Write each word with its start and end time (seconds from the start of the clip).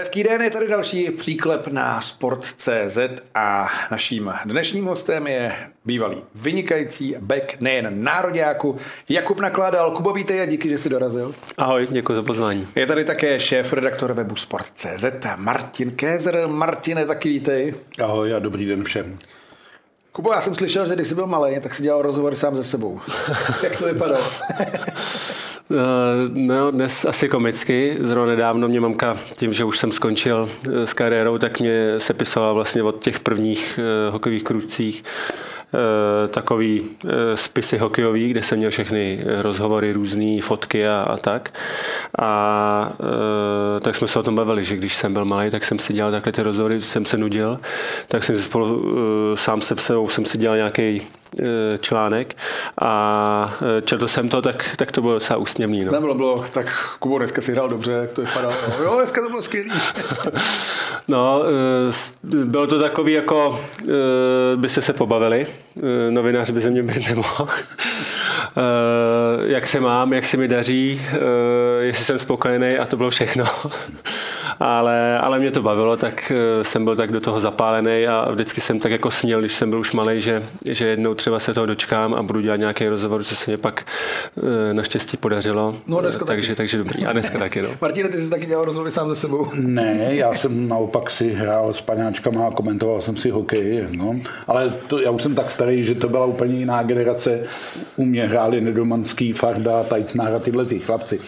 Hezký 0.00 0.22
den, 0.22 0.42
je 0.42 0.50
tady 0.50 0.68
další 0.68 1.10
příklep 1.10 1.66
na 1.66 2.00
Sport.cz 2.00 2.98
a 3.34 3.68
naším 3.90 4.32
dnešním 4.44 4.84
hostem 4.84 5.26
je 5.26 5.52
bývalý 5.84 6.22
vynikající 6.34 7.16
back 7.20 7.60
nejen 7.60 8.04
nároďáku 8.04 8.78
Jakub 9.08 9.40
Nakládal. 9.40 9.90
Kubo, 9.90 10.12
vítej 10.12 10.42
a 10.42 10.46
díky, 10.46 10.68
že 10.68 10.78
jsi 10.78 10.88
dorazil. 10.88 11.34
Ahoj, 11.58 11.88
děkuji 11.90 12.14
za 12.14 12.22
pozvání. 12.22 12.68
Je 12.74 12.86
tady 12.86 13.04
také 13.04 13.40
šéf 13.40 13.72
redaktor 13.72 14.12
webu 14.12 14.36
Sport.cz 14.36 15.04
Martin 15.36 15.90
Kézer. 15.90 16.48
Martine, 16.48 17.06
taky 17.06 17.28
vítej. 17.28 17.74
Ahoj 18.02 18.34
a 18.34 18.38
dobrý 18.38 18.66
den 18.66 18.84
všem. 18.84 19.18
Kubo, 20.12 20.32
já 20.32 20.40
jsem 20.40 20.54
slyšel, 20.54 20.86
že 20.86 20.94
když 20.94 21.08
jsi 21.08 21.14
byl 21.14 21.26
malý, 21.26 21.60
tak 21.60 21.74
si 21.74 21.82
dělal 21.82 22.02
rozhovory 22.02 22.36
sám 22.36 22.56
ze 22.56 22.64
sebou. 22.64 23.00
Jak 23.62 23.76
to 23.76 23.84
vypadalo? 23.84 24.24
Eh, 25.72 26.30
no, 26.34 26.70
dnes 26.70 27.04
asi 27.04 27.28
komicky. 27.28 27.96
Zrovna 28.00 28.30
nedávno 28.30 28.68
mě 28.68 28.80
mamka, 28.80 29.16
tím, 29.36 29.52
že 29.52 29.64
už 29.64 29.78
jsem 29.78 29.92
skončil 29.92 30.48
eh, 30.66 30.86
s 30.86 30.92
kariérou, 30.92 31.38
tak 31.38 31.60
mě 31.60 32.00
sepisovala 32.00 32.52
vlastně 32.52 32.82
od 32.82 33.04
těch 33.04 33.20
prvních 33.20 33.78
uh, 33.78 34.12
hokejových 34.12 34.44
kručcích 34.44 35.04
takový 36.30 36.82
spisy 37.34 37.78
hokejový, 37.78 38.30
kde 38.30 38.42
jsem 38.42 38.58
měl 38.58 38.70
všechny 38.70 39.24
rozhovory, 39.38 39.92
různé 39.92 40.42
fotky 40.42 40.88
a, 40.88 41.00
a 41.00 41.16
tak. 41.16 41.54
A 42.18 42.92
uh, 42.98 43.80
tak 43.80 43.96
jsme 43.96 44.08
se 44.08 44.18
o 44.18 44.22
tom 44.22 44.34
bavili, 44.34 44.64
že 44.64 44.76
když 44.76 44.94
jsem 44.94 45.12
byl 45.12 45.24
malý, 45.24 45.50
tak 45.50 45.64
jsem 45.64 45.78
si 45.78 45.92
dělal 45.92 46.10
takhle 46.10 46.32
ty 46.32 46.42
rozhovory, 46.42 46.80
jsem 46.80 47.04
se 47.04 47.16
nudil, 47.16 47.60
tak 48.08 48.24
jsem 48.24 48.36
si 48.36 48.42
spolu 48.42 48.76
uh, 48.76 48.94
sám 49.34 49.60
se 49.60 49.76
sebou 49.76 50.08
jsem 50.08 50.24
si 50.24 50.38
dělal 50.38 50.56
nějaký 50.56 51.02
Eh, 51.02 51.19
článek 51.80 52.36
a 52.82 53.54
eh, 53.78 53.82
četl 53.82 54.08
jsem 54.08 54.28
to, 54.28 54.42
tak, 54.42 54.76
tak 54.76 54.92
to 54.92 55.00
bylo 55.00 55.14
docela 55.14 55.38
úsměvný. 55.38 55.84
No. 55.84 55.92
Nebylo, 55.92 56.14
bylo, 56.14 56.44
tak 56.52 56.96
Kubo, 56.98 57.18
dneska 57.18 57.40
si 57.40 57.52
hrál 57.52 57.68
dobře, 57.68 57.92
jak 57.92 58.12
to 58.12 58.20
vypadalo. 58.20 58.54
Jo, 58.82 58.94
dneska 58.96 59.20
to 59.22 59.28
bylo 59.28 59.42
skvělý. 59.42 59.70
no, 61.08 61.42
eh, 61.44 62.44
bylo 62.44 62.66
to 62.66 62.78
takový, 62.78 63.12
jako 63.12 63.60
byste 64.56 64.82
se 64.82 64.92
pobavili, 64.92 65.46
novinář 66.10 66.50
by 66.50 66.62
se 66.62 66.70
mě 66.70 66.82
být 66.82 67.08
nemohl. 67.08 67.48
jak 69.42 69.66
se 69.66 69.80
mám, 69.80 70.12
jak 70.12 70.26
se 70.26 70.36
mi 70.36 70.48
daří, 70.48 71.02
jestli 71.80 72.04
jsem 72.04 72.18
spokojený 72.18 72.78
a 72.78 72.86
to 72.86 72.96
bylo 72.96 73.10
všechno 73.10 73.44
ale, 74.60 75.18
ale 75.18 75.38
mě 75.38 75.50
to 75.50 75.62
bavilo, 75.62 75.96
tak 75.96 76.32
eh, 76.34 76.64
jsem 76.64 76.84
byl 76.84 76.96
tak 76.96 77.12
do 77.12 77.20
toho 77.20 77.40
zapálený 77.40 78.06
a 78.06 78.30
vždycky 78.30 78.60
jsem 78.60 78.80
tak 78.80 78.92
jako 78.92 79.10
sněl, 79.10 79.40
když 79.40 79.54
jsem 79.54 79.70
byl 79.70 79.78
už 79.78 79.92
malý, 79.92 80.20
že, 80.20 80.42
že 80.64 80.86
jednou 80.86 81.14
třeba 81.14 81.40
se 81.40 81.54
toho 81.54 81.66
dočkám 81.66 82.14
a 82.14 82.22
budu 82.22 82.40
dělat 82.40 82.56
nějaký 82.56 82.88
rozhovor, 82.88 83.24
co 83.24 83.36
se 83.36 83.50
mě 83.50 83.58
pak 83.58 83.86
eh, 84.38 84.74
naštěstí 84.74 85.16
podařilo. 85.16 85.76
No 85.86 86.00
dneska 86.00 86.24
takže, 86.24 86.48
taky. 86.48 86.56
takže 86.56 86.78
dobrý. 86.78 87.06
A 87.06 87.12
dneska 87.12 87.38
taky, 87.38 87.62
no. 87.62 87.68
Martine, 87.80 88.08
ty 88.08 88.20
jsi 88.20 88.30
taky 88.30 88.46
dělal 88.46 88.64
rozhovory 88.64 88.92
sám 88.92 89.08
ze 89.08 89.16
sebou? 89.16 89.46
Ne, 89.54 90.08
já 90.10 90.34
jsem 90.34 90.68
naopak 90.68 91.10
si 91.10 91.32
hrál 91.32 91.72
s 91.72 91.80
paňáčkama 91.80 92.46
a 92.46 92.50
komentoval 92.50 93.00
jsem 93.00 93.16
si 93.16 93.30
hokej, 93.30 93.86
no. 93.96 94.20
Ale 94.46 94.72
to, 94.86 95.00
já 95.00 95.10
už 95.10 95.22
jsem 95.22 95.34
tak 95.34 95.50
starý, 95.50 95.84
že 95.84 95.94
to 95.94 96.08
byla 96.08 96.24
úplně 96.24 96.58
jiná 96.58 96.82
generace. 96.82 97.44
U 97.96 98.04
mě 98.04 98.26
hráli 98.26 98.60
Nedomanský, 98.60 99.32
Farda, 99.32 99.82
Tajcnára, 99.84 100.38
tyhle 100.38 100.64
ty 100.64 100.80
chlapci 100.80 101.20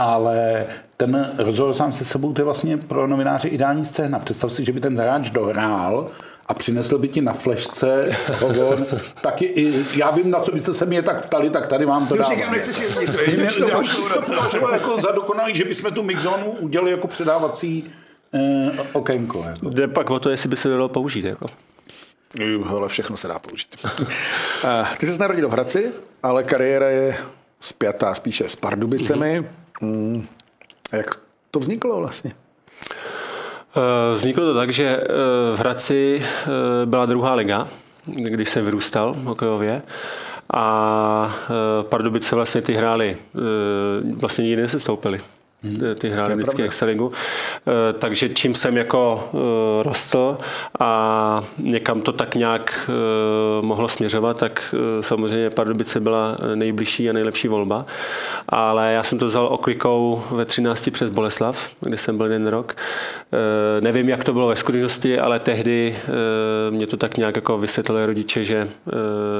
ale 0.00 0.66
ten 0.96 1.30
rozhovor 1.38 1.74
sám 1.74 1.92
se 1.92 2.04
sebou, 2.04 2.32
to 2.32 2.40
je 2.40 2.44
vlastně 2.44 2.78
pro 2.88 3.06
novináře 3.06 3.48
ideální 3.48 3.86
scéna. 3.86 4.18
Představ 4.18 4.52
si, 4.52 4.64
že 4.64 4.72
by 4.72 4.80
ten 4.80 5.00
hráč 5.00 5.30
dohrál 5.30 6.10
a 6.46 6.54
přinesl 6.54 6.98
by 6.98 7.08
ti 7.08 7.20
na 7.20 7.32
flešce 7.32 8.16
hovor, 8.38 8.86
taky 9.22 9.44
i, 9.44 9.84
já 9.96 10.10
vím, 10.10 10.30
na 10.30 10.40
co 10.40 10.52
byste 10.52 10.74
se 10.74 10.86
mě 10.86 11.02
tak 11.02 11.26
ptali, 11.26 11.50
tak 11.50 11.66
tady 11.66 11.84
vám 11.84 12.06
to 12.06 12.16
dám. 12.16 12.32
Už 12.32 12.38
nechceš 12.50 12.78
jezdit, 12.78 13.12
to 13.12 13.20
je 13.20 13.50
to 13.50 14.22
považoval 14.26 14.72
jako 14.72 15.00
za 15.00 15.12
dokonalý, 15.12 15.54
že 15.54 15.64
bychom 15.64 15.92
tu 15.92 16.02
mixzonu 16.02 16.50
udělali 16.50 16.90
jako 16.90 17.08
předávací 17.08 17.84
eh, 18.34 18.70
okénko. 18.92 19.44
Jako. 19.46 19.70
Jde 19.70 19.88
pak 19.88 20.10
o 20.10 20.20
to, 20.20 20.30
jestli 20.30 20.48
by 20.48 20.56
se 20.56 20.68
dalo 20.68 20.88
použít. 20.88 21.24
Jako. 21.24 21.46
Ale 22.68 22.88
všechno 22.88 23.16
se 23.16 23.28
dá 23.28 23.38
použít. 23.38 23.76
Ty 24.98 25.06
jsi 25.06 25.18
narodil 25.18 25.48
v 25.48 25.52
Hradci, 25.52 25.92
ale 26.22 26.44
kariéra 26.44 26.88
je 26.88 27.16
spjatá 27.60 28.14
spíše 28.14 28.48
s 28.48 28.56
Pardubicemi. 28.56 29.40
Mm-hmm. 29.40 29.46
Hmm. 29.80 30.26
Jak 30.92 31.20
to 31.50 31.60
vzniklo 31.60 31.96
vlastně? 31.96 32.32
Eh, 33.76 34.14
vzniklo 34.14 34.44
to 34.44 34.54
tak, 34.54 34.70
že 34.72 34.84
eh, 34.84 35.06
v 35.56 35.58
Hradci 35.58 36.22
eh, 36.22 36.46
byla 36.86 37.06
druhá 37.06 37.34
liga, 37.34 37.68
když 38.06 38.48
jsem 38.48 38.64
vyrůstal 38.64 39.14
hokejově. 39.24 39.82
A 40.54 41.34
Pardubice 41.88 42.34
vlastně 42.34 42.62
ty 42.62 42.72
hráli, 42.72 43.16
vlastně 44.14 44.44
nikdy 44.44 44.62
nesestoupili. 44.62 45.20
Ty 45.98 46.10
hrály 46.10 46.34
vždycky 46.36 46.62
Excellingu. 46.62 47.12
Eh, 47.12 47.92
takže 47.92 48.28
čím 48.28 48.54
jsem 48.54 48.76
jako 48.76 49.28
eh, 49.34 49.82
rostl 49.82 50.38
a 50.80 51.44
někam 51.58 52.00
to 52.00 52.12
tak 52.12 52.34
nějak 52.34 52.88
eh, 52.88 53.62
mohlo 53.62 53.88
směřovat, 53.88 54.38
tak 54.38 54.74
samozřejmě 55.00 55.50
Pardubice 55.50 56.00
byla 56.00 56.36
nejbližší 56.54 57.10
a 57.10 57.12
nejlepší 57.12 57.48
volba. 57.48 57.86
Ale 58.48 58.92
já 58.92 59.02
jsem 59.02 59.18
to 59.18 59.26
vzal 59.26 59.46
oklikou 59.46 60.22
ve 60.30 60.44
13 60.44 60.90
přes 60.90 61.10
Boleslav, 61.10 61.70
kde 61.80 61.98
jsem 61.98 62.16
byl 62.16 62.26
jeden 62.26 62.46
rok. 62.46 62.76
Nevím, 63.80 64.08
jak 64.08 64.24
to 64.24 64.32
bylo 64.32 64.48
ve 64.48 64.56
skutečnosti, 64.56 65.18
ale 65.18 65.38
tehdy 65.38 65.96
mě 66.70 66.86
to 66.86 66.96
tak 66.96 67.16
nějak 67.16 67.36
jako 67.36 67.58
vysvětlili 67.58 68.06
rodiče, 68.06 68.44
že 68.44 68.68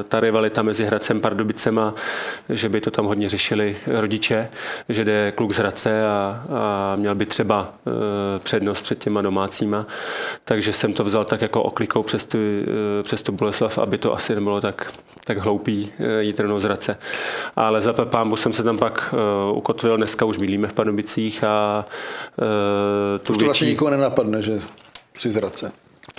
ta 0.08 0.20
rivalita 0.20 0.62
mezi 0.62 0.84
Hradcem 0.84 1.16
a 1.16 1.20
Pardubicema, 1.20 1.94
že 2.48 2.68
by 2.68 2.80
to 2.80 2.90
tam 2.90 3.06
hodně 3.06 3.28
řešili 3.28 3.76
rodiče, 3.86 4.48
že 4.88 5.04
jde 5.04 5.32
kluk 5.36 5.52
z 5.52 5.58
Hradce 5.58 6.09
a, 6.10 6.44
a 6.50 6.96
měl 6.96 7.14
by 7.14 7.26
třeba 7.26 7.68
e, 7.86 8.38
přednost 8.38 8.80
před 8.82 8.98
těma 8.98 9.22
domácíma. 9.22 9.86
Takže 10.44 10.72
jsem 10.72 10.92
to 10.92 11.04
vzal 11.04 11.24
tak 11.24 11.42
jako 11.42 11.62
oklikou 11.62 12.02
přes 12.02 12.24
tu, 12.24 12.38
e, 12.38 13.02
přes 13.02 13.22
tu 13.22 13.32
Boleslav, 13.32 13.78
aby 13.78 13.98
to 13.98 14.14
asi 14.14 14.34
nebylo 14.34 14.60
tak, 14.60 14.92
tak 15.24 15.38
hloupý 15.38 15.92
e, 15.98 16.22
jít 16.22 16.40
rovnou 16.40 16.60
z 16.60 16.64
Hradce. 16.64 16.98
Ale 17.56 17.80
za 17.80 17.92
Pepámbu 17.92 18.36
jsem 18.36 18.52
se 18.52 18.62
tam 18.62 18.78
pak 18.78 19.14
ukotvil, 19.52 19.96
dneska 19.96 20.24
už 20.24 20.36
bydlíme 20.36 20.68
v 20.68 20.72
Pardubicích 20.72 21.44
a 21.44 21.84
tu 23.22 23.32
už 23.32 23.38
to 23.38 23.44
větší... 23.44 23.44
vlastně 23.44 23.68
nikoho 23.68 23.90
nenapadne, 23.90 24.42
že 24.42 24.60
jsi 25.14 25.30
z 25.30 25.36
Hradce. 25.36 25.72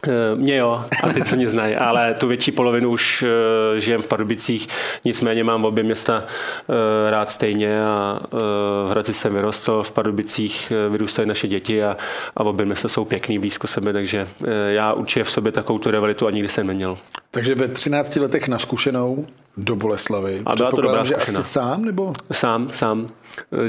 Eh, 0.07 0.35
mě 0.35 0.57
jo, 0.57 0.85
a 1.03 1.13
ty, 1.13 1.23
co 1.23 1.35
mě 1.35 1.49
znají, 1.49 1.75
ale 1.75 2.13
tu 2.13 2.27
větší 2.27 2.51
polovinu 2.51 2.89
už 2.89 3.23
uh, 3.23 3.79
žijem 3.79 4.01
v 4.01 4.07
Pardubicích, 4.07 4.67
nicméně 5.05 5.43
mám 5.43 5.61
v 5.61 5.65
obě 5.65 5.83
města 5.83 6.17
uh, 6.23 6.75
rád 7.09 7.31
stejně 7.31 7.83
a 7.85 8.19
uh, 8.31 8.39
v 8.87 8.89
Hradci 8.89 9.13
jsem 9.13 9.33
vyrostl, 9.33 9.83
v 9.83 9.91
Pardubicích 9.91 10.73
vyrůstají 10.89 11.27
naše 11.27 11.47
děti 11.47 11.83
a, 11.83 11.97
a 12.37 12.43
obě 12.43 12.65
města 12.65 12.89
jsou 12.89 13.05
pěkný 13.05 13.39
blízko 13.39 13.67
sebe, 13.67 13.93
takže 13.93 14.27
uh, 14.39 14.47
já 14.69 14.93
určitě 14.93 15.23
v 15.23 15.29
sobě 15.29 15.51
takovou 15.51 15.79
tu 15.79 15.91
rivalitu 15.91 16.27
ani 16.27 16.35
nikdy 16.35 16.49
jsem 16.49 16.67
neměl. 16.67 16.97
Takže 17.31 17.55
ve 17.55 17.67
13 17.67 18.15
letech 18.15 18.47
na 18.47 18.59
zkušenou 18.59 19.25
do 19.57 19.75
Boleslavy. 19.75 20.41
A 20.45 20.55
byla 20.55 20.71
to 20.71 20.81
dobrá 20.81 21.03
že 21.03 21.15
asi 21.15 21.43
sám, 21.43 21.85
nebo? 21.85 22.13
Sám, 22.31 22.69
sám. 22.73 23.07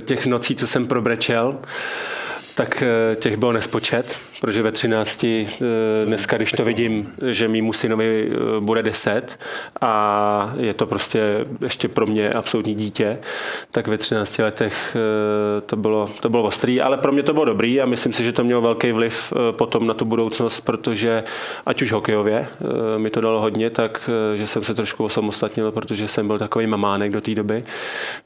Těch 0.05 0.27
nocí, 0.27 0.57
co 0.57 0.67
jsem 0.67 0.87
probrečel, 0.87 1.55
tak 2.55 2.83
těch 3.17 3.37
bylo 3.37 3.53
nespočet 3.53 4.17
protože 4.43 4.63
ve 4.63 4.73
13 4.73 5.25
eh, 5.25 5.47
dneska, 6.05 6.37
když 6.37 6.53
to 6.53 6.65
vidím, 6.65 7.13
že 7.27 7.49
mýmu 7.49 7.73
synovi 7.73 8.31
eh, 8.31 8.61
bude 8.61 8.83
10 8.83 9.39
a 9.81 10.53
je 10.59 10.75
to 10.75 10.87
prostě 10.87 11.47
ještě 11.63 11.89
pro 11.89 12.07
mě 12.07 12.31
absolutní 12.31 12.75
dítě, 12.75 13.19
tak 13.71 13.89
ve 13.89 13.99
13 13.99 14.39
letech 14.39 14.97
eh, 14.97 15.61
to 15.61 15.77
bylo, 15.77 16.11
to 16.21 16.29
bylo 16.29 16.43
ostrý, 16.43 16.81
ale 16.81 16.99
pro 16.99 17.13
mě 17.13 17.23
to 17.23 17.33
bylo 17.33 17.45
dobrý 17.45 17.81
a 17.81 17.87
myslím 17.87 18.13
si, 18.13 18.25
že 18.25 18.33
to 18.33 18.45
mělo 18.45 18.61
velký 18.61 18.93
vliv 18.93 19.33
potom 19.59 19.87
na 19.87 19.95
tu 19.95 20.05
budoucnost, 20.05 20.61
protože 20.61 21.25
ať 21.67 21.83
už 21.83 21.93
hokejově 21.93 22.47
mi 22.97 23.11
to 23.11 23.21
dalo 23.21 23.41
hodně, 23.41 23.71
tak 23.71 24.11
že 24.35 24.47
jsem 24.47 24.65
se 24.65 24.75
trošku 24.75 25.05
osamostatnil, 25.05 25.73
protože 25.73 26.09
jsem 26.09 26.27
byl 26.27 26.39
takový 26.39 26.67
mamánek 26.67 27.13
do 27.13 27.21
té 27.21 27.35
doby, 27.35 27.65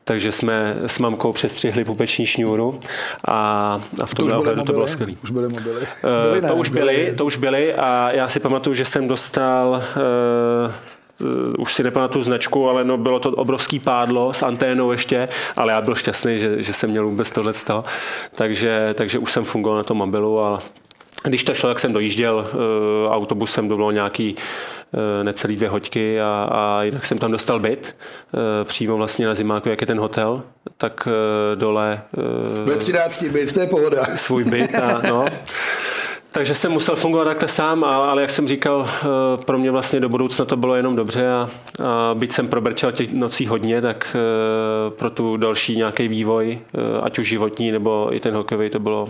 takže 0.05 0.33
jsme 0.33 0.77
s 0.87 0.99
mamkou 0.99 1.33
přestřihli 1.33 1.85
pupeční 1.85 2.27
šňůru 2.27 2.81
a, 3.29 3.81
a 4.03 4.07
v 4.07 4.15
tomhle 4.15 4.37
ohledu 4.37 4.63
to 4.63 4.73
bylo 4.73 4.87
skvělé. 4.89 5.13
Už 5.23 5.31
byly 5.31 5.49
mobily. 5.49 5.87
Byly, 6.31 6.49
to 6.49 6.57
už 6.57 6.69
byly, 6.69 7.15
to 7.17 7.25
už 7.25 7.37
byly 7.37 7.75
a 7.75 8.11
já 8.13 8.29
si 8.29 8.41
pamatuju, 8.41 8.75
že 8.75 8.85
jsem 8.85 9.09
dostal 9.09 9.83
uh, 9.97 11.63
už 11.63 11.75
si 11.75 11.83
nepamatuju 11.83 12.23
značku, 12.23 12.69
ale 12.69 12.85
no, 12.85 12.99
bylo 12.99 13.21
to 13.21 13.31
obrovský 13.31 13.79
pádlo 13.79 14.33
s 14.33 14.43
anténou 14.43 14.93
ještě, 14.93 15.29
ale 15.57 15.73
já 15.73 15.81
byl 15.81 15.95
šťastný, 15.95 16.39
že, 16.39 16.63
že 16.63 16.73
jsem 16.73 16.91
měl 16.91 17.07
vůbec 17.07 17.31
tohle 17.31 17.53
takže, 18.35 18.95
takže 18.95 19.19
už 19.19 19.33
jsem 19.33 19.45
fungoval 19.45 19.79
na 19.79 19.85
tom 19.85 19.97
mobilu 19.97 20.41
a 20.41 20.63
když 21.25 21.45
to 21.45 21.55
šlo, 21.55 21.69
tak 21.69 21.81
jsem 21.81 21.93
dojížděl 21.93 22.51
autobusem, 23.11 23.69
to 23.69 23.77
bylo 23.77 23.91
nějaký 23.91 24.37
Eh, 24.95 25.25
necelý 25.25 25.57
dvě 25.57 25.69
hoďky 25.69 26.21
a, 26.21 26.49
a 26.53 26.83
jinak 26.83 27.07
jsem 27.07 27.19
tam 27.19 27.33
dostal 27.33 27.61
byt 27.61 27.97
eh, 27.97 28.65
přímo 28.65 28.97
vlastně 28.97 29.27
na 29.27 29.35
zimáku, 29.35 29.69
jak 29.69 29.81
je 29.81 29.87
ten 29.87 29.99
hotel, 29.99 30.43
tak 30.77 31.09
eh, 31.11 31.57
dole... 31.57 32.03
Ve 32.65 32.77
13 32.77 33.23
byt, 33.23 33.53
to 33.53 33.61
je 33.61 33.67
pohoda. 33.67 34.07
Svůj 34.15 34.45
byt 34.45 34.75
a 34.75 35.03
no. 35.09 35.25
Takže 36.33 36.55
jsem 36.55 36.73
musel 36.73 36.97
fungovat 36.97 37.25
takhle 37.25 37.49
sám, 37.49 37.85
ale 37.85 38.23
jak 38.23 38.31
jsem 38.31 38.49
říkal, 38.49 38.89
pro 39.45 39.59
mě 39.59 39.71
vlastně 39.71 40.01
do 40.01 40.09
budoucna 40.09 40.45
to 40.45 40.57
bylo 40.57 40.75
jenom 40.75 40.97
dobře 40.97 41.33
a, 41.33 41.49
a 41.85 42.15
byť 42.15 42.33
jsem 42.33 42.49
probrčel 42.49 42.93
těch 42.93 43.13
nocí 43.13 43.47
hodně, 43.47 43.81
tak 43.81 44.17
pro 44.99 45.11
tu 45.11 45.37
další 45.37 45.77
nějaký 45.77 46.09
vývoj, 46.09 46.59
ať 47.03 47.19
už 47.19 47.29
životní 47.29 47.71
nebo 47.71 48.15
i 48.15 48.21
ten 48.21 48.35
hokejový, 48.35 48.71
to 48.71 48.79
bylo 48.79 49.09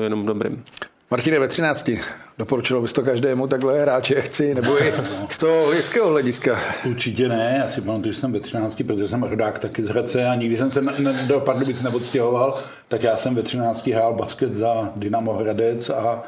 jenom 0.00 0.26
dobrým. 0.26 0.64
Martine, 1.14 1.38
ve 1.38 1.48
13. 1.48 1.90
Doporučilo 2.38 2.82
bys 2.82 2.92
to 2.92 3.02
každému 3.02 3.46
takhle 3.46 3.80
hráči 3.80 4.14
chci, 4.14 4.54
nebo 4.54 4.82
i 4.82 4.92
z 5.30 5.38
toho 5.38 5.70
lidského 5.70 6.08
hlediska? 6.10 6.58
Určitě 6.84 7.28
ne, 7.28 7.56
já 7.62 7.68
si 7.68 7.80
pamatuju, 7.80 8.12
že 8.12 8.20
jsem 8.20 8.32
ve 8.32 8.40
13, 8.40 8.82
protože 8.86 9.08
jsem 9.08 9.22
rodák 9.22 9.58
taky 9.58 9.84
z 9.84 9.88
Hradce 9.88 10.26
a 10.26 10.34
nikdy 10.34 10.56
jsem 10.56 10.70
se 10.70 10.80
do 11.26 11.40
Pardubic 11.40 11.82
neodstěhoval, 11.82 12.58
tak 12.88 13.02
já 13.02 13.16
jsem 13.16 13.34
ve 13.34 13.42
13 13.42 13.86
hrál 13.86 14.14
basket 14.14 14.54
za 14.54 14.92
Dynamo 14.96 15.32
Hradec 15.32 15.90
a, 15.90 16.22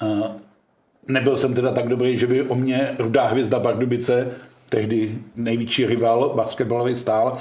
a 0.00 0.06
nebyl 1.08 1.36
jsem 1.36 1.54
teda 1.54 1.72
tak 1.72 1.88
dobrý, 1.88 2.18
že 2.18 2.26
by 2.26 2.42
o 2.42 2.54
mě 2.54 2.94
rudá 2.98 3.26
hvězda 3.26 3.60
Pardubice, 3.60 4.26
tehdy 4.70 5.14
největší 5.36 5.86
rival 5.86 6.32
basketbalový 6.36 6.96
stál, 6.96 7.38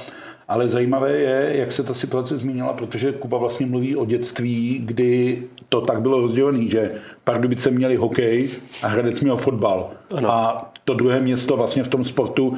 ale 0.47 0.69
zajímavé 0.69 1.11
je, 1.11 1.51
jak 1.57 1.71
se 1.71 1.83
ta 1.83 1.93
situace 1.93 2.37
změnila, 2.37 2.73
protože 2.73 3.11
Kuba 3.11 3.37
vlastně 3.37 3.65
mluví 3.65 3.95
o 3.95 4.05
dětství, 4.05 4.81
kdy 4.85 5.43
to 5.69 5.81
tak 5.81 6.01
bylo 6.01 6.21
rozdělené, 6.21 6.67
že 6.67 6.91
Pardubice 7.23 7.71
měli 7.71 7.95
hokej 7.95 8.49
a 8.83 8.87
Hradec 8.87 9.21
měl 9.21 9.37
fotbal. 9.37 9.89
Ano. 10.17 10.31
A 10.31 10.71
to 10.85 10.93
druhé 10.93 11.19
město 11.19 11.57
vlastně 11.57 11.83
v 11.83 11.87
tom 11.87 12.05
sportu 12.05 12.57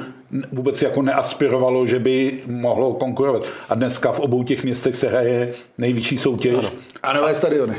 vůbec 0.52 0.82
jako 0.82 1.02
neaspirovalo, 1.02 1.86
že 1.86 1.98
by 1.98 2.42
mohlo 2.46 2.92
konkurovat. 2.92 3.42
A 3.68 3.74
dneska 3.74 4.12
v 4.12 4.20
obou 4.20 4.42
těch 4.42 4.64
městech 4.64 4.96
se 4.96 5.08
hraje 5.08 5.52
nejvyšší 5.78 6.18
soutěž. 6.18 6.54
Ano. 6.58 6.70
A 7.02 7.12
nové 7.12 7.34
stadiony. 7.34 7.74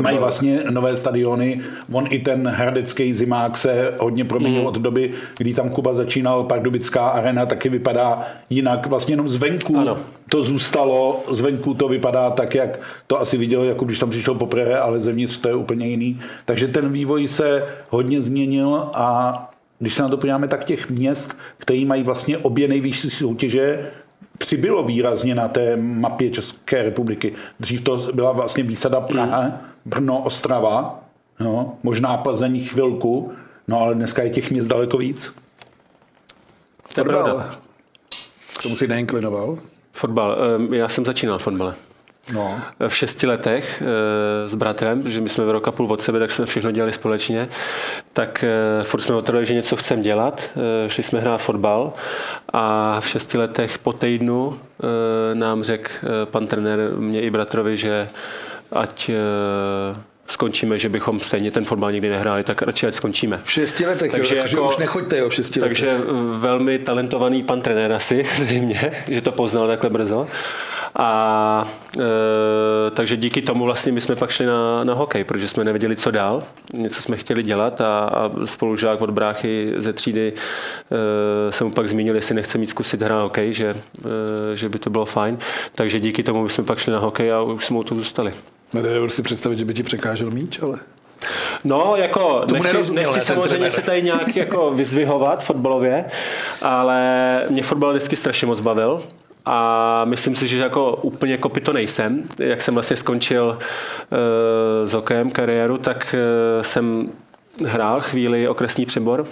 Mají 0.00 0.18
vlastně 0.18 0.60
nové 0.70 0.96
stadiony. 0.96 1.60
On 1.92 2.06
i 2.10 2.18
ten 2.18 2.48
hradecký 2.48 3.12
zimák 3.12 3.56
se 3.56 3.94
hodně 4.00 4.24
proměnil 4.24 4.60
mm. 4.60 4.66
od 4.66 4.78
doby, 4.78 5.10
kdy 5.38 5.54
tam 5.54 5.70
Kuba 5.70 5.94
začínal. 5.94 6.44
Pardubická 6.44 7.08
arena 7.08 7.46
taky 7.46 7.68
vypadá 7.68 8.22
jinak. 8.50 8.86
Vlastně 8.86 9.12
jenom 9.12 9.28
zvenku 9.28 9.78
ano. 9.78 9.96
to 10.30 10.42
zůstalo. 10.42 11.24
Zvenku 11.30 11.74
to 11.74 11.88
vypadá 11.88 12.30
tak, 12.30 12.54
jak 12.54 12.80
to 13.06 13.20
asi 13.20 13.36
viděl, 13.36 13.62
jako 13.64 13.84
když 13.84 13.98
tam 13.98 14.10
přišel 14.10 14.34
poprvé, 14.34 14.78
ale 14.78 15.00
zevnitř 15.00 15.38
to 15.38 15.48
je 15.48 15.54
úplně 15.54 15.86
jiný. 15.88 16.20
Takže 16.44 16.68
ten 16.68 16.92
vývoj 16.92 17.28
se 17.28 17.66
hodně 17.90 18.22
změnil 18.22 18.90
a 18.94 19.38
když 19.78 19.94
se 19.94 20.02
na 20.02 20.08
to 20.08 20.16
podíváme, 20.16 20.48
tak 20.48 20.64
těch 20.64 20.90
měst, 20.90 21.36
které 21.56 21.84
mají 21.84 22.02
vlastně 22.02 22.38
obě 22.38 22.68
nejvyšší 22.68 23.10
soutěže, 23.10 23.90
přibylo 24.38 24.82
výrazně 24.82 25.34
na 25.34 25.48
té 25.48 25.76
mapě 25.76 26.30
České 26.30 26.82
republiky. 26.82 27.32
Dřív 27.60 27.80
to 27.80 28.08
byla 28.12 28.32
vlastně 28.32 28.62
výsada 28.62 29.00
Praha. 29.00 29.52
Brno, 29.84 30.22
Ostrava, 30.22 31.00
no, 31.40 31.76
možná 31.82 32.16
Plzeň 32.16 32.64
chvilku, 32.64 33.32
no 33.68 33.80
ale 33.80 33.94
dneska 33.94 34.22
je 34.22 34.30
těch 34.30 34.50
měst 34.50 34.66
daleko 34.66 34.98
víc. 34.98 35.32
To 36.94 37.00
je 37.00 37.04
pravda. 37.04 37.54
K 38.58 38.62
tomu 38.62 38.76
si 38.76 38.88
neinklinoval? 38.88 39.58
Fotbal. 39.92 40.36
Já 40.72 40.88
jsem 40.88 41.04
začínal 41.04 41.38
fotbale. 41.38 41.74
No. 42.32 42.60
V 42.88 42.96
šesti 42.96 43.26
letech 43.26 43.82
e, 43.82 44.48
s 44.48 44.54
bratrem, 44.54 45.02
protože 45.02 45.20
my 45.20 45.28
jsme 45.28 45.44
v 45.44 45.50
roka 45.50 45.70
půl 45.70 45.92
od 45.92 46.02
sebe, 46.02 46.18
tak 46.18 46.30
jsme 46.30 46.46
všechno 46.46 46.70
dělali 46.70 46.92
společně, 46.92 47.48
tak 48.18 48.44
e, 48.44 48.84
furt 48.84 49.00
jsme 49.00 49.14
otevřeli, 49.14 49.46
že 49.46 49.54
něco 49.54 49.76
chceme 49.76 50.02
dělat. 50.02 50.50
E, 50.86 50.88
šli 50.88 51.02
jsme 51.02 51.20
hrát 51.20 51.38
fotbal 51.38 51.92
a 52.52 52.96
v 53.00 53.08
šesti 53.08 53.38
letech 53.38 53.78
po 53.78 53.92
týdnu 53.92 54.58
e, 54.58 55.34
nám 55.34 55.62
řekl 55.62 55.90
e, 55.92 56.26
pan 56.26 56.46
trenér 56.46 56.78
mě 56.96 57.20
i 57.20 57.30
bratrovi, 57.30 57.76
že 57.76 58.08
ať 58.72 59.08
e, 59.08 59.14
skončíme, 60.26 60.78
že 60.78 60.88
bychom 60.88 61.20
stejně 61.20 61.50
ten 61.50 61.64
fotbal 61.64 61.92
nikdy 61.92 62.08
nehráli, 62.08 62.44
tak 62.44 62.62
radši 62.62 62.86
ať 62.86 62.94
skončíme. 62.94 63.38
V 63.44 63.50
šesti 63.50 63.86
letech, 63.86 64.10
takže, 64.10 64.36
jo, 64.36 64.42
jako, 64.42 64.68
už 64.68 64.76
nechoďte 64.76 65.18
jo, 65.18 65.28
v 65.28 65.34
šesti 65.34 65.60
Takže 65.60 65.90
letech. 65.90 66.06
velmi 66.38 66.78
talentovaný 66.78 67.42
pan 67.42 67.60
trenér 67.60 67.92
asi, 67.92 68.26
zřejmě, 68.36 68.92
že 69.08 69.20
to 69.20 69.32
poznal 69.32 69.66
takhle 69.66 69.90
brzo. 69.90 70.26
A 70.96 71.68
e, 71.98 72.90
takže 72.90 73.16
díky 73.16 73.42
tomu 73.42 73.64
vlastně 73.64 73.92
my 73.92 74.00
jsme 74.00 74.16
pak 74.16 74.30
šli 74.30 74.46
na, 74.46 74.84
na 74.84 74.94
hokej, 74.94 75.24
protože 75.24 75.48
jsme 75.48 75.64
nevěděli, 75.64 75.96
co 75.96 76.10
dál. 76.10 76.42
Něco 76.72 77.02
jsme 77.02 77.16
chtěli 77.16 77.42
dělat 77.42 77.80
a, 77.80 77.98
a 77.98 78.30
spolužák 78.44 79.02
od 79.02 79.10
bráchy 79.10 79.74
ze 79.76 79.92
třídy 79.92 80.32
e, 81.48 81.52
jsem 81.52 81.66
mu 81.66 81.72
pak 81.72 81.88
zmínil, 81.88 82.14
jestli 82.14 82.34
nechce 82.34 82.58
mít 82.58 82.70
zkusit 82.70 83.02
hrát 83.02 83.22
hokej, 83.22 83.54
že, 83.54 83.76
e, 84.52 84.56
že 84.56 84.68
by 84.68 84.78
to 84.78 84.90
bylo 84.90 85.04
fajn. 85.04 85.38
Takže 85.74 86.00
díky 86.00 86.22
tomu 86.22 86.48
jsme 86.48 86.64
pak 86.64 86.78
šli 86.78 86.92
na 86.92 86.98
hokej 86.98 87.32
a 87.32 87.42
už 87.42 87.66
jsme 87.66 87.78
u 87.78 87.82
toho 87.82 88.00
zůstali. 88.00 88.32
Nedovedu 88.72 89.08
si 89.08 89.22
představit, 89.22 89.58
že 89.58 89.64
by 89.64 89.74
ti 89.74 89.82
překážel 89.82 90.30
míč, 90.30 90.58
ale... 90.62 90.78
No, 91.64 91.92
jako 91.96 92.44
nechci, 92.52 92.92
nechci 92.92 93.20
samozřejmě 93.20 93.70
se 93.70 93.82
tady 93.82 94.02
nějak 94.02 94.36
jako 94.36 94.70
vyzvihovat 94.70 95.44
fotbalově, 95.44 96.04
ale 96.62 97.42
mě 97.50 97.62
fotbal 97.62 97.90
vždycky 97.90 98.16
strašně 98.16 98.46
moc 98.46 98.60
bavil 98.60 99.02
a 99.50 100.04
myslím 100.04 100.36
si, 100.36 100.48
že 100.48 100.58
jako 100.58 100.96
úplně 100.96 101.38
kopy 101.38 101.60
to 101.60 101.72
nejsem. 101.72 102.22
Jak 102.38 102.62
jsem 102.62 102.74
vlastně 102.74 102.96
skončil 102.96 103.58
uh, 103.58 104.88
s 104.88 104.92
hokejem 104.92 105.30
kariéru, 105.30 105.78
tak 105.78 106.14
uh, 106.14 106.62
jsem 106.62 107.08
hrál 107.66 108.00
chvíli 108.00 108.48
okresní 108.48 108.86
přebor 108.86 109.26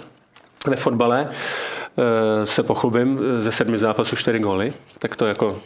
ve 0.67 0.75
fotbale. 0.75 1.29
Uh, 1.29 2.43
se 2.43 2.63
pochlubím, 2.63 3.19
ze 3.39 3.51
sedmi 3.51 3.77
zápasů 3.77 4.15
čtyři 4.15 4.39
góly, 4.39 4.73
tak 4.99 5.15
to 5.15 5.25
jako 5.25 5.61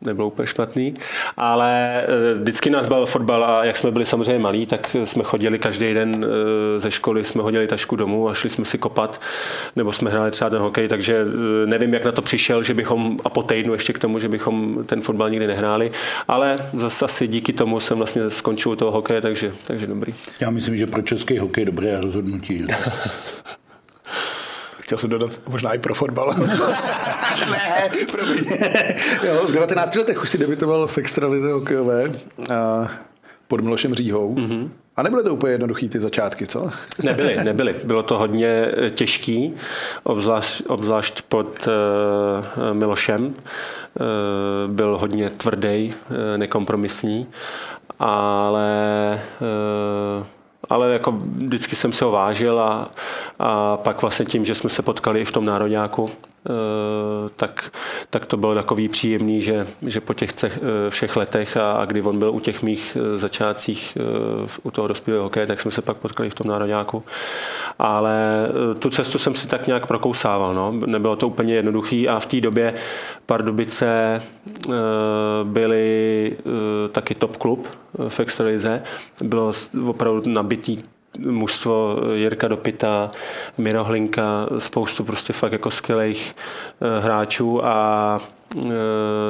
nebylo 0.00 0.26
úplně 0.26 0.46
špatný, 0.46 0.94
ale 1.36 2.02
eh, 2.02 2.34
vždycky 2.34 2.70
nás 2.70 2.86
bavil 2.86 3.06
fotbal 3.06 3.44
a 3.44 3.64
jak 3.64 3.76
jsme 3.76 3.90
byli 3.90 4.06
samozřejmě 4.06 4.38
malí, 4.38 4.66
tak 4.66 4.96
jsme 5.04 5.22
chodili 5.22 5.58
každý 5.58 5.94
den 5.94 6.26
eh, 6.26 6.80
ze 6.80 6.90
školy, 6.90 7.24
jsme 7.24 7.42
hodili 7.42 7.66
tašku 7.66 7.96
domů 7.96 8.28
a 8.28 8.34
šli 8.34 8.50
jsme 8.50 8.64
si 8.64 8.78
kopat, 8.78 9.20
nebo 9.76 9.92
jsme 9.92 10.10
hráli 10.10 10.30
třeba 10.30 10.50
ten 10.50 10.58
hokej, 10.58 10.88
takže 10.88 11.16
eh, 11.62 11.66
nevím, 11.66 11.94
jak 11.94 12.04
na 12.04 12.12
to 12.12 12.22
přišel, 12.22 12.62
že 12.62 12.74
bychom, 12.74 13.18
a 13.24 13.28
po 13.28 13.42
týdnu 13.42 13.72
ještě 13.72 13.92
k 13.92 13.98
tomu, 13.98 14.18
že 14.18 14.28
bychom 14.28 14.84
ten 14.86 15.00
fotbal 15.00 15.30
nikdy 15.30 15.46
nehráli, 15.46 15.92
ale 16.28 16.56
zase 16.72 17.04
asi 17.04 17.28
díky 17.28 17.52
tomu 17.52 17.80
jsem 17.80 17.98
vlastně 17.98 18.30
skončil 18.30 18.76
toho 18.76 18.90
hokeje, 18.90 19.20
takže, 19.20 19.52
takže 19.66 19.86
dobrý. 19.86 20.14
Já 20.40 20.50
myslím, 20.50 20.76
že 20.76 20.86
pro 20.86 21.02
český 21.02 21.38
hokej 21.38 21.64
dobré 21.64 22.00
rozhodnutí. 22.00 22.66
Chtěl 24.90 24.98
jsem 24.98 25.10
dodat 25.10 25.40
možná 25.48 25.74
i 25.74 25.78
pro 25.78 25.94
fotbal. 25.94 26.34
ne, 27.50 27.90
promiň. 28.10 28.44
jo, 29.22 29.46
v 29.46 29.52
19 29.52 29.96
letech 29.96 30.22
už 30.22 30.30
si 30.30 30.38
debitoval 30.38 30.86
v 30.86 30.98
extralize 30.98 31.52
hokejové 31.52 32.04
pod 33.48 33.60
Milošem 33.60 33.94
Říhou. 33.94 34.34
Mm-hmm. 34.34 34.68
A 34.96 35.02
nebyly 35.02 35.24
to 35.24 35.34
úplně 35.34 35.52
jednoduché 35.52 35.88
ty 35.88 36.00
začátky, 36.00 36.46
co? 36.46 36.70
Nebyly, 37.02 37.36
nebyly. 37.44 37.74
Bylo 37.84 38.02
to 38.02 38.18
hodně 38.18 38.68
eh, 38.76 38.90
těžký, 38.90 39.54
obzvlášť, 40.02 40.62
obzvlášť 40.66 41.22
pod 41.22 41.68
uh, 41.68 42.74
Milošem. 42.74 43.26
Uh, 43.26 44.74
byl 44.74 44.98
hodně 44.98 45.30
tvrdý, 45.30 45.94
uh, 46.10 46.16
nekompromisní, 46.36 47.26
ale 47.98 49.20
uh, 50.18 50.24
ale 50.70 50.92
jako 50.92 51.12
vždycky 51.12 51.76
jsem 51.76 51.92
se 51.92 52.04
ho 52.04 52.10
vážil 52.10 52.60
a, 52.60 52.90
a 53.38 53.76
pak 53.76 54.02
vlastně 54.02 54.26
tím, 54.26 54.44
že 54.44 54.54
jsme 54.54 54.70
se 54.70 54.82
potkali 54.82 55.20
i 55.20 55.24
v 55.24 55.32
tom 55.32 55.44
národňáku, 55.44 56.10
eh, 56.10 56.29
tak, 57.36 57.70
tak 58.10 58.26
to 58.26 58.36
bylo 58.36 58.54
takový 58.54 58.88
příjemný, 58.88 59.42
že, 59.42 59.66
že 59.86 60.00
po 60.00 60.14
těch 60.14 60.30
eh, 60.44 60.50
všech 60.88 61.16
letech 61.16 61.56
a, 61.56 61.72
a 61.72 61.84
kdy 61.84 62.02
on 62.02 62.18
byl 62.18 62.30
u 62.30 62.40
těch 62.40 62.62
mých 62.62 62.96
eh, 62.96 63.18
začátcích 63.18 63.98
u 64.62 64.70
toho 64.70 64.88
dospělého 64.88 65.24
hokeje, 65.24 65.46
tak 65.46 65.60
jsme 65.60 65.70
se 65.70 65.82
pak 65.82 65.96
potkali 65.96 66.30
v 66.30 66.34
tom 66.34 66.46
národňáku. 66.46 67.02
Ale 67.78 68.48
tu 68.78 68.90
cestu 68.90 69.18
jsem 69.18 69.34
si 69.34 69.48
tak 69.48 69.66
nějak 69.66 69.86
prokousával. 69.86 70.54
No. 70.54 70.72
Nebylo 70.86 71.16
to 71.16 71.28
úplně 71.28 71.54
jednoduchý 71.54 72.08
a 72.08 72.20
v 72.20 72.26
té 72.26 72.40
době 72.40 72.74
Pardubice 73.26 74.22
byly 75.44 76.36
taky 76.92 77.14
top 77.14 77.36
klub 77.36 77.68
v 78.08 78.20
extralize. 78.20 78.82
Bylo 79.22 79.52
opravdu 79.86 80.22
nabitý 80.26 80.82
mužstvo 81.18 81.96
Jirka 82.14 82.48
Dopita, 82.48 83.10
Miro 83.58 83.84
Hlinka, 83.84 84.48
spoustu 84.58 85.04
prostě 85.04 85.32
fakt 85.32 85.52
jako 85.52 85.70
skvělých 85.70 86.36
eh, 86.80 87.00
hráčů 87.00 87.66
a 87.66 88.20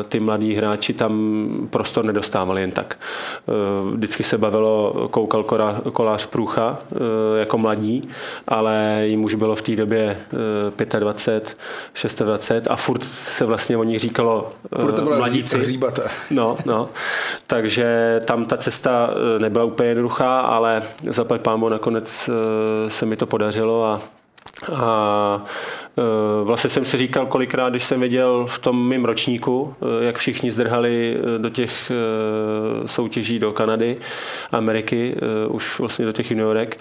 ty 0.08 0.20
mladí 0.20 0.54
hráči 0.54 0.92
tam 0.92 1.48
prostor 1.70 2.04
nedostávali 2.04 2.60
jen 2.60 2.70
tak. 2.70 2.98
Vždycky 3.94 4.22
se 4.22 4.38
bavilo, 4.38 5.08
koukal 5.10 5.44
kolář 5.92 6.26
Průcha 6.26 6.78
jako 7.38 7.58
mladí, 7.58 8.08
ale 8.48 9.02
jim 9.04 9.24
už 9.24 9.34
bylo 9.34 9.56
v 9.56 9.62
té 9.62 9.76
době 9.76 10.20
25, 10.98 11.56
26 12.20 12.22
a 12.70 12.76
furt 12.76 13.04
se 13.04 13.44
vlastně 13.44 13.76
o 13.76 13.84
nich 13.84 14.00
říkalo 14.00 14.50
furt 14.80 14.92
to 14.92 15.04
mladíci. 15.04 15.58
Hříbata. 15.58 16.02
No, 16.30 16.56
no. 16.66 16.88
Takže 17.46 18.20
tam 18.24 18.44
ta 18.44 18.56
cesta 18.56 19.10
nebyla 19.38 19.64
úplně 19.64 19.88
jednoduchá, 19.88 20.40
ale 20.40 20.82
zaplať 21.08 21.40
pámu 21.40 21.68
nakonec 21.68 22.30
se 22.88 23.06
mi 23.06 23.16
to 23.16 23.26
podařilo 23.26 23.84
a 23.84 24.00
a 24.72 25.42
e, 25.98 26.44
vlastně 26.44 26.70
jsem 26.70 26.84
si 26.84 26.96
říkal 26.96 27.26
kolikrát, 27.26 27.70
když 27.70 27.84
jsem 27.84 28.00
viděl 28.00 28.46
v 28.48 28.58
tom 28.58 28.88
mým 28.88 29.04
ročníku, 29.04 29.74
e, 30.00 30.04
jak 30.04 30.16
všichni 30.16 30.52
zdrhali 30.52 31.16
e, 31.16 31.38
do 31.38 31.48
těch 31.48 31.92
soutěží 32.86 33.38
do 33.38 33.52
Kanady, 33.52 33.96
Ameriky, 34.52 35.16
už 35.48 35.78
vlastně 35.78 36.04
do 36.04 36.12
těch 36.12 36.30
juniorek. 36.30 36.80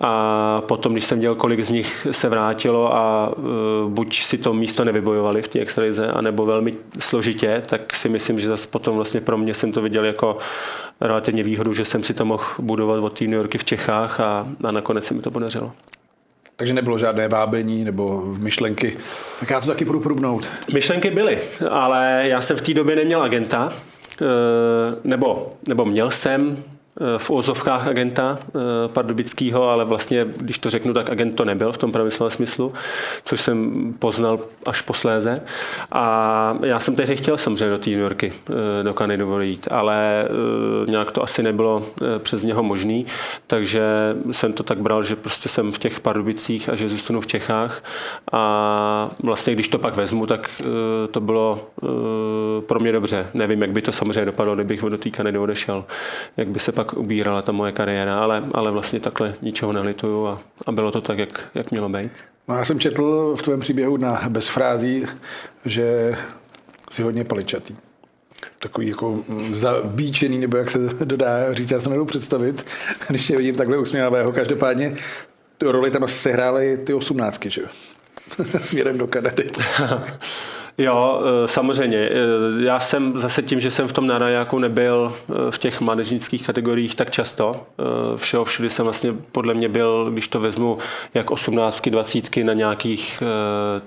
A 0.00 0.62
potom, 0.68 0.92
když 0.92 1.04
jsem 1.04 1.20
dělal, 1.20 1.34
kolik 1.34 1.60
z 1.60 1.70
nich 1.70 2.06
se 2.10 2.28
vrátilo 2.28 2.96
a 2.96 3.34
buď 3.88 4.22
si 4.22 4.38
to 4.38 4.54
místo 4.54 4.84
nevybojovali 4.84 5.42
v 5.42 5.48
té 5.48 5.58
extralize, 5.58 6.06
anebo 6.06 6.46
velmi 6.46 6.74
složitě, 6.98 7.62
tak 7.66 7.96
si 7.96 8.08
myslím, 8.08 8.40
že 8.40 8.48
zase 8.48 8.68
potom 8.68 8.96
vlastně 8.96 9.20
pro 9.20 9.38
mě 9.38 9.54
jsem 9.54 9.72
to 9.72 9.82
viděl 9.82 10.04
jako 10.04 10.38
relativně 11.00 11.42
výhodu, 11.42 11.72
že 11.72 11.84
jsem 11.84 12.02
si 12.02 12.14
to 12.14 12.24
mohl 12.24 12.44
budovat 12.58 13.00
od 13.00 13.18
té 13.18 13.24
New 13.24 13.34
Yorky 13.34 13.58
v 13.58 13.64
Čechách 13.64 14.20
a, 14.20 14.46
a 14.64 14.72
nakonec 14.72 15.04
se 15.04 15.14
mi 15.14 15.22
to 15.22 15.30
podařilo. 15.30 15.72
Takže 16.56 16.74
nebylo 16.74 16.98
žádné 16.98 17.28
vábení 17.28 17.84
nebo 17.84 18.22
myšlenky. 18.38 18.96
Tak 19.40 19.50
já 19.50 19.60
to 19.60 19.66
taky 19.66 19.84
budu 19.84 20.00
průbnout. 20.00 20.48
Myšlenky 20.72 21.10
byly, 21.10 21.38
ale 21.70 22.22
já 22.26 22.40
jsem 22.40 22.56
v 22.56 22.62
té 22.62 22.74
době 22.74 22.96
neměl 22.96 23.22
agenta, 23.22 23.72
eh, 24.22 24.24
nebo, 25.04 25.52
nebo 25.68 25.84
měl 25.84 26.10
jsem, 26.10 26.64
v 27.18 27.30
úzovkách 27.30 27.86
agenta 27.86 28.38
eh, 28.40 28.88
pardubického, 28.88 29.68
ale 29.68 29.84
vlastně, 29.84 30.26
když 30.36 30.58
to 30.58 30.70
řeknu, 30.70 30.94
tak 30.94 31.10
agent 31.10 31.34
to 31.34 31.44
nebyl 31.44 31.72
v 31.72 31.78
tom 31.78 31.92
pravém 31.92 32.10
smyslu, 32.28 32.72
což 33.24 33.40
jsem 33.40 33.92
poznal 33.98 34.40
až 34.66 34.80
posléze. 34.80 35.40
A 35.92 36.58
já 36.62 36.80
jsem 36.80 36.96
tehdy 36.96 37.16
chtěl 37.16 37.38
samozřejmě 37.38 37.70
do 37.70 37.78
té 37.78 37.90
New 37.90 37.98
Yorky, 37.98 38.32
eh, 38.50 38.82
do 38.82 38.94
Kanady 38.94 39.24
jít, 39.40 39.68
ale 39.70 40.28
nějak 40.86 41.12
to 41.12 41.22
asi 41.22 41.42
nebylo 41.42 41.86
přes 42.18 42.42
něho 42.42 42.62
možný, 42.62 43.06
takže 43.46 43.82
jsem 44.30 44.52
to 44.52 44.62
tak 44.62 44.80
bral, 44.80 45.02
že 45.02 45.16
prostě 45.16 45.48
jsem 45.48 45.72
v 45.72 45.78
těch 45.78 46.00
Pardubicích 46.00 46.68
a 46.68 46.76
že 46.76 46.88
zůstanu 46.88 47.20
v 47.20 47.26
Čechách 47.26 47.84
a 48.32 49.10
vlastně, 49.22 49.54
když 49.54 49.68
to 49.68 49.78
pak 49.78 49.96
vezmu, 49.96 50.26
tak 50.26 50.62
to 51.10 51.20
bylo 51.20 51.68
pro 52.66 52.80
mě 52.80 52.92
dobře. 52.92 53.26
Nevím, 53.34 53.62
jak 53.62 53.72
by 53.72 53.82
to 53.82 53.92
samozřejmě 53.92 54.24
dopadlo, 54.24 54.54
kdybych 54.54 54.80
do 54.80 54.98
té 54.98 55.10
Kanady 55.10 55.38
odešel, 55.38 55.84
jak 56.36 56.48
by 56.48 56.60
se 56.60 56.72
pak 56.72 56.81
pak 56.84 56.98
ubírala 56.98 57.42
ta 57.42 57.52
moje 57.52 57.72
kariéra, 57.72 58.18
ale, 58.18 58.42
ale 58.54 58.70
vlastně 58.70 59.00
takhle 59.00 59.34
ničeho 59.42 59.72
nelituju 59.72 60.26
a, 60.26 60.40
a 60.66 60.72
bylo 60.72 60.90
to 60.90 61.00
tak, 61.00 61.18
jak, 61.18 61.40
jak 61.54 61.70
mělo 61.70 61.88
být. 61.88 62.12
No, 62.48 62.56
já 62.56 62.64
jsem 62.64 62.80
četl 62.80 63.36
v 63.36 63.42
tvém 63.42 63.60
příběhu 63.60 63.96
na 63.96 64.22
bez 64.28 64.48
frází, 64.48 65.06
že 65.64 66.16
jsi 66.90 67.02
hodně 67.02 67.24
paličatý. 67.24 67.76
Takový 68.58 68.88
jako 68.88 69.24
zabíčený, 69.52 70.38
nebo 70.38 70.56
jak 70.56 70.70
se 70.70 70.78
dodá 71.04 71.52
říct, 71.54 71.70
já 71.70 71.80
se 71.80 71.88
nebudu 71.88 72.06
představit, 72.06 72.66
když 73.08 73.28
mě 73.28 73.36
vidím 73.36 73.56
takhle 73.56 73.78
usměvavého. 73.78 74.32
Každopádně 74.32 74.94
roli 75.62 75.90
tam 75.90 76.04
asi 76.04 76.18
sehrály 76.18 76.78
ty 76.84 76.94
osmnáctky, 76.94 77.50
že 77.50 77.60
jo? 77.60 77.68
Směrem 78.64 78.98
do 78.98 79.06
Kanady. 79.06 79.50
Jo, 80.78 81.22
eh, 81.24 81.48
samozřejmě. 81.48 81.98
Eh, 81.98 82.64
já 82.64 82.80
jsem 82.80 83.18
zase 83.18 83.42
tím, 83.42 83.60
že 83.60 83.70
jsem 83.70 83.88
v 83.88 83.92
tom 83.92 84.06
nárajáku 84.06 84.58
nebyl 84.58 85.12
eh, 85.14 85.50
v 85.50 85.58
těch 85.58 85.80
mládežnických 85.80 86.46
kategoriích 86.46 86.94
tak 86.94 87.10
často. 87.10 87.66
Všeho 88.16 88.44
všude 88.44 88.70
jsem 88.70 88.84
vlastně 88.84 89.12
podle 89.32 89.54
mě 89.54 89.68
byl, 89.68 90.10
když 90.10 90.28
to 90.28 90.40
vezmu, 90.40 90.78
jak 91.14 91.30
18, 91.30 91.88
20 91.88 92.36
na 92.44 92.52
nějakých 92.52 93.22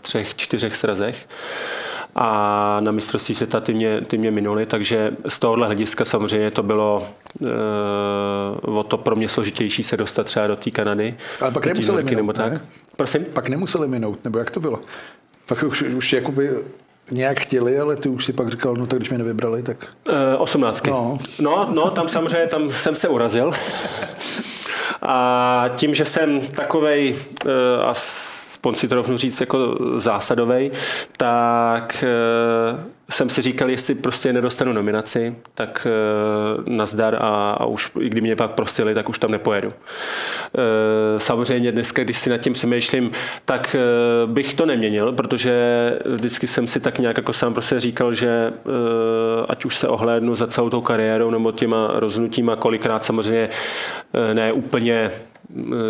třech, 0.02 0.36
čtyřech 0.36 0.76
srazech 0.76 1.28
a 2.16 2.78
na 2.80 2.92
mistrovství 2.92 3.36
světa 3.36 3.60
ty 3.60 3.74
mě, 3.74 4.02
ty 4.02 4.18
mě 4.18 4.32
minuly, 4.32 4.66
takže 4.66 5.12
z 5.28 5.40
tohohle 5.40 5.68
hlediska 5.68 6.06
samozřejmě 6.06 6.52
to 6.52 6.64
bylo 6.64 7.08
e, 7.42 7.48
o 8.62 8.84
to 8.84 8.98
pro 8.98 9.16
mě 9.16 9.30
složitější 9.30 9.84
se 9.84 9.98
dostat 9.98 10.24
třeba 10.24 10.48
do 10.48 10.56
té 10.56 10.72
Kanady. 10.72 11.18
Ale 11.42 11.52
pak 11.52 11.66
nemuseli 11.66 12.04
minout, 12.04 12.18
nebo 12.18 12.34
tak. 12.34 12.54
Ne? 12.54 12.62
Prosím? 12.96 13.26
Pak 13.34 13.50
nemuseli 13.50 13.88
minout, 13.88 14.24
nebo 14.24 14.40
jak 14.40 14.52
to 14.52 14.60
bylo? 14.60 14.80
Pak 15.46 15.64
už, 15.64 15.82
už 15.82 16.14
jakoby 16.14 16.50
nějak 17.12 17.40
chtěli, 17.40 17.80
ale 17.80 17.96
ty 17.96 18.10
už 18.10 18.26
si 18.26 18.34
pak 18.34 18.50
říkal, 18.50 18.74
no 18.74 18.88
tak 18.88 19.00
když 19.00 19.10
mě 19.10 19.18
nevybrali, 19.18 19.64
tak... 19.64 19.78
E, 20.10 20.38
osmnáctky. 20.38 20.90
No. 20.90 21.18
no, 21.40 21.70
no, 21.74 21.90
tam 21.90 22.10
samozřejmě, 22.10 22.48
tam 22.48 22.72
jsem 22.72 22.96
se 22.96 23.08
urazil. 23.08 23.52
A 25.02 25.66
tím, 25.76 25.96
že 25.96 26.06
jsem 26.06 26.42
takovej 26.42 27.16
e, 27.46 27.84
aspoň 28.66 28.76
si 28.76 28.88
to 28.88 29.18
říct 29.18 29.40
jako 29.40 29.78
zásadový, 29.98 30.72
tak 31.18 32.04
e, 32.04 32.14
jsem 33.10 33.30
si 33.30 33.42
říkal, 33.42 33.70
jestli 33.70 33.96
prostě 33.96 34.34
nedostanu 34.34 34.74
nominaci, 34.74 35.36
tak 35.56 35.88
e, 35.90 36.72
nazdar 36.72 37.16
a, 37.16 37.52
a 37.52 37.66
už, 37.66 37.92
i 38.00 38.10
kdy 38.10 38.22
mě 38.22 38.36
pak 38.36 38.52
prosili, 38.52 38.94
tak 38.94 39.10
už 39.10 39.20
tam 39.20 39.32
nepojedu. 39.32 39.74
E, 39.74 41.20
samozřejmě 41.20 41.72
dneska, 41.72 42.04
když 42.04 42.18
si 42.18 42.30
nad 42.30 42.38
tím 42.38 42.54
přemýšlím, 42.54 43.12
tak 43.46 43.76
e, 43.76 43.80
bych 44.28 44.54
to 44.54 44.66
neměnil, 44.66 45.12
protože 45.12 45.54
vždycky 46.06 46.48
jsem 46.48 46.68
si 46.68 46.80
tak 46.80 47.00
nějak 47.00 47.18
jako 47.18 47.34
sám 47.34 47.54
prostě 47.54 47.80
říkal, 47.80 48.14
že 48.14 48.28
e, 48.28 48.52
ať 49.50 49.66
už 49.66 49.78
se 49.78 49.88
ohlédnu 49.88 50.36
za 50.36 50.48
celou 50.48 50.70
tou 50.70 50.82
kariérou 50.82 51.30
nebo 51.32 51.52
těma 51.52 51.92
rozhodnutíma, 51.94 52.56
kolikrát 52.56 53.06
samozřejmě 53.06 53.50
e, 54.14 54.34
ne 54.34 54.54
úplně 54.54 55.12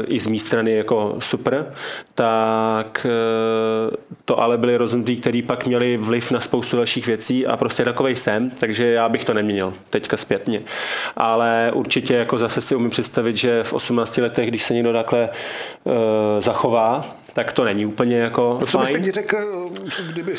i 0.07 0.19
z 0.19 0.27
mé 0.27 0.39
strany 0.39 0.71
jako 0.71 1.15
super, 1.19 1.65
tak 2.15 3.07
eh, 3.09 3.95
to 4.25 4.39
ale 4.39 4.57
byly 4.57 4.77
rozhodnutí, 4.77 5.17
které 5.17 5.41
pak 5.47 5.65
měly 5.65 5.97
vliv 5.97 6.31
na 6.31 6.39
spoustu 6.39 6.77
dalších 6.77 7.07
věcí 7.07 7.47
a 7.47 7.57
prostě 7.57 7.85
takovej 7.85 8.15
jsem, 8.15 8.49
takže 8.49 8.85
já 8.85 9.09
bych 9.09 9.25
to 9.25 9.33
neměnil 9.33 9.73
teďka 9.89 10.17
zpětně. 10.17 10.61
Ale 11.15 11.71
určitě 11.73 12.13
jako 12.13 12.37
zase 12.37 12.61
si 12.61 12.75
umím 12.75 12.89
představit, 12.89 13.37
že 13.37 13.63
v 13.63 13.73
18 13.73 14.17
letech, 14.17 14.47
když 14.49 14.63
se 14.63 14.73
někdo 14.73 14.93
takhle 14.93 15.29
uh, 15.83 15.93
zachová, 16.39 17.05
tak 17.33 17.53
to 17.53 17.63
není 17.63 17.85
úplně 17.85 18.17
jako 18.17 18.57
no, 18.59 18.67
co 18.67 18.77
fajn. 18.77 18.87
Co 18.87 18.93
byste 18.93 19.11
řekl, 19.11 19.69
kdyby 20.11 20.35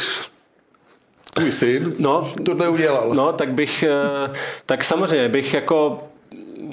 tvůj 1.35 1.53
syn 1.53 1.95
no, 1.99 2.33
tohle 2.45 2.69
udělal? 2.69 3.15
No, 3.15 3.33
tak 3.33 3.53
bych, 3.53 3.85
tak 4.67 4.85
samozřejmě 4.85 5.29
bych 5.29 5.55
jako 5.55 5.99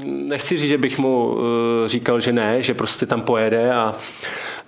nechci 0.05 0.57
říct, 0.57 0.69
že 0.69 0.77
bych 0.77 0.99
mu 0.99 1.37
eh, 1.37 1.87
říkal, 1.87 2.19
že 2.19 2.31
ne, 2.31 2.61
že 2.61 2.73
prostě 2.73 3.05
tam 3.05 3.21
pojede 3.21 3.73
a 3.73 3.93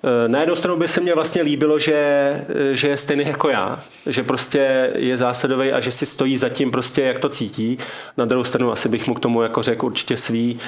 eh, 0.03 0.27
na 0.27 0.39
jednu 0.39 0.55
stranu 0.55 0.77
by 0.77 0.87
se 0.87 1.01
mně 1.01 1.15
vlastně 1.15 1.41
líbilo, 1.41 1.79
že, 1.79 1.93
eh, 1.93 2.75
že 2.75 2.87
je 2.87 2.97
stejný 2.97 3.23
jako 3.27 3.49
já, 3.49 3.79
že 4.05 4.23
prostě 4.23 4.91
je 4.95 5.17
zásadový 5.17 5.71
a 5.71 5.79
že 5.79 5.91
si 5.91 6.05
stojí 6.05 6.37
za 6.37 6.49
tím 6.49 6.71
prostě, 6.71 7.01
jak 7.01 7.19
to 7.19 7.29
cítí. 7.29 7.77
Na 8.17 8.25
druhou 8.25 8.43
stranu 8.43 8.71
asi 8.71 8.89
bych 8.89 9.07
mu 9.07 9.13
k 9.13 9.19
tomu 9.19 9.41
jako 9.41 9.63
řekl 9.63 9.85
určitě 9.85 10.17
svý, 10.17 10.59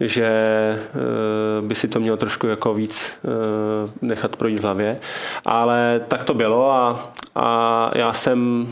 že 0.00 0.28
by 1.60 1.74
si 1.74 1.88
to 1.88 2.00
měl 2.00 2.16
trošku 2.16 2.46
jako 2.46 2.74
víc 2.74 3.06
nechat 4.02 4.36
projít 4.36 4.58
v 4.58 4.62
hlavě. 4.62 5.00
Ale 5.44 6.00
tak 6.08 6.24
to 6.24 6.34
bylo 6.34 6.72
a, 6.72 7.12
a 7.34 7.90
já 7.94 8.12
jsem 8.12 8.68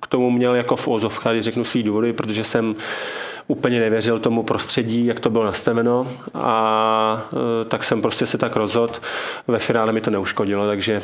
k 0.00 0.06
tomu 0.06 0.30
měl 0.30 0.54
jako 0.54 0.76
v 0.76 0.88
ozovkách, 0.88 1.40
řeknu 1.40 1.64
svý 1.64 1.82
důvody, 1.82 2.12
protože 2.12 2.44
jsem 2.44 2.76
úplně 3.50 3.80
nevěřil 3.80 4.18
tomu 4.18 4.42
prostředí, 4.42 5.06
jak 5.06 5.20
to 5.20 5.30
bylo 5.30 5.44
nastaveno 5.44 6.06
a 6.34 7.28
e, 7.62 7.64
tak 7.64 7.84
jsem 7.84 8.02
prostě 8.02 8.26
se 8.26 8.38
tak 8.38 8.56
rozhodl. 8.56 8.92
Ve 9.48 9.58
finále 9.58 9.92
mi 9.92 10.00
to 10.00 10.10
neuškodilo, 10.10 10.66
takže 10.66 11.02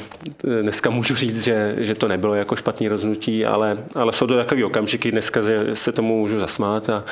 e, 0.59 0.63
dneska 0.63 0.91
můžu 0.91 1.15
říct, 1.15 1.45
že, 1.45 1.75
že 1.79 1.95
to 1.95 2.09
nebylo 2.09 2.35
jako 2.35 2.57
špatný 2.57 2.89
rozhodnutí, 2.89 3.47
ale, 3.47 3.77
ale 3.95 4.13
jsou 4.13 4.27
to 4.27 4.37
takové 4.37 4.65
okamžiky 4.65 5.11
dneska, 5.11 5.41
že 5.43 5.59
se 5.75 5.93
tomu 5.93 6.19
můžu 6.19 6.39
zasmát 6.39 6.91
a, 6.91 7.05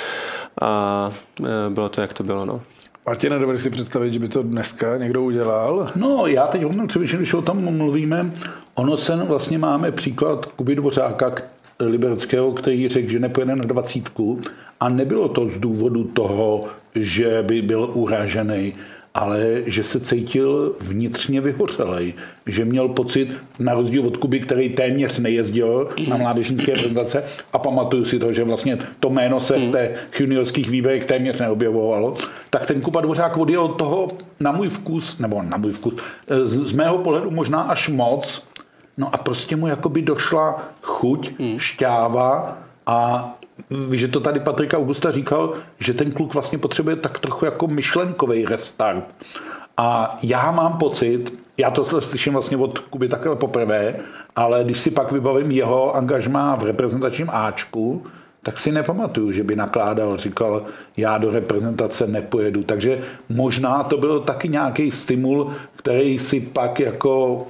a 0.61 1.11
e, 1.41 1.71
bylo 1.71 1.89
to, 1.89 2.01
jak 2.01 2.13
to 2.13 2.23
bylo. 2.23 2.45
No. 2.45 2.61
Martina, 3.07 3.39
dovedeš 3.39 3.63
si 3.63 3.71
představit, 3.71 4.13
že 4.13 4.19
by 4.19 4.29
to 4.29 4.43
dneska 4.43 4.97
někdo 4.97 5.23
udělal? 5.23 5.91
No, 5.97 6.27
já 6.27 6.47
teď 6.47 6.63
hodně 6.63 6.87
přemýšlím, 6.87 7.19
když 7.19 7.35
o 7.35 7.43
tom 7.43 7.77
mluvíme. 7.77 8.31
Ono 8.75 8.97
se 8.97 9.17
vlastně 9.17 9.59
máme 9.59 9.93
příklad 9.93 10.47
Kuby 10.47 10.75
Dvořáka, 10.75 11.35
Libereckého, 11.81 12.53
který 12.53 12.89
řekl, 12.89 13.09
že 13.09 13.19
nepojede 13.19 13.57
na 13.57 13.65
dvacítku. 13.65 14.41
A 14.81 14.89
nebylo 14.89 15.29
to 15.29 15.49
z 15.49 15.59
důvodu 15.59 16.05
toho, 16.05 16.65
že 16.95 17.45
by 17.47 17.63
byl 17.63 17.91
uražený, 17.95 18.73
ale 19.15 19.63
že 19.67 19.85
se 19.85 20.01
cítil 20.01 20.77
vnitřně 20.81 21.41
vyhořelej, 21.41 22.15
že 22.47 22.65
měl 22.65 22.89
pocit, 22.89 23.29
na 23.61 23.75
rozdíl 23.75 24.07
od 24.07 24.17
Kuby, 24.17 24.41
který 24.41 24.69
téměř 24.69 25.19
nejezdil 25.19 25.89
na 26.09 26.17
mládežnické 26.17 26.73
prezentace 26.73 27.25
a 27.53 27.59
pamatuju 27.59 28.05
si 28.05 28.19
to, 28.19 28.33
že 28.33 28.45
vlastně 28.45 28.79
to 29.01 29.11
jméno 29.11 29.41
se 29.41 29.59
v 29.59 29.71
té 29.71 29.91
juniorských 30.21 30.71
výběrech 30.71 31.05
téměř 31.05 31.41
neobjevovalo, 31.41 32.15
tak 32.51 32.67
ten 32.67 32.81
Kuba 32.81 33.01
Dvořák 33.01 33.37
odjel 33.37 33.63
od 33.63 33.79
toho 33.79 34.13
na 34.41 34.53
můj 34.53 34.69
vkus, 34.69 35.19
nebo 35.19 35.43
na 35.43 35.57
můj 35.57 35.73
vkus, 35.73 35.95
z, 36.45 36.69
z 36.69 36.73
mého 36.73 36.99
pohledu 36.99 37.31
možná 37.31 37.61
až 37.61 37.89
moc, 37.89 38.43
no 38.97 39.15
a 39.15 39.17
prostě 39.17 39.57
mu 39.57 39.67
jakoby 39.67 40.03
došla 40.03 40.63
chuť, 40.83 41.39
hmm. 41.39 41.59
šťáva 41.59 42.57
a 42.87 43.31
Víš, 43.91 44.01
že 44.01 44.09
to 44.09 44.21
tady 44.21 44.41
Patrika 44.41 44.79
Augusta 44.79 45.11
říkal, 45.11 45.53
že 45.79 45.95
ten 45.95 46.13
kluk 46.13 46.35
vlastně 46.35 46.59
potřebuje 46.59 46.97
tak 46.97 47.19
trochu 47.19 47.45
jako 47.45 47.67
myšlenkový 47.67 48.45
restart. 48.45 49.05
A 49.77 50.19
já 50.23 50.51
mám 50.51 50.79
pocit, 50.79 51.39
já 51.57 51.71
to 51.71 52.01
slyším 52.01 52.33
vlastně 52.33 52.57
od 52.57 52.79
Kuby 52.79 53.09
takhle 53.09 53.37
poprvé, 53.37 53.97
ale 54.37 54.65
když 54.65 54.81
si 54.81 54.91
pak 54.91 55.13
vybavím 55.13 55.51
jeho 55.51 55.97
angažmá 55.97 56.57
v 56.57 56.65
reprezentačním 56.65 57.31
Ačku, 57.31 58.03
tak 58.43 58.59
si 58.59 58.73
nepamatuju, 58.73 59.33
že 59.33 59.45
by 59.45 59.57
nakládal, 59.57 60.17
říkal, 60.17 60.63
já 60.97 61.19
do 61.19 61.31
reprezentace 61.31 62.07
nepojedu. 62.07 62.63
Takže 62.63 63.01
možná 63.29 63.83
to 63.83 63.97
byl 63.97 64.21
taky 64.21 64.49
nějaký 64.49 64.91
stimul, 64.91 65.53
který 65.77 66.19
si 66.19 66.41
pak 66.41 66.81
jako 66.81 67.47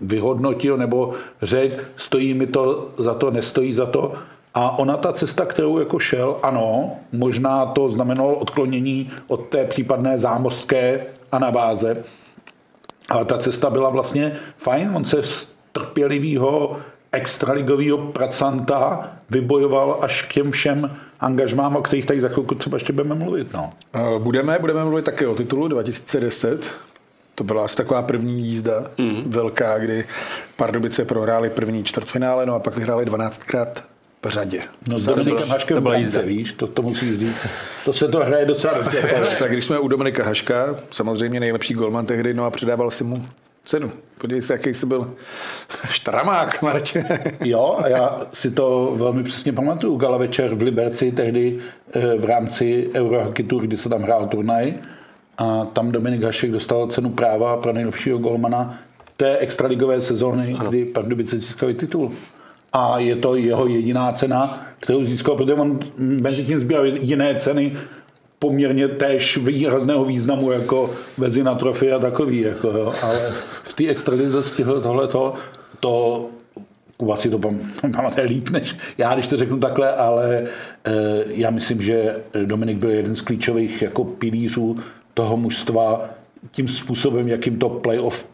vyhodnotil 0.00 0.76
nebo 0.76 1.12
řekl, 1.42 1.82
stojí 1.96 2.34
mi 2.34 2.46
to 2.46 2.90
za 2.98 3.14
to, 3.14 3.30
nestojí 3.30 3.74
za 3.74 3.86
to. 3.86 4.12
A 4.54 4.78
ona 4.78 4.96
ta 4.96 5.12
cesta, 5.12 5.44
kterou 5.44 5.78
jako 5.78 5.98
šel, 5.98 6.36
ano, 6.42 6.92
možná 7.12 7.66
to 7.66 7.88
znamenalo 7.88 8.34
odklonění 8.34 9.10
od 9.28 9.48
té 9.48 9.64
případné 9.64 10.18
zámořské 10.18 11.06
anabáze, 11.32 12.04
ale 13.08 13.24
ta 13.24 13.38
cesta 13.38 13.70
byla 13.70 13.90
vlastně 13.90 14.32
fajn, 14.56 14.92
on 14.94 15.04
se 15.04 15.22
z 15.22 15.48
trpělivého 15.72 16.76
extraligového 17.12 17.98
pracanta 17.98 19.10
vybojoval 19.30 19.98
až 20.00 20.22
k 20.22 20.32
těm 20.32 20.50
všem 20.50 20.96
angažmám, 21.20 21.76
o 21.76 21.82
kterých 21.82 22.06
tady 22.06 22.20
za 22.20 22.28
chvilku 22.28 22.54
třeba 22.54 22.76
ještě 22.76 22.92
budeme 22.92 23.14
mluvit. 23.14 23.54
No. 23.54 23.72
Budeme, 24.18 24.58
budeme 24.58 24.84
mluvit 24.84 25.04
také 25.04 25.26
o 25.26 25.34
titulu 25.34 25.68
2010. 25.68 26.70
To 27.38 27.44
byla 27.44 27.64
asi 27.64 27.76
taková 27.76 28.02
první 28.02 28.42
jízda 28.42 28.90
mm. 28.98 29.22
velká, 29.26 29.78
kdy 29.78 30.04
Pardubice 30.56 31.04
prohráli 31.04 31.50
první 31.50 31.84
čtvrtfinále, 31.84 32.46
no 32.46 32.54
a 32.54 32.58
pak 32.58 32.76
vyhráli 32.76 33.06
12krát 33.06 33.68
v 34.24 34.28
řadě. 34.28 34.60
No 34.88 34.98
s 34.98 35.04
Dominikem 35.04 35.48
Haškem 35.48 35.74
to 35.74 35.80
byla 35.80 35.96
jízda. 35.96 36.22
víš, 36.22 36.52
to, 36.52 36.66
to 36.66 36.82
musíš 36.82 37.18
říct. 37.18 37.36
To 37.84 37.92
se 37.92 38.08
to 38.08 38.18
hraje 38.18 38.44
docela 38.44 38.74
dobře. 38.74 39.26
tak 39.38 39.52
když 39.52 39.64
jsme 39.64 39.78
u 39.78 39.88
Dominika 39.88 40.24
Haška, 40.24 40.76
samozřejmě 40.90 41.40
nejlepší 41.40 41.74
golman 41.74 42.06
tehdy, 42.06 42.34
no 42.34 42.44
a 42.44 42.50
předával 42.50 42.90
si 42.90 43.04
mu 43.04 43.26
cenu. 43.64 43.90
Podívej 44.18 44.42
se, 44.42 44.52
jaký 44.52 44.74
jsi 44.74 44.86
byl 44.86 45.14
štramák, 45.90 46.62
Marče. 46.62 47.04
jo, 47.44 47.78
a 47.78 47.88
já 47.88 48.26
si 48.32 48.50
to 48.50 48.94
velmi 48.96 49.22
přesně 49.22 49.52
pamatuju. 49.52 49.96
Gala 49.96 50.18
večer 50.18 50.54
v 50.54 50.62
Liberci, 50.62 51.12
tehdy 51.12 51.58
eh, 51.92 52.18
v 52.18 52.24
rámci 52.24 52.90
Eurohockey 52.94 53.46
Tour, 53.46 53.66
kdy 53.66 53.76
se 53.76 53.88
tam 53.88 54.02
hrál 54.02 54.26
turnaj. 54.26 54.74
A 55.38 55.64
tam 55.64 55.92
Dominik 55.92 56.22
Hašek 56.22 56.50
dostal 56.50 56.86
cenu 56.86 57.10
práva 57.10 57.56
pro 57.56 57.72
nejlepšího 57.72 58.18
golmana 58.18 58.78
té 59.16 59.36
extraligové 59.36 60.00
sezóny, 60.00 60.54
ano. 60.58 60.68
kdy 60.70 60.84
Pardubice 60.84 61.38
získali 61.38 61.74
titul. 61.74 62.12
A 62.72 62.98
je 62.98 63.16
to 63.16 63.36
jeho 63.36 63.66
jediná 63.66 64.12
cena, 64.12 64.66
kterou 64.80 65.04
získal, 65.04 65.36
protože 65.36 65.54
on 65.54 65.78
mezi 65.98 66.44
tím 66.44 66.60
zbíral 66.60 66.86
jiné 66.86 67.34
ceny, 67.34 67.72
poměrně 68.38 68.88
též 68.88 69.36
výrazného 69.36 70.04
významu 70.04 70.52
jako 70.52 70.90
Vezina 71.18 71.54
trofy 71.54 71.92
a 71.92 71.98
takový. 71.98 72.40
Jako, 72.40 72.68
jo. 72.68 72.94
Ale 73.02 73.32
v 73.62 73.74
té 73.74 73.88
extralize 73.88 74.42
stihl 74.42 74.80
tohleto, 74.80 75.34
to 75.80 76.26
Kuba 76.96 77.16
si 77.16 77.30
to 77.30 77.40
pamatuje 77.92 78.26
líp 78.26 78.50
než 78.50 78.76
já, 78.98 79.14
když 79.14 79.26
to 79.26 79.36
řeknu 79.36 79.58
takhle, 79.58 79.92
ale 79.92 80.36
e, 80.36 80.44
já 81.26 81.50
myslím, 81.50 81.82
že 81.82 82.14
Dominik 82.44 82.78
byl 82.78 82.90
jeden 82.90 83.16
z 83.16 83.20
klíčových 83.20 83.82
jako 83.82 84.04
pilířů 84.04 84.76
toho 85.16 85.36
mužstva 85.36 86.08
tím 86.50 86.68
způsobem, 86.68 87.28
jakým 87.28 87.58
to 87.58 87.68
playoff 87.68 88.28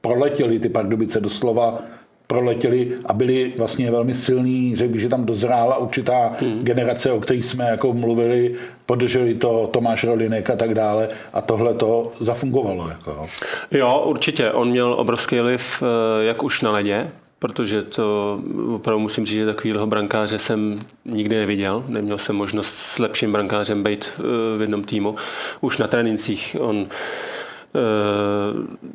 proletěli 0.00 0.58
ty 0.58 0.68
Pardubice 0.68 1.20
doslova 1.20 1.82
proletěli 2.30 2.92
a 3.06 3.12
byli 3.12 3.52
vlastně 3.58 3.90
velmi 3.90 4.14
silní. 4.14 4.76
Řekl 4.76 4.92
bych, 4.92 5.02
že 5.02 5.08
tam 5.08 5.24
dozrála 5.24 5.76
určitá 5.76 6.32
hmm. 6.40 6.64
generace, 6.64 7.12
o 7.12 7.20
kterých 7.20 7.44
jsme 7.44 7.64
jako 7.64 7.92
mluvili, 7.92 8.54
podrželi 8.86 9.34
to 9.34 9.66
Tomáš 9.72 10.04
Rolinek 10.04 10.50
a 10.50 10.56
tak 10.56 10.74
dále 10.74 11.08
a 11.32 11.40
tohle 11.40 11.74
to 11.74 12.12
zafungovalo. 12.20 12.88
Jako. 12.88 13.26
Jo, 13.70 14.02
určitě. 14.06 14.52
On 14.52 14.70
měl 14.70 14.92
obrovský 14.92 15.40
liv, 15.40 15.82
eh, 15.82 16.24
jak 16.24 16.42
už 16.42 16.60
na 16.60 16.70
ledě, 16.70 17.10
protože 17.40 17.82
to 17.82 18.40
opravdu 18.74 18.98
musím 18.98 19.26
říct, 19.26 19.36
že 19.36 19.46
takovýhle 19.46 19.86
brankáře 19.86 20.38
jsem 20.38 20.80
nikdy 21.04 21.36
neviděl. 21.36 21.84
Neměl 21.88 22.18
jsem 22.18 22.36
možnost 22.36 22.78
s 22.78 22.98
lepším 22.98 23.32
brankářem 23.32 23.82
být 23.82 24.10
eh, 24.18 24.22
v 24.58 24.60
jednom 24.60 24.84
týmu. 24.84 25.16
Už 25.60 25.78
na 25.78 25.86
trénincích 25.86 26.56
on 26.60 26.86
eh, 26.86 27.78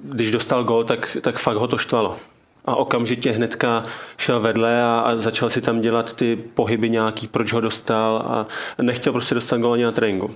když 0.04 0.32
dostal 0.32 0.64
gol, 0.64 0.84
tak, 0.84 1.18
tak 1.22 1.38
fakt 1.38 1.58
ho 1.58 1.68
to 1.68 1.78
štvalo 1.78 2.18
a 2.66 2.76
okamžitě 2.76 3.32
hnedka 3.32 3.84
šel 4.18 4.40
vedle 4.40 4.84
a, 4.84 5.00
a 5.00 5.16
začal 5.16 5.50
si 5.50 5.62
tam 5.62 5.82
dělat 5.82 6.14
ty 6.14 6.36
pohyby 6.36 6.90
nějaký, 6.90 7.28
proč 7.28 7.54
ho 7.54 7.62
dostal 7.62 8.18
a 8.18 8.48
nechtěl 8.82 9.14
prostě 9.14 9.36
dostat 9.36 9.58
gol 9.58 9.74
ani 9.74 9.84
na 9.84 9.92
tréninku. 9.92 10.32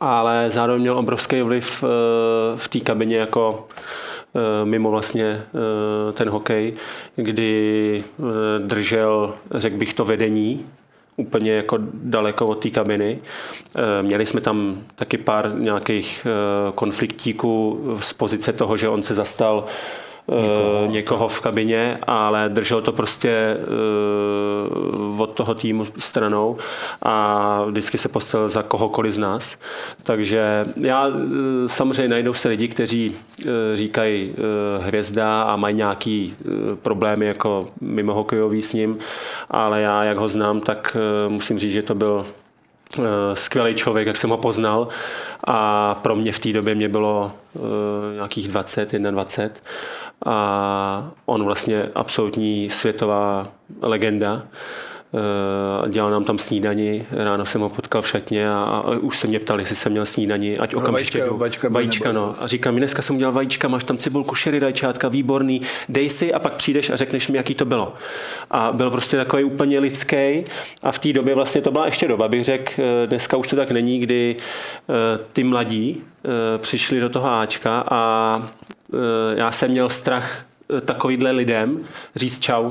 Ale 0.00 0.50
zároveň 0.50 0.80
měl 0.80 0.98
obrovský 0.98 1.42
vliv 1.42 1.84
eh, 1.84 1.86
v 2.56 2.68
té 2.68 2.80
kabině 2.80 3.16
jako 3.16 3.66
mimo 4.64 4.90
vlastně 4.90 5.24
eh, 5.24 6.12
ten 6.12 6.28
hokej, 6.28 6.74
kdy 7.16 8.04
držel, 8.58 9.34
řekl 9.50 9.76
bych, 9.76 9.94
to 9.94 10.04
vedení 10.04 10.66
úplně 11.16 11.52
jako 11.52 11.78
daleko 11.92 12.46
od 12.46 12.62
té 12.62 12.70
kabiny. 12.70 13.18
Měli 14.02 14.26
jsme 14.26 14.40
tam 14.40 14.82
taky 14.94 15.18
pár 15.18 15.54
nějakých 15.58 16.26
konfliktíků 16.74 17.80
z 18.00 18.12
pozice 18.12 18.52
toho, 18.52 18.76
že 18.76 18.88
on 18.88 19.02
se 19.02 19.14
zastal 19.14 19.66
někoho, 20.28 20.84
eh, 20.84 20.88
někoho 20.88 21.28
v 21.28 21.40
kabině, 21.40 21.98
ale 22.06 22.48
držel 22.48 22.82
to 22.82 22.92
prostě 22.92 23.56
uh, 25.10 25.20
od 25.20 25.32
toho 25.32 25.54
týmu 25.54 25.86
stranou 25.98 26.56
a 27.02 27.64
vždycky 27.64 27.98
se 27.98 28.08
postavil 28.08 28.48
za 28.48 28.62
kohokoliv 28.62 29.14
z 29.14 29.18
nás. 29.18 29.58
Takže 30.02 30.66
já 30.80 31.06
uh, 31.06 31.14
samozřejmě 31.66 32.08
najdou 32.08 32.34
se 32.34 32.48
lidi, 32.48 32.68
kteří 32.68 33.10
uh, 33.10 33.46
říkají 33.74 34.34
hvězda 34.80 35.42
a 35.42 35.56
mají 35.56 35.74
nějaký 35.74 36.34
problémy 36.82 37.26
jako 37.26 37.68
mimo 37.80 38.14
hokejový 38.14 38.62
s 38.62 38.72
ním, 38.72 38.98
ale 39.50 39.80
já, 39.80 40.04
jak 40.04 40.18
ho 40.18 40.28
znám, 40.28 40.60
tak 40.60 40.96
musím 41.28 41.58
říct, 41.58 41.72
že 41.72 41.82
to 41.82 41.94
byl 41.94 42.26
skvělý 43.34 43.74
člověk, 43.74 44.06
jak 44.06 44.16
jsem 44.16 44.30
ho 44.30 44.36
poznal 44.36 44.88
a 45.46 45.94
pro 45.94 46.16
mě 46.16 46.32
v 46.32 46.38
té 46.38 46.52
době 46.52 46.74
mě 46.74 46.88
bylo 46.88 47.32
nějakých 48.14 48.48
20, 48.48 48.92
21 48.92 49.50
a 50.26 51.10
on 51.26 51.44
vlastně 51.44 51.88
absolutní 51.94 52.70
světová 52.70 53.46
legenda. 53.82 54.42
Eh, 55.14 55.88
dělal 55.88 56.10
nám 56.10 56.24
tam 56.24 56.38
snídani, 56.38 57.06
ráno 57.10 57.46
jsem 57.46 57.60
ho 57.60 57.68
potkal 57.68 58.02
v 58.02 58.08
šatně 58.08 58.50
a, 58.50 58.54
a 58.54 58.90
už 58.90 59.18
se 59.18 59.26
mě 59.26 59.38
ptali, 59.38 59.62
jestli 59.62 59.76
jsem 59.76 59.92
měl 59.92 60.06
snídani, 60.06 60.58
ať 60.58 60.74
okamžitě 60.74 61.18
jdu. 61.18 61.36
Vajíčka, 61.36 61.68
vajíčka 61.68 62.12
no. 62.12 62.34
A 62.40 62.46
říkám 62.46 62.74
mi, 62.74 62.80
dneska 62.80 63.02
jsem 63.02 63.16
udělal 63.16 63.32
vajíčka, 63.32 63.68
máš 63.68 63.84
tam 63.84 63.98
cibulku, 63.98 64.34
šery, 64.34 64.58
rajčátka, 64.58 65.08
výborný, 65.08 65.62
dej 65.88 66.10
si 66.10 66.34
a 66.34 66.38
pak 66.38 66.54
přijdeš 66.54 66.90
a 66.90 66.96
řekneš 66.96 67.28
mi, 67.28 67.36
jaký 67.36 67.54
to 67.54 67.64
bylo. 67.64 67.94
A 68.50 68.72
byl 68.72 68.90
prostě 68.90 69.16
takový 69.16 69.44
úplně 69.44 69.78
lidský 69.78 70.44
a 70.82 70.92
v 70.92 70.98
té 70.98 71.12
době 71.12 71.34
vlastně 71.34 71.60
to 71.60 71.70
byla 71.70 71.86
ještě 71.86 72.08
doba, 72.08 72.28
bych 72.28 72.44
řekl, 72.44 72.72
eh, 72.78 73.06
dneska 73.06 73.36
už 73.36 73.48
to 73.48 73.56
tak 73.56 73.70
není, 73.70 73.98
kdy 73.98 74.36
eh, 74.38 75.18
ty 75.32 75.44
mladí 75.44 76.02
přišli 76.58 77.00
do 77.00 77.08
toho 77.08 77.30
Ačka 77.30 77.84
a 77.90 78.42
já 79.34 79.52
jsem 79.52 79.70
měl 79.70 79.88
strach 79.88 80.44
takovýhle 80.84 81.30
lidem 81.30 81.84
říct 82.16 82.40
čau, 82.40 82.70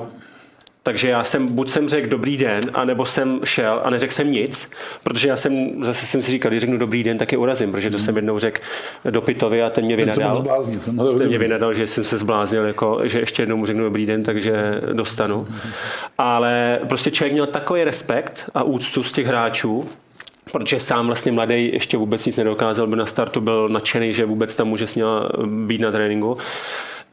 takže 0.84 1.10
já 1.10 1.24
jsem, 1.24 1.56
buď 1.56 1.70
jsem 1.70 1.90
řekl 1.90 2.10
dobrý 2.10 2.38
den, 2.38 2.64
anebo 2.74 3.06
jsem 3.06 3.40
šel 3.44 3.82
a 3.84 3.90
neřekl 3.90 4.14
jsem 4.14 4.32
nic, 4.32 4.72
protože 5.04 5.28
já 5.28 5.38
jsem, 5.38 5.84
zase 5.84 6.06
jsem 6.06 6.22
si 6.22 6.32
říkal, 6.32 6.52
když 6.52 6.62
řeknu 6.62 6.78
dobrý 6.78 7.04
den, 7.04 7.18
tak 7.18 7.32
je 7.32 7.38
urazím, 7.38 7.72
protože 7.72 7.90
to 7.90 8.00
jsem 8.00 8.16
jednou 8.16 8.40
řekl 8.40 8.62
do 9.10 9.22
Pitovi 9.22 9.64
a 9.64 9.70
ten 9.70 9.86
mě 9.86 9.96
vynadal. 9.96 10.46
Ten, 10.86 10.98
ten 11.18 11.28
mě 11.28 11.38
vynadal, 11.38 11.74
že 11.74 11.88
jsem 11.88 12.04
se 12.04 12.18
zbláznil, 12.18 12.66
jako, 12.66 13.00
že 13.04 13.20
ještě 13.20 13.42
jednou 13.42 13.58
mu 13.58 13.66
řeknu 13.66 13.84
dobrý 13.84 14.06
den, 14.06 14.24
takže 14.24 14.82
dostanu. 14.94 15.48
Ale 16.18 16.80
prostě 16.90 17.12
člověk 17.12 17.34
měl 17.34 17.46
takový 17.46 17.84
respekt 17.84 18.50
a 18.54 18.64
úctu 18.64 19.04
z 19.04 19.12
těch 19.12 19.28
hráčů, 19.28 19.86
protože 20.52 20.80
sám 20.80 21.08
vlastně 21.08 21.32
mladý 21.32 21.72
ještě 21.74 21.98
vůbec 21.98 22.26
nic 22.26 22.38
nedokázal, 22.38 22.88
by 22.88 22.96
na 22.96 23.06
startu 23.06 23.42
byl 23.42 23.70
nadšený, 23.70 24.14
že 24.14 24.26
vůbec 24.26 24.56
tam 24.56 24.68
může 24.68 24.88
s 24.88 25.00
být 25.46 25.82
na 25.82 25.92
tréninku 25.92 26.38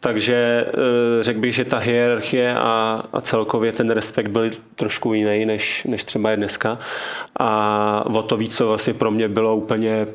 takže 0.04 0.66
eh, 0.68 1.22
řekl 1.22 1.40
bych, 1.40 1.54
že 1.54 1.64
ta 1.64 1.78
hierarchie 1.78 2.54
a, 2.54 3.02
a 3.12 3.20
celkově 3.20 3.72
ten 3.72 3.90
respekt 3.90 4.28
byl 4.28 4.50
trošku 4.74 5.14
jiný, 5.14 5.46
než, 5.46 5.84
než 5.84 6.04
třeba 6.04 6.30
je 6.30 6.36
dneska. 6.36 6.78
A 7.40 8.04
o 8.06 8.22
to 8.22 8.36
víc, 8.36 8.56
co 8.56 8.66
vlastně 8.66 8.94
pro 8.94 9.10
mě 9.10 9.28
bylo 9.28 9.56
úplně, 9.56 10.06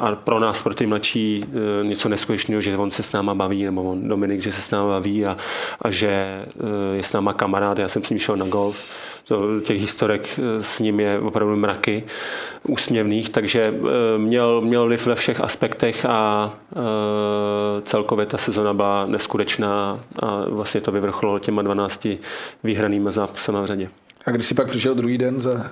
a 0.00 0.14
pro 0.14 0.40
nás, 0.40 0.62
pro 0.62 0.74
ty 0.74 0.86
mladší, 0.86 1.44
eh, 1.44 1.84
něco 1.84 2.08
neskutečného, 2.08 2.60
že 2.60 2.76
on 2.76 2.90
se 2.90 3.02
s 3.02 3.12
náma 3.12 3.34
baví, 3.34 3.64
nebo 3.64 3.82
on, 3.82 4.08
Dominik, 4.08 4.42
že 4.42 4.52
se 4.52 4.62
s 4.62 4.70
náma 4.70 4.88
baví 4.88 5.26
a, 5.26 5.36
a 5.82 5.90
že 5.90 6.10
eh, 6.10 6.96
je 6.96 7.02
s 7.02 7.12
náma 7.12 7.32
kamarád. 7.32 7.78
Já 7.78 7.88
jsem 7.88 8.04
s 8.04 8.10
ním 8.10 8.18
šel 8.18 8.36
na 8.36 8.46
golf, 8.46 8.78
To, 9.28 9.60
těch 9.60 9.80
historek 9.80 10.40
s 10.60 10.80
ním 10.80 11.00
je 11.00 11.20
opravdu 11.20 11.56
mraky 11.56 12.04
úsměvných, 12.62 13.28
takže 13.28 13.74
měl, 14.16 14.60
měl 14.60 14.84
vliv 14.84 15.06
ve 15.06 15.14
všech 15.14 15.40
aspektech 15.40 16.04
a 16.04 16.52
celkově 17.82 18.26
ta 18.26 18.38
sezona 18.38 18.74
byla 18.74 19.06
neskutečná 19.06 20.00
a 20.22 20.44
vlastně 20.48 20.80
to 20.80 20.92
vyvrcholilo 20.92 21.38
těma 21.38 21.62
12 21.62 22.06
výhranými 22.64 23.12
zápasy 23.12 23.52
v 23.52 23.66
řadě. 23.66 23.88
A 24.26 24.30
když 24.30 24.46
si 24.46 24.54
pak 24.54 24.68
přišel 24.68 24.94
druhý 24.94 25.18
den 25.18 25.40
za 25.40 25.70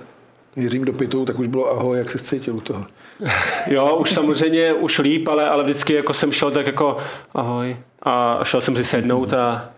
Jiřím 0.55 0.85
do 0.85 0.93
pitu, 0.93 1.25
tak 1.25 1.39
už 1.39 1.47
bylo 1.47 1.71
ahoj, 1.71 1.97
jak 1.97 2.11
se 2.11 2.19
cítil 2.19 2.55
u 2.55 2.61
toho? 2.61 2.85
Jo, 3.67 3.95
už 3.95 4.11
samozřejmě, 4.11 4.73
už 4.73 4.99
líp, 4.99 5.27
ale, 5.27 5.49
ale 5.49 5.63
vždycky 5.63 5.93
jako 5.93 6.13
jsem 6.13 6.31
šel 6.31 6.51
tak 6.51 6.65
jako 6.65 6.97
ahoj. 7.35 7.77
A 8.03 8.39
šel 8.43 8.61
jsem 8.61 8.75
si 8.75 8.83
sednout 8.83 9.33
a, 9.33 9.69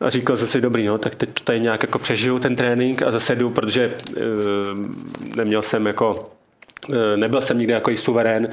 a 0.00 0.10
říkal 0.10 0.36
si, 0.36 0.60
dobrý, 0.60 0.86
no, 0.86 0.98
tak 0.98 1.14
teď 1.14 1.30
tady 1.44 1.60
nějak 1.60 1.82
jako 1.82 1.98
přežiju 1.98 2.38
ten 2.38 2.56
trénink 2.56 3.02
a 3.02 3.10
zase 3.10 3.36
jdu, 3.36 3.50
protože 3.50 3.84
e, 3.84 4.20
neměl 5.36 5.62
jsem 5.62 5.86
jako, 5.86 6.32
e, 6.92 7.16
nebyl 7.16 7.42
jsem 7.42 7.58
nikdy 7.58 7.72
jako 7.72 7.96
suverén 7.96 8.48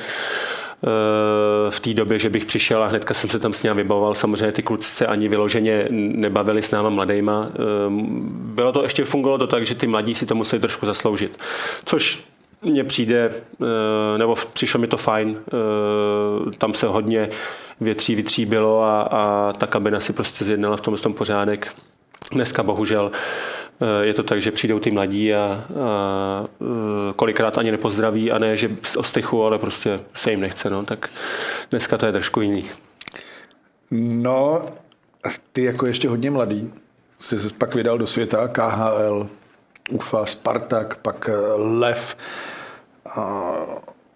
v 1.69 1.79
té 1.79 1.93
době, 1.93 2.19
že 2.19 2.29
bych 2.29 2.45
přišel 2.45 2.83
a 2.83 2.87
hnedka 2.87 3.13
jsem 3.13 3.29
se 3.29 3.39
tam 3.39 3.53
s 3.53 3.63
ním 3.63 3.75
vybavoval. 3.75 4.15
Samozřejmě 4.15 4.51
ty 4.51 4.61
kluci 4.61 4.91
se 4.91 5.07
ani 5.07 5.27
vyloženě 5.27 5.87
nebavili 5.91 6.63
s 6.63 6.71
náma 6.71 6.89
mladejma. 6.89 7.49
Bylo 8.29 8.71
to 8.71 8.83
ještě 8.83 9.05
fungovalo 9.05 9.37
to 9.37 9.47
tak, 9.47 9.65
že 9.65 9.75
ty 9.75 9.87
mladí 9.87 10.15
si 10.15 10.25
to 10.25 10.35
museli 10.35 10.59
trošku 10.59 10.85
zasloužit. 10.85 11.39
Což 11.85 12.23
mně 12.61 12.83
přijde, 12.83 13.31
eh, 13.61 14.17
nebo 14.17 14.35
přišlo 14.53 14.79
mi 14.79 14.87
to 14.87 14.97
fajn, 14.97 15.37
eh, 15.37 16.51
tam 16.57 16.73
se 16.73 16.87
hodně 16.87 17.29
větří 17.81 18.15
vytříbilo 18.15 18.83
a, 18.83 19.01
a 19.01 19.53
ta 19.53 19.67
kabina 19.67 19.99
si 19.99 20.13
prostě 20.13 20.45
zjednala 20.45 20.77
v 20.77 20.81
tom, 20.81 20.97
tom 20.97 21.13
pořádek. 21.13 21.73
Dneska 22.31 22.63
bohužel 22.63 23.11
eh, 23.13 23.17
je 24.01 24.13
to 24.13 24.23
tak, 24.23 24.41
že 24.41 24.51
přijdou 24.51 24.79
ty 24.79 24.91
mladí 24.91 25.33
a, 25.33 25.37
a 25.39 25.63
kolikrát 27.15 27.57
ani 27.57 27.71
nepozdraví 27.71 28.31
a 28.31 28.39
ne, 28.39 28.57
že 28.57 28.69
z 28.83 28.95
ostychu, 28.95 29.43
ale 29.43 29.57
prostě 29.59 29.99
se 30.13 30.31
jim 30.31 30.41
nechce. 30.41 30.69
No. 30.69 30.85
Tak 30.85 31.09
dneska 31.69 31.97
to 31.97 32.05
je 32.05 32.11
trošku 32.11 32.41
jiný. 32.41 32.65
No, 33.91 34.61
ty 35.51 35.63
jako 35.63 35.85
ještě 35.85 36.09
hodně 36.09 36.31
mladý, 36.31 36.73
jsi 37.17 37.53
pak 37.57 37.75
vydal 37.75 37.97
do 37.97 38.07
světa 38.07 38.47
KHL, 38.47 39.27
UFA, 39.91 40.25
Spartak, 40.25 40.95
pak 40.95 41.29
Lev. 41.55 42.17
A 43.05 43.53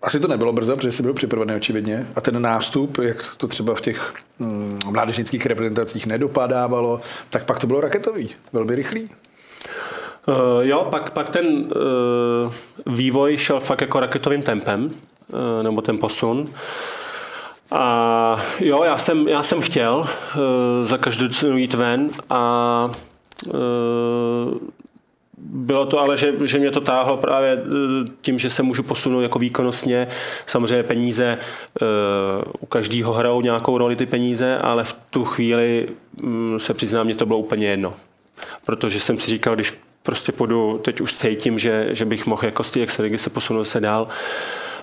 asi 0.02 0.20
to 0.20 0.28
nebylo 0.28 0.54
brzo, 0.54 0.76
protože 0.76 0.92
jsi 0.92 1.04
byl 1.04 1.14
připravený 1.14 1.56
očividně. 1.56 2.08
A 2.16 2.22
ten 2.22 2.42
nástup, 2.42 2.98
jak 2.98 3.36
to 3.38 3.48
třeba 3.48 3.76
v 3.76 3.82
těch 3.82 4.14
mm, 4.40 4.80
mládežnických 4.92 5.46
reprezentacích 5.46 6.06
nedopadávalo, 6.06 7.02
tak 7.30 7.46
pak 7.46 7.60
to 7.60 7.68
bylo 7.68 7.82
raketový, 7.82 8.30
velmi 8.54 8.76
rychlý. 8.76 9.10
Uh, 10.28 10.36
jo, 10.62 10.88
pak, 10.90 11.12
pak 11.12 11.30
ten 11.30 11.46
uh, 11.48 12.54
vývoj 12.86 13.38
šel 13.38 13.60
fakt 13.60 13.82
jako 13.82 14.00
raketovým 14.00 14.42
tempem, 14.42 14.86
uh, 14.86 15.64
nebo 15.64 15.82
ten 15.82 15.98
posun. 15.98 16.48
A 17.72 18.38
jo, 18.60 18.84
já 18.84 18.98
jsem, 18.98 19.28
já 19.28 19.44
jsem 19.44 19.62
chtěl 19.62 19.96
uh, 19.96 20.88
za 20.88 20.98
každou 20.98 21.28
cenu 21.28 21.58
jít 21.58 21.74
ven 21.74 22.10
a 22.30 22.92
uh, 23.54 24.58
bylo 25.38 25.86
to 25.86 26.00
ale, 26.00 26.18
že, 26.18 26.34
že 26.44 26.60
mě 26.60 26.72
to 26.72 26.82
táhlo 26.82 27.18
právě 27.18 27.64
tím, 28.22 28.40
že 28.40 28.50
se 28.50 28.64
můžu 28.64 28.84
posunout 28.84 29.22
jako 29.22 29.40
výkonnostně. 29.40 30.08
Samozřejmě 30.46 30.84
peníze, 30.84 31.38
u 32.60 32.66
každého 32.66 33.14
hrajou 33.14 33.42
nějakou 33.42 33.78
roli 33.78 33.96
ty 33.96 34.06
peníze, 34.06 34.58
ale 34.58 34.84
v 34.84 34.94
tu 35.10 35.26
chvíli 35.26 35.88
mm, 36.22 36.60
se 36.60 36.74
přiznám, 36.74 37.06
mě 37.06 37.16
to 37.16 37.26
bylo 37.26 37.40
úplně 37.40 37.68
jedno. 37.68 37.94
Protože 38.66 39.00
jsem 39.00 39.18
si 39.18 39.30
říkal, 39.30 39.56
když 39.56 39.74
prostě 40.04 40.32
půjdu, 40.32 40.78
teď 40.78 41.02
už 41.02 41.14
cítím, 41.14 41.60
že, 41.60 41.88
že 41.92 42.06
bych 42.06 42.26
mohl 42.26 42.46
jako 42.46 42.64
z 42.64 42.72
té 42.72 42.82
extraligy 42.82 43.18
se 43.18 43.30
posunout 43.30 43.66
se 43.66 43.80
dál, 43.80 44.08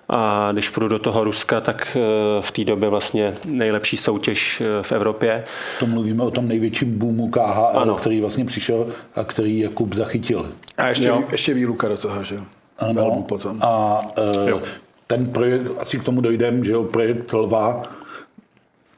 a 0.08 0.48
když 0.52 0.68
půjdu 0.68 0.88
do 0.88 0.98
toho 0.98 1.24
Ruska, 1.24 1.60
tak 1.60 1.96
eh, 1.96 2.42
v 2.42 2.50
té 2.50 2.64
době 2.64 2.88
vlastně 2.88 3.34
nejlepší 3.44 3.96
soutěž 3.96 4.60
eh, 4.60 4.82
v 4.82 4.92
Evropě. 4.92 5.44
To 5.78 5.86
mluvíme 5.86 6.22
o 6.22 6.30
tom 6.30 6.48
největším 6.48 6.98
boomu 6.98 7.28
KHL, 7.30 7.70
ano. 7.74 7.94
který 7.94 8.20
vlastně 8.20 8.44
přišel 8.44 8.86
a 9.14 9.24
který 9.24 9.58
Jakub 9.58 9.94
zachytil. 9.94 10.52
A 10.76 10.88
ještě, 10.88 11.06
jo. 11.06 11.24
ještě 11.32 11.54
výluka 11.54 11.88
do 11.88 11.96
toho, 11.96 12.22
že 12.22 12.34
jo? 12.34 12.42
Ano. 12.78 13.24
potom. 13.28 13.58
A 13.62 14.00
uh, 14.40 14.48
jo. 14.48 14.62
ten 15.06 15.26
projekt, 15.26 15.70
asi 15.78 15.98
k 15.98 16.04
tomu 16.04 16.20
dojdeme, 16.20 16.64
že 16.64 16.72
jo, 16.72 16.84
projekt 16.84 17.32
Lva 17.32 17.82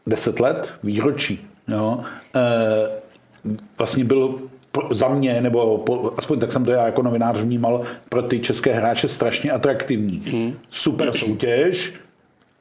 10 0.06 0.40
let, 0.40 0.72
výročí. 0.82 1.46
Jo. 1.68 2.00
Uh, 2.36 2.42
vlastně 3.78 4.04
byl 4.04 4.34
za 4.90 5.08
mě, 5.08 5.40
nebo 5.40 5.78
po, 5.78 6.12
aspoň 6.16 6.40
tak 6.40 6.52
jsem 6.52 6.64
to 6.64 6.70
já 6.70 6.86
jako 6.86 7.02
novinář 7.02 7.36
vnímal, 7.36 7.82
pro 8.08 8.22
ty 8.22 8.38
české 8.38 8.72
hráče 8.72 9.08
strašně 9.08 9.50
atraktivní. 9.50 10.22
Hmm. 10.26 10.54
Super 10.70 11.12
soutěž, 11.18 11.94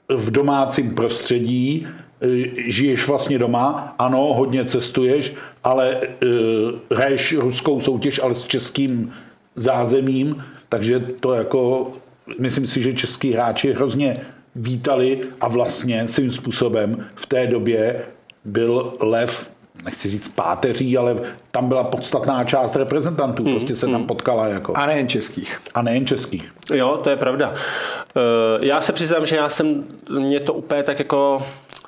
v 0.09 0.31
domácím 0.31 0.95
prostředí, 0.95 1.87
e, 2.21 2.27
žiješ 2.71 3.07
vlastně 3.07 3.39
doma, 3.39 3.95
ano, 3.99 4.33
hodně 4.33 4.65
cestuješ, 4.65 5.33
ale 5.63 5.97
uh, 5.97 6.97
hraješ 6.97 7.33
ruskou 7.33 7.79
soutěž, 7.79 8.19
ale 8.23 8.35
s 8.35 8.43
českým 8.43 9.13
zázemím, 9.55 10.43
takže 10.69 10.99
to 11.19 11.33
jako, 11.33 11.91
myslím 12.39 12.67
si, 12.67 12.81
že 12.81 12.93
český 12.93 13.31
hráči 13.31 13.73
hrozně 13.73 14.13
vítali 14.55 15.21
a 15.41 15.47
vlastně 15.47 16.07
svým 16.07 16.31
způsobem 16.31 17.05
v 17.15 17.25
té 17.25 17.47
době 17.47 18.01
byl 18.45 18.93
Lev 18.99 19.52
nechci 19.85 20.09
říct 20.09 20.27
páteří, 20.27 20.97
ale 20.97 21.15
tam 21.51 21.67
byla 21.67 21.83
podstatná 21.83 22.43
část 22.43 22.75
reprezentantů, 22.75 23.43
mm, 23.43 23.51
prostě 23.51 23.75
se 23.75 23.87
mm. 23.87 23.91
tam 23.91 24.07
potkala. 24.07 24.47
Jako. 24.47 24.73
A 24.77 24.85
nejen 24.85 25.07
českých. 25.07 25.59
A 25.73 25.81
nejen 25.81 26.05
českých. 26.05 26.53
Jo, 26.73 26.99
to 27.03 27.09
je 27.09 27.15
pravda. 27.15 27.53
Eh, 27.53 28.65
já 28.65 28.81
se 28.81 28.93
přiznám, 28.93 29.25
že 29.25 29.35
já 29.35 29.49
jsem, 29.49 29.83
mě 30.19 30.39
to 30.39 30.53
úplně 30.53 30.83
tak 30.83 30.99
jako, 30.99 31.41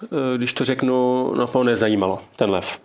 eh, 0.03 0.37
když 0.37 0.53
to 0.53 0.65
řeknu, 0.65 1.31
no 1.35 1.63
nezajímalo, 1.63 2.19
ten 2.35 2.49
lev. 2.49 2.79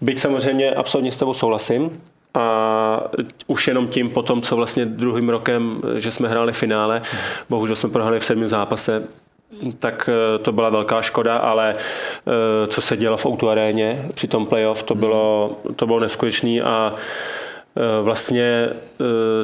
Byť 0.00 0.18
samozřejmě 0.18 0.74
absolutně 0.74 1.12
s 1.12 1.16
tebou 1.16 1.34
souhlasím, 1.34 1.90
a 2.36 3.00
už 3.46 3.68
jenom 3.68 3.88
tím 3.88 4.10
potom, 4.10 4.42
co 4.42 4.56
vlastně 4.56 4.86
druhým 4.86 5.28
rokem, 5.28 5.80
že 5.98 6.10
jsme 6.10 6.28
hráli 6.28 6.52
finále, 6.52 7.02
bohužel 7.50 7.76
jsme 7.76 7.88
prohráli 7.88 8.20
v 8.20 8.24
sedmém 8.24 8.48
zápase, 8.48 9.02
tak 9.78 10.08
eh, 10.12 10.38
to 10.38 10.52
byla 10.52 10.68
velká 10.68 11.02
škoda, 11.02 11.36
ale 11.36 11.74
eh, 11.76 12.66
co 12.66 12.80
se 12.80 12.96
dělo 12.96 13.16
v 13.16 13.26
Outu 13.26 13.50
aréně 13.50 14.04
při 14.14 14.28
tom 14.28 14.46
playoff, 14.46 14.82
to 14.82 14.94
bylo, 14.94 15.56
to 15.76 15.86
bylo 15.86 16.00
neskutečný 16.00 16.62
a 16.62 16.94
eh, 17.76 18.02
vlastně 18.02 18.70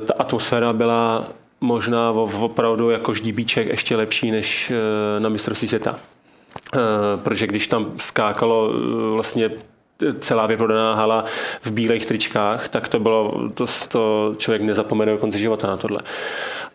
ta 0.06 0.14
atmosféra 0.18 0.72
byla 0.72 1.24
možná 1.60 2.10
opravdu 2.40 2.90
jako 2.90 3.14
ždíbíček 3.14 3.66
ještě 3.68 3.96
lepší 3.96 4.30
než 4.30 4.72
na 5.18 5.28
mistrovství 5.28 5.68
světa. 5.68 5.96
Protože 7.22 7.46
když 7.46 7.66
tam 7.66 7.92
skákalo 7.96 8.72
vlastně 9.14 9.50
celá 10.20 10.46
vyprodaná 10.46 10.94
hala 10.94 11.24
v 11.62 11.70
bílých 11.70 12.06
tričkách, 12.06 12.68
tak 12.68 12.88
to 12.88 13.00
bylo, 13.00 13.48
to, 13.54 13.64
to 13.88 14.34
člověk 14.38 14.62
nezapomene 14.62 15.12
do 15.12 15.18
konce 15.18 15.38
života 15.38 15.66
na 15.66 15.76
tohle. 15.76 16.00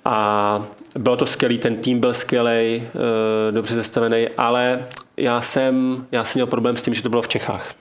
A 0.05 0.65
bylo 0.99 1.17
to 1.17 1.25
skvělý, 1.25 1.57
ten 1.57 1.75
tým 1.77 1.99
byl 1.99 2.13
skvělý, 2.13 2.83
eh, 2.83 3.51
dobře 3.51 3.75
zestavený, 3.75 4.27
ale 4.37 4.85
já 5.17 5.41
jsem, 5.41 6.05
já 6.11 6.23
jsem 6.23 6.39
měl 6.39 6.47
problém 6.47 6.77
s 6.77 6.81
tím, 6.81 6.93
že 6.93 7.03
to 7.03 7.09
bylo 7.09 7.21
v 7.21 7.27
Čechách. 7.27 7.73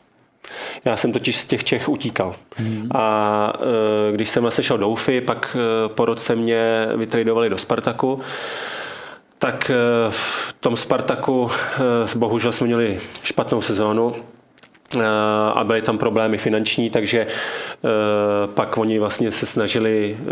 Já 0.85 0.97
jsem 0.97 1.13
totiž 1.13 1.41
z 1.41 1.45
těch 1.45 1.65
Čech 1.65 1.89
utíkal. 1.89 2.35
Hmm. 2.57 2.89
A 2.95 3.53
eh, 3.57 4.13
když 4.13 4.29
jsem 4.29 4.43
vlastně 4.43 4.65
šel 4.65 4.79
do 4.79 4.89
UFI, 4.89 5.21
pak 5.21 5.57
eh, 5.57 5.89
po 5.89 6.05
roce 6.05 6.37
mě 6.37 6.89
vytradovali 6.97 7.51
do 7.51 7.59
Spartaku, 7.59 8.21
tak 9.39 9.71
v 10.09 10.53
tom 10.61 10.77
Spartaku 10.77 11.51
bohužel 12.17 12.53
jsme 12.53 12.67
měli 12.67 13.01
špatnou 13.23 13.63
sezónu 13.63 14.15
a 15.55 15.65
byly 15.65 15.83
tam 15.83 15.99
problémy 15.99 16.39
finanční, 16.39 16.91
takže 16.91 17.27
eh, 17.27 17.89
pak 18.55 18.79
oni 18.79 18.99
vlastně 18.99 19.31
se 19.31 19.47
snažili 19.47 20.19
eh, 20.21 20.25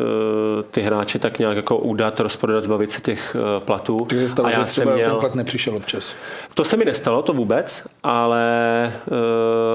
ty 0.71 0.83
hráče 0.83 1.19
tak 1.19 1.39
nějak 1.39 1.57
jako 1.57 1.79
udat, 1.79 2.21
rozprodat, 2.21 2.65
zbavit 2.65 2.93
se 2.93 3.01
těch 3.01 3.37
eh, 3.39 3.61
platů. 3.61 3.99
Takže 4.09 4.29
stalo, 4.29 4.49
a 4.49 4.51
já 4.51 4.63
že 4.63 4.69
jsem 4.69 4.93
měl... 4.93 5.11
ten 5.11 5.21
plat 5.21 5.35
nepřišel 5.35 5.75
občas? 5.77 6.15
To 6.55 6.65
se 6.65 6.77
mi 6.77 6.85
nestalo, 6.85 7.23
to 7.23 7.33
vůbec, 7.33 7.87
ale 8.03 8.93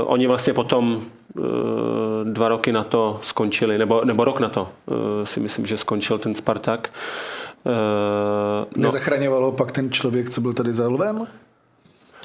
oni 0.06 0.28
vlastně 0.28 0.54
potom 0.54 1.02
dva 2.23 2.47
roky 2.47 2.71
na 2.71 2.84
to 2.84 3.19
skončili, 3.23 3.78
nebo, 3.78 4.02
nebo 4.06 4.23
rok 4.23 4.39
na 4.39 4.50
to 4.50 4.69
si 5.23 5.39
myslím, 5.39 5.65
že 5.65 5.78
skončil 5.78 6.17
ten 6.17 6.36
Spartak. 6.36 6.89
Uh, 7.67 7.73
no. 8.76 8.84
Nezachraňovalo 8.84 9.52
pak 9.52 9.71
ten 9.71 9.91
člověk, 9.91 10.30
co 10.30 10.41
byl 10.41 10.54
tady 10.54 10.73
za 10.73 10.88
lvem? 10.88 11.28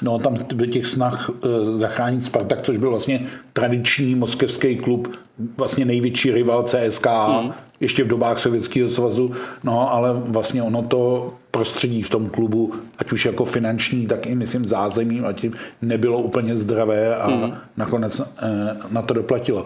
No, 0.03 0.19
tam 0.19 0.39
byl 0.55 0.67
těch 0.67 0.87
snah 0.87 1.31
e, 1.31 1.49
zachránit 1.79 2.25
Spartak, 2.25 2.63
což 2.63 2.77
byl 2.77 2.91
vlastně 2.91 3.27
tradiční 3.53 4.15
moskevský 4.15 4.77
klub, 4.77 5.17
vlastně 5.57 5.85
největší 5.85 6.33
rival 6.33 6.63
CSK, 6.63 7.07
hmm. 7.07 7.53
ještě 7.81 8.05
v 8.05 8.09
dobách 8.09 8.41
Sovětského 8.41 8.89
svazu, 8.89 9.31
no, 9.65 9.93
ale 9.93 10.13
vlastně 10.13 10.63
ono 10.63 10.83
to 10.83 11.35
prostředí 11.51 12.03
v 12.03 12.11
tom 12.11 12.29
klubu, 12.29 12.73
ať 12.99 13.13
už 13.13 13.25
jako 13.25 13.45
finanční, 13.45 14.07
tak 14.07 14.27
i 14.27 14.35
myslím 14.35 14.67
zázemím, 14.67 15.25
ať 15.25 15.47
nebylo 15.83 16.19
úplně 16.19 16.57
zdravé 16.57 17.17
a 17.17 17.27
hmm. 17.27 17.55
nakonec 17.77 18.21
e, 18.21 18.25
na 18.91 19.03
to 19.03 19.15
doplatilo. 19.15 19.65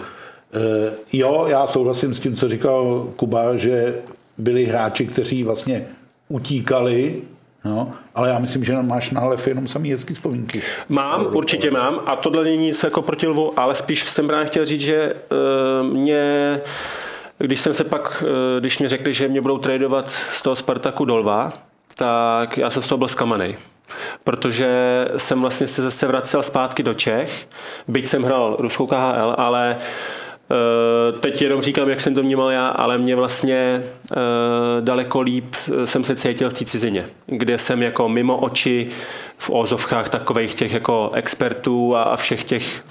jo, 1.12 1.44
já 1.48 1.66
souhlasím 1.66 2.14
s 2.14 2.20
tím, 2.20 2.36
co 2.36 2.48
říkal 2.48 3.08
Kuba, 3.16 3.56
že 3.56 3.94
byli 4.38 4.64
hráči, 4.64 5.06
kteří 5.06 5.42
vlastně 5.42 5.86
utíkali 6.28 7.22
No, 7.66 7.92
ale 8.14 8.28
já 8.28 8.38
myslím, 8.38 8.64
že 8.64 8.82
máš 8.82 9.10
na 9.10 9.20
Halef 9.20 9.48
jenom 9.48 9.68
samý 9.68 9.90
hezký 9.90 10.14
vzpomínky. 10.14 10.62
Mám, 10.88 11.26
určitě 11.32 11.70
mám 11.70 12.00
a 12.06 12.16
tohle 12.16 12.44
není 12.44 12.56
nic 12.56 12.82
jako 12.82 13.02
proti 13.02 13.26
Lvu, 13.26 13.60
ale 13.60 13.74
spíš 13.74 14.10
jsem 14.10 14.26
právě 14.26 14.46
chtěl 14.46 14.66
říct, 14.66 14.80
že 14.80 15.14
uh, 15.82 15.86
mě 15.86 16.60
když 17.38 17.60
jsem 17.60 17.74
se 17.74 17.84
pak, 17.84 18.22
uh, 18.26 18.60
když 18.60 18.78
mě 18.78 18.88
řekli, 18.88 19.12
že 19.12 19.28
mě 19.28 19.40
budou 19.40 19.58
tradovat 19.58 20.10
z 20.10 20.42
toho 20.42 20.56
Spartaku 20.56 21.04
do 21.04 21.16
Lva, 21.16 21.52
tak 21.94 22.58
já 22.58 22.70
jsem 22.70 22.82
z 22.82 22.88
toho 22.88 22.98
byl 22.98 23.08
zkamaný 23.08 23.56
protože 24.24 24.68
jsem 25.16 25.40
vlastně 25.40 25.68
se 25.68 25.82
zase 25.82 26.06
vracel 26.06 26.42
zpátky 26.42 26.82
do 26.82 26.94
Čech, 26.94 27.48
byť 27.88 28.08
jsem 28.08 28.22
hrál 28.22 28.56
ruskou 28.58 28.86
KHL, 28.86 29.34
ale 29.38 29.76
Eh, 29.78 30.25
teď 31.20 31.42
jenom 31.42 31.62
říkám, 31.62 31.88
jak 31.88 32.00
jsem 32.00 32.14
to 32.14 32.22
vnímal 32.22 32.50
já, 32.50 32.68
ale 32.68 32.98
mě 32.98 33.16
vlastně 33.16 33.82
eh, 34.12 34.16
daleko 34.80 35.20
líp 35.20 35.54
eh, 35.54 35.86
jsem 35.86 36.04
se 36.04 36.16
cítil 36.16 36.50
v 36.50 36.52
té 36.52 36.64
cizině, 36.64 37.04
kde 37.26 37.58
jsem 37.58 37.82
jako 37.82 38.08
mimo 38.08 38.36
oči 38.36 38.88
v 39.38 39.50
ózovkách 39.50 40.08
takových 40.08 40.54
těch 40.54 40.72
jako 40.72 41.10
expertů 41.14 41.96
a 41.96 42.16
všech 42.16 42.44
těch 42.44 42.84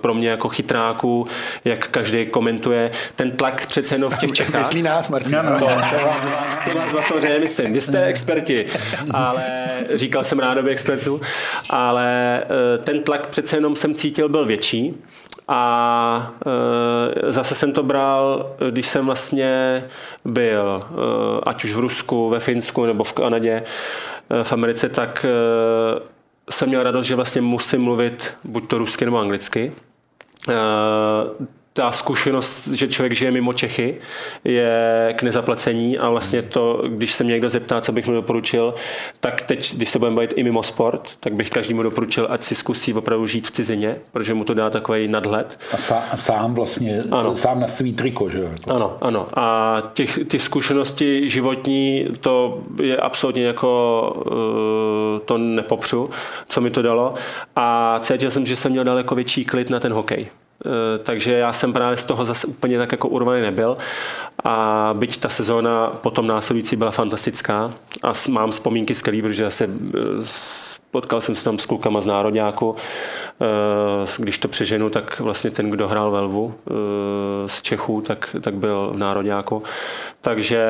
pro 0.00 0.14
mě 0.14 0.28
jako 0.28 0.48
chytráků, 0.48 1.26
jak 1.64 1.88
každý 1.88 2.26
komentuje. 2.26 2.90
Ten 3.16 3.30
tlak 3.30 3.66
přece 3.66 3.94
jenom 3.94 4.12
v 4.12 4.16
těch 4.16 4.32
Čechách. 4.32 4.58
Myslí 4.58 4.82
nás, 4.82 5.08
Martin. 5.08 5.32
No, 5.32 5.42
no, 5.42 5.58
to, 5.58 5.64
vás, 5.64 5.90
to 6.72 6.96
vás 6.96 7.06
samozřejmě 7.06 7.38
myslím. 7.38 7.72
Vy 7.72 7.80
jste 7.80 8.04
experti, 8.04 8.66
ale 9.10 9.44
říkal 9.94 10.24
jsem 10.24 10.38
rádoby 10.38 10.70
expertů, 10.70 11.20
ale 11.70 12.42
ten 12.84 13.02
tlak 13.02 13.28
přece 13.28 13.56
jenom 13.56 13.76
jsem 13.76 13.94
cítil 13.94 14.28
byl 14.28 14.46
větší 14.46 14.94
a 15.52 16.32
e, 17.28 17.32
zase 17.32 17.54
jsem 17.54 17.72
to 17.72 17.82
bral, 17.82 18.50
když 18.70 18.86
jsem 18.86 19.06
vlastně 19.06 19.84
byl, 20.24 20.84
e, 20.84 21.40
ať 21.46 21.64
už 21.64 21.74
v 21.74 21.78
Rusku, 21.78 22.28
ve 22.28 22.40
Finsku 22.40 22.86
nebo 22.86 23.04
v 23.04 23.12
Kanadě, 23.12 23.62
e, 24.30 24.44
v 24.44 24.52
Americe, 24.52 24.88
tak 24.88 25.26
jsem 26.50 26.68
měl 26.68 26.82
radost, 26.82 27.06
že 27.06 27.14
vlastně 27.14 27.40
musím 27.40 27.82
mluvit 27.82 28.34
buď 28.44 28.68
to 28.68 28.78
rusky 28.78 29.04
nebo 29.04 29.18
anglicky 29.18 29.72
ta 31.72 31.92
zkušenost, 31.92 32.68
že 32.68 32.88
člověk 32.88 33.12
žije 33.12 33.30
mimo 33.30 33.52
Čechy, 33.52 33.96
je 34.44 35.14
k 35.16 35.22
nezaplacení 35.22 35.98
a 35.98 36.10
vlastně 36.10 36.42
to, 36.42 36.82
když 36.88 37.14
se 37.14 37.24
mě 37.24 37.32
někdo 37.32 37.50
zeptá, 37.50 37.80
co 37.80 37.92
bych 37.92 38.06
mu 38.06 38.12
doporučil, 38.12 38.74
tak 39.20 39.42
teď, 39.42 39.74
když 39.74 39.88
se 39.88 39.98
budeme 39.98 40.14
bavit 40.14 40.32
i 40.36 40.42
mimo 40.42 40.62
sport, 40.62 41.10
tak 41.20 41.34
bych 41.34 41.50
každému 41.50 41.82
doporučil, 41.82 42.26
ať 42.30 42.42
si 42.42 42.54
zkusí 42.54 42.94
opravdu 42.94 43.26
žít 43.26 43.48
v 43.48 43.50
cizině, 43.50 43.96
protože 44.12 44.34
mu 44.34 44.44
to 44.44 44.54
dá 44.54 44.70
takový 44.70 45.08
nadhled. 45.08 45.58
A 45.72 45.76
sám, 45.76 46.02
sám 46.16 46.54
vlastně, 46.54 47.02
ano. 47.10 47.36
sám 47.36 47.60
na 47.60 47.68
svý 47.68 47.92
triko, 47.92 48.30
že 48.30 48.50
Ano, 48.68 48.96
ano. 49.00 49.26
A 49.34 49.76
těch, 49.94 50.18
ty 50.28 50.38
zkušenosti 50.38 51.28
životní, 51.28 52.06
to 52.20 52.60
je 52.82 52.96
absolutně 52.96 53.44
jako, 53.44 54.22
uh, 54.26 55.26
to 55.26 55.38
nepopřu, 55.38 56.10
co 56.48 56.60
mi 56.60 56.70
to 56.70 56.82
dalo. 56.82 57.14
A 57.56 57.98
cítil 58.02 58.30
jsem, 58.30 58.46
že 58.46 58.56
jsem 58.56 58.72
měl 58.72 58.84
daleko 58.84 59.14
větší 59.14 59.44
klid 59.44 59.70
na 59.70 59.80
ten 59.80 59.92
hokej. 59.92 60.26
Eh, 60.66 60.98
takže 60.98 61.32
já 61.32 61.52
jsem 61.52 61.72
právě 61.72 61.96
z 61.96 62.04
toho 62.04 62.24
zase 62.24 62.46
úplně 62.46 62.78
tak 62.78 62.92
jako 62.92 63.08
urvaný 63.08 63.42
nebyl. 63.42 63.76
A 64.44 64.90
byť 64.96 65.20
ta 65.20 65.28
sezóna 65.28 65.92
potom 66.02 66.26
následující 66.26 66.76
byla 66.76 66.90
fantastická 66.90 67.70
a 68.02 68.12
mám 68.28 68.50
vzpomínky 68.50 68.94
skvělý, 68.94 69.22
protože 69.22 69.50
se 69.50 69.64
eh, 69.64 69.98
potkal 70.90 71.20
jsem 71.20 71.34
se 71.34 71.44
tam 71.44 71.58
s 71.58 71.66
klukama 71.66 72.00
z 72.00 72.06
Národňáku, 72.06 72.76
eh, 73.40 74.06
když 74.18 74.38
to 74.38 74.48
přeženu, 74.48 74.90
tak 74.90 75.20
vlastně 75.20 75.50
ten, 75.50 75.70
kdo 75.70 75.88
hrál 75.88 76.10
ve 76.10 76.20
Lvu 76.20 76.54
z 77.46 77.62
Čechů, 77.62 78.00
tak, 78.00 78.36
tak 78.40 78.54
byl 78.54 78.90
v 78.94 78.98
Národňáku. 78.98 79.62
Takže 80.20 80.66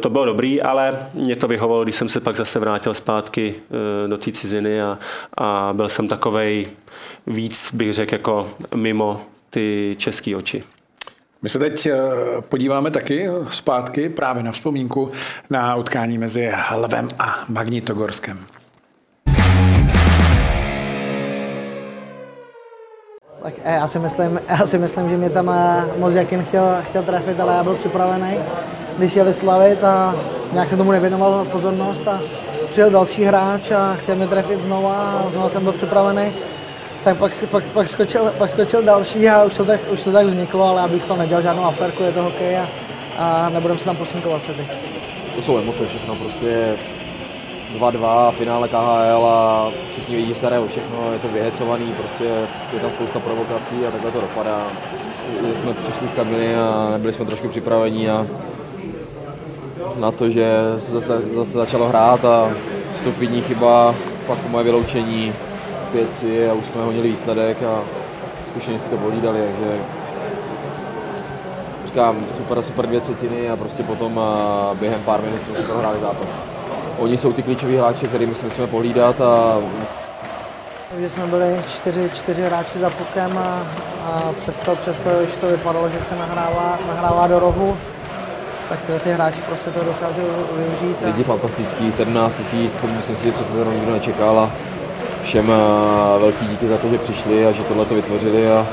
to 0.00 0.10
bylo 0.10 0.24
dobrý, 0.24 0.62
ale 0.62 1.06
mě 1.14 1.36
to 1.36 1.48
vyhovalo, 1.48 1.82
když 1.82 1.96
jsem 1.96 2.08
se 2.08 2.20
pak 2.20 2.36
zase 2.36 2.58
vrátil 2.58 2.94
zpátky 2.94 3.54
do 4.06 4.18
té 4.18 4.32
ciziny 4.32 4.82
a, 4.82 4.98
a 5.38 5.70
byl 5.72 5.88
jsem 5.88 6.08
takovej 6.08 6.66
víc, 7.26 7.74
bych 7.74 7.92
řekl, 7.92 8.14
jako 8.14 8.50
mimo 8.74 9.20
ty 9.50 9.96
české 9.98 10.36
oči. 10.36 10.62
My 11.42 11.48
se 11.48 11.58
teď 11.58 11.86
eh, 11.86 11.96
podíváme 12.48 12.90
taky 12.90 13.28
zpátky 13.50 14.08
právě 14.08 14.42
na 14.42 14.52
vzpomínku 14.52 15.10
na 15.50 15.76
utkání 15.76 16.18
mezi 16.18 16.52
Lvem 16.76 17.08
a 17.18 17.38
Magnitogorskem. 17.48 18.38
Tak 23.42 23.54
eh, 23.64 23.74
já 23.74 23.88
si 23.88 23.98
myslím, 23.98 24.40
já 24.48 24.66
si 24.66 24.78
myslím 24.78 25.10
že 25.10 25.16
mě 25.16 25.30
tam 25.30 25.50
eh, 25.50 25.84
Mozjakin 25.98 26.44
chtěl, 26.44 26.76
chtěl 26.82 27.02
trefit, 27.02 27.40
ale 27.40 27.54
já 27.54 27.64
byl 27.64 27.74
připravený, 27.74 28.38
když 28.98 29.16
jeli 29.16 29.34
slavit 29.34 29.84
a 29.84 30.16
nějak 30.52 30.68
jsem 30.68 30.78
tomu 30.78 30.92
nevěnoval 30.92 31.44
pozornost 31.44 32.08
a 32.08 32.20
přijel 32.70 32.90
další 32.90 33.24
hráč 33.24 33.70
a 33.70 33.94
chtěl 33.94 34.16
mě 34.16 34.28
trefit 34.28 34.60
znova 34.60 34.94
a 34.94 35.30
znovu 35.30 35.48
jsem 35.48 35.62
byl 35.62 35.72
připravený 35.72 36.32
tak 37.04 37.18
pak, 37.18 37.32
pak, 37.50 37.64
pak, 37.64 37.88
skočil, 37.88 38.32
pak 38.38 38.50
skočil 38.50 38.82
další 38.82 39.28
a 39.28 39.44
už 39.44 39.54
to, 39.54 39.64
tak, 39.64 39.80
už 39.92 40.02
to 40.02 40.12
tak 40.12 40.26
vzniklo, 40.26 40.64
ale 40.64 40.80
abych 40.80 41.04
to 41.04 41.16
nedělal 41.16 41.42
žádnou 41.42 41.64
aferku, 41.64 42.02
je 42.02 42.12
to 42.12 42.22
hokej 42.22 42.58
a, 42.58 42.68
a 43.18 43.48
nebudem 43.48 43.78
se 43.78 43.84
tam 43.84 43.96
posinkovat 43.96 44.42
tedy. 44.42 44.66
To 45.36 45.42
jsou 45.42 45.58
emoce 45.58 45.86
všechno, 45.86 46.16
prostě 46.16 46.76
2-2, 47.78 48.32
finále 48.32 48.68
KHL 48.68 49.26
a 49.26 49.70
všichni 49.90 50.16
vidí 50.16 50.34
se 50.34 50.58
o 50.58 50.66
všechno, 50.66 51.12
je 51.12 51.18
to 51.18 51.28
vyhecovaný, 51.28 51.94
prostě 51.98 52.24
je 52.72 52.80
tam 52.80 52.90
spousta 52.90 53.18
provokací 53.18 53.86
a 53.88 53.90
takhle 53.90 54.10
to 54.10 54.20
dopadá. 54.20 54.66
Jsme 55.54 55.74
přišli 55.74 56.08
z 56.08 56.14
kabiny 56.14 56.56
a 56.56 56.88
nebyli 56.92 57.12
jsme 57.12 57.24
trošku 57.24 57.48
připraveni 57.48 58.10
a 58.10 58.26
na 59.96 60.10
to, 60.10 60.30
že 60.30 60.50
se 60.78 60.92
zase, 60.92 61.22
zase 61.34 61.52
začalo 61.52 61.88
hrát 61.88 62.24
a 62.24 62.50
stupidní 63.00 63.42
chyba, 63.42 63.94
pak 64.26 64.48
moje 64.48 64.64
vyloučení, 64.64 65.32
5-3 65.94 66.50
a 66.50 66.52
už 66.52 66.64
jsme 66.64 66.84
honili 66.84 67.08
výsledek 67.08 67.62
a 67.62 67.82
zkušeně 68.50 68.78
si 68.78 68.88
to 68.88 68.96
pohlídali, 68.96 69.40
takže 69.40 69.78
říkám, 71.86 72.26
super, 72.36 72.62
super 72.62 72.86
dvě 72.86 73.00
třetiny 73.00 73.50
a 73.50 73.56
prostě 73.56 73.82
potom 73.82 74.18
a 74.18 74.70
během 74.74 75.00
pár 75.00 75.22
minut 75.22 75.42
jsme 75.42 75.56
si 75.56 75.62
prohráli 75.62 76.00
zápas. 76.00 76.28
Oni 76.98 77.18
jsou 77.18 77.32
ty 77.32 77.42
klíčoví 77.42 77.76
hráči, 77.76 78.06
kterými 78.06 78.34
si 78.34 78.44
musíme 78.44 78.66
pohlídat 78.66 79.20
a 79.20 79.58
takže 80.90 81.10
jsme 81.10 81.26
byli 81.26 81.60
čtyři, 81.68 82.10
čtyři 82.14 82.42
hráči 82.42 82.78
za 82.78 82.90
pukem 82.90 83.38
a, 83.38 83.66
a 84.04 84.32
přesto, 84.40 84.76
přesto, 84.76 85.10
když 85.22 85.34
to 85.34 85.46
vypadalo, 85.46 85.88
že 85.88 85.98
se 86.08 86.16
nahrává, 86.16 86.78
nahrává 86.86 87.26
do 87.26 87.38
rohu, 87.38 87.76
tak 88.68 88.78
ty 89.04 89.12
hráči 89.12 89.38
prostě 89.46 89.70
to 89.70 89.84
dokážou 89.84 90.28
využít. 90.56 90.96
A... 91.02 91.06
Lidi 91.06 91.24
fantastický, 91.24 91.92
17 91.92 92.34
tisíc, 92.34 92.80
to 92.80 92.86
myslím 92.86 93.16
si, 93.16 93.24
že 93.24 93.32
přece 93.32 93.52
nikdo 93.74 93.92
nečekal 93.92 94.38
a 94.38 94.50
všem 95.24 95.50
eh, 95.50 96.18
velký 96.20 96.46
díky 96.46 96.68
za 96.68 96.78
to, 96.78 96.88
že 96.88 96.98
přišli 96.98 97.46
a 97.46 97.52
že 97.52 97.62
tohle 97.62 97.84
to 97.84 97.94
vytvořili 97.94 98.50
a 98.50 98.66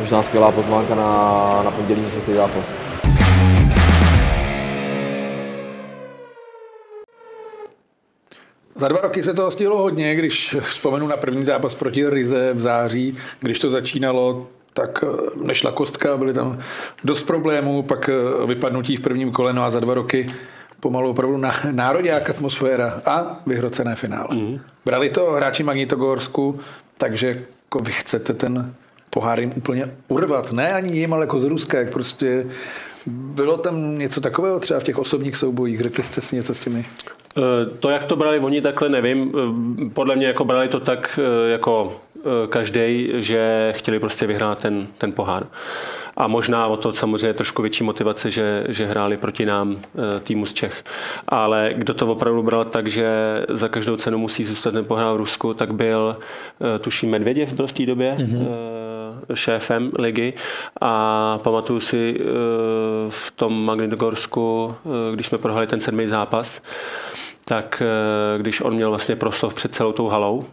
možná 0.00 0.22
skvělá 0.22 0.52
pozvánka 0.52 0.94
na, 0.94 1.62
na 1.64 1.70
pondělí 1.70 2.04
šestý 2.14 2.32
zápas. 2.32 2.66
Za 8.74 8.88
dva 8.88 9.00
roky 9.00 9.22
se 9.22 9.34
toho 9.34 9.50
stihlo 9.50 9.78
hodně, 9.78 10.14
když 10.14 10.56
vzpomenu 10.60 11.06
na 11.06 11.16
první 11.16 11.44
zápas 11.44 11.74
proti 11.74 12.10
Rize 12.10 12.52
v 12.52 12.60
září, 12.60 13.16
když 13.40 13.58
to 13.58 13.70
začínalo, 13.70 14.46
tak 14.74 15.04
eh, 15.04 15.44
nešla 15.44 15.72
kostka, 15.72 16.16
byly 16.16 16.34
tam 16.34 16.58
dost 17.04 17.22
problémů, 17.22 17.82
pak 17.82 18.08
eh, 18.08 18.46
vypadnutí 18.46 18.96
v 18.96 19.00
prvním 19.00 19.32
kole, 19.32 19.52
no 19.52 19.64
a 19.64 19.70
za 19.70 19.80
dva 19.80 19.94
roky 19.94 20.28
pomalu 20.86 21.10
opravdu 21.10 21.42
národák 21.70 22.30
atmosféra 22.30 23.02
a 23.06 23.42
vyhrocené 23.46 23.96
finále. 23.96 24.28
Mm. 24.30 24.60
Brali 24.84 25.10
to 25.10 25.32
hráči 25.32 25.62
Magnitogorsku, 25.62 26.60
takže 26.98 27.42
jako 27.64 27.78
vy 27.78 27.92
chcete 27.92 28.34
ten 28.34 28.74
pohár 29.10 29.40
jim 29.40 29.52
úplně 29.56 29.90
urvat. 30.08 30.52
Ne 30.52 30.72
ani 30.72 30.98
jim, 30.98 31.12
ale 31.12 31.22
jako 31.22 31.40
z 31.40 31.44
Ruska, 31.44 31.78
jak 31.78 31.90
prostě 31.90 32.46
bylo 33.06 33.56
tam 33.56 33.98
něco 33.98 34.20
takového 34.20 34.60
třeba 34.60 34.80
v 34.80 34.82
těch 34.82 34.98
osobních 34.98 35.36
soubojích? 35.36 35.80
Řekli 35.80 36.04
jste 36.04 36.20
si 36.20 36.36
něco 36.36 36.54
s 36.54 36.58
těmi? 36.58 36.84
Eh, 37.38 37.42
to, 37.80 37.90
jak 37.90 38.04
to 38.04 38.16
brali 38.16 38.38
oni, 38.38 38.60
takhle 38.60 38.88
nevím. 38.88 39.32
Eh, 39.34 39.90
podle 39.90 40.16
mě 40.16 40.26
jako 40.26 40.44
brali 40.44 40.68
to 40.68 40.80
tak 40.80 41.18
eh, 41.18 41.50
jako 41.50 41.92
každý, 42.48 43.12
že 43.14 43.72
chtěli 43.76 44.00
prostě 44.00 44.26
vyhrát 44.26 44.58
ten, 44.58 44.86
ten 44.98 45.12
pohár 45.12 45.46
a 46.16 46.26
možná 46.26 46.66
o 46.66 46.76
to 46.76 46.92
samozřejmě 46.92 47.34
trošku 47.34 47.62
větší 47.62 47.84
motivace, 47.84 48.30
že, 48.30 48.64
že 48.68 48.86
hráli 48.86 49.16
proti 49.16 49.46
nám 49.46 49.76
eh, 49.78 50.20
týmu 50.20 50.46
z 50.46 50.52
Čech. 50.52 50.84
Ale 51.28 51.70
kdo 51.74 51.94
to 51.94 52.06
opravdu 52.06 52.42
bral 52.42 52.64
tak, 52.64 52.86
že 52.86 53.06
za 53.48 53.68
každou 53.68 53.96
cenu 53.96 54.18
musí 54.18 54.44
zůstat 54.44 54.70
ten 54.70 54.84
pohrál 54.84 55.14
v 55.14 55.16
Rusku, 55.16 55.54
tak 55.54 55.74
byl, 55.74 56.16
eh, 56.16 56.78
tuším, 56.78 57.10
Medvěděv 57.10 57.52
byl 57.52 57.66
v 57.66 57.72
té 57.72 57.86
době 57.86 58.16
mm-hmm. 58.18 58.46
šéfem 59.34 59.92
ligy 59.98 60.34
a 60.80 61.38
pamatuju 61.42 61.80
si 61.80 62.20
v 63.08 63.30
tom 63.36 63.64
Magnitogorsku, 63.64 64.74
když 65.14 65.26
jsme 65.26 65.38
prohráli 65.38 65.66
ten 65.66 65.80
sedmý 65.80 66.06
zápas, 66.06 66.62
tak 67.44 67.82
když 68.36 68.60
on 68.60 68.74
měl 68.74 68.88
vlastně 68.88 69.16
proslov 69.16 69.54
před 69.54 69.74
celou 69.74 69.92
tou 69.92 70.08
halou, 70.08 70.44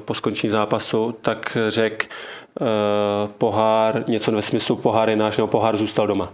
po 0.00 0.14
skončení 0.14 0.50
zápasu, 0.50 1.14
tak 1.20 1.56
řekl 1.68 2.06
pohár, 3.38 4.04
něco 4.08 4.32
ve 4.32 4.42
smyslu 4.42 4.76
pohár 4.76 5.10
je 5.10 5.16
náš, 5.16 5.36
nebo 5.36 5.46
pohár 5.46 5.76
zůstal 5.76 6.06
doma 6.06 6.32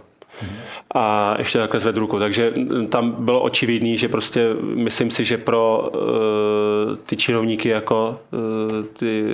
a 0.95 1.35
ještě 1.37 1.59
takhle 1.59 1.79
zvedl 1.79 1.99
ruku. 1.99 2.19
Takže 2.19 2.53
tam 2.89 3.15
bylo 3.19 3.41
očividný, 3.41 3.97
že 3.97 4.07
prostě 4.07 4.47
myslím 4.61 5.11
si, 5.11 5.25
že 5.25 5.37
pro 5.37 5.89
uh, 5.93 6.95
ty 7.05 7.17
činovníky 7.17 7.69
jako 7.69 8.19
uh, 8.31 8.85
ty 8.93 9.25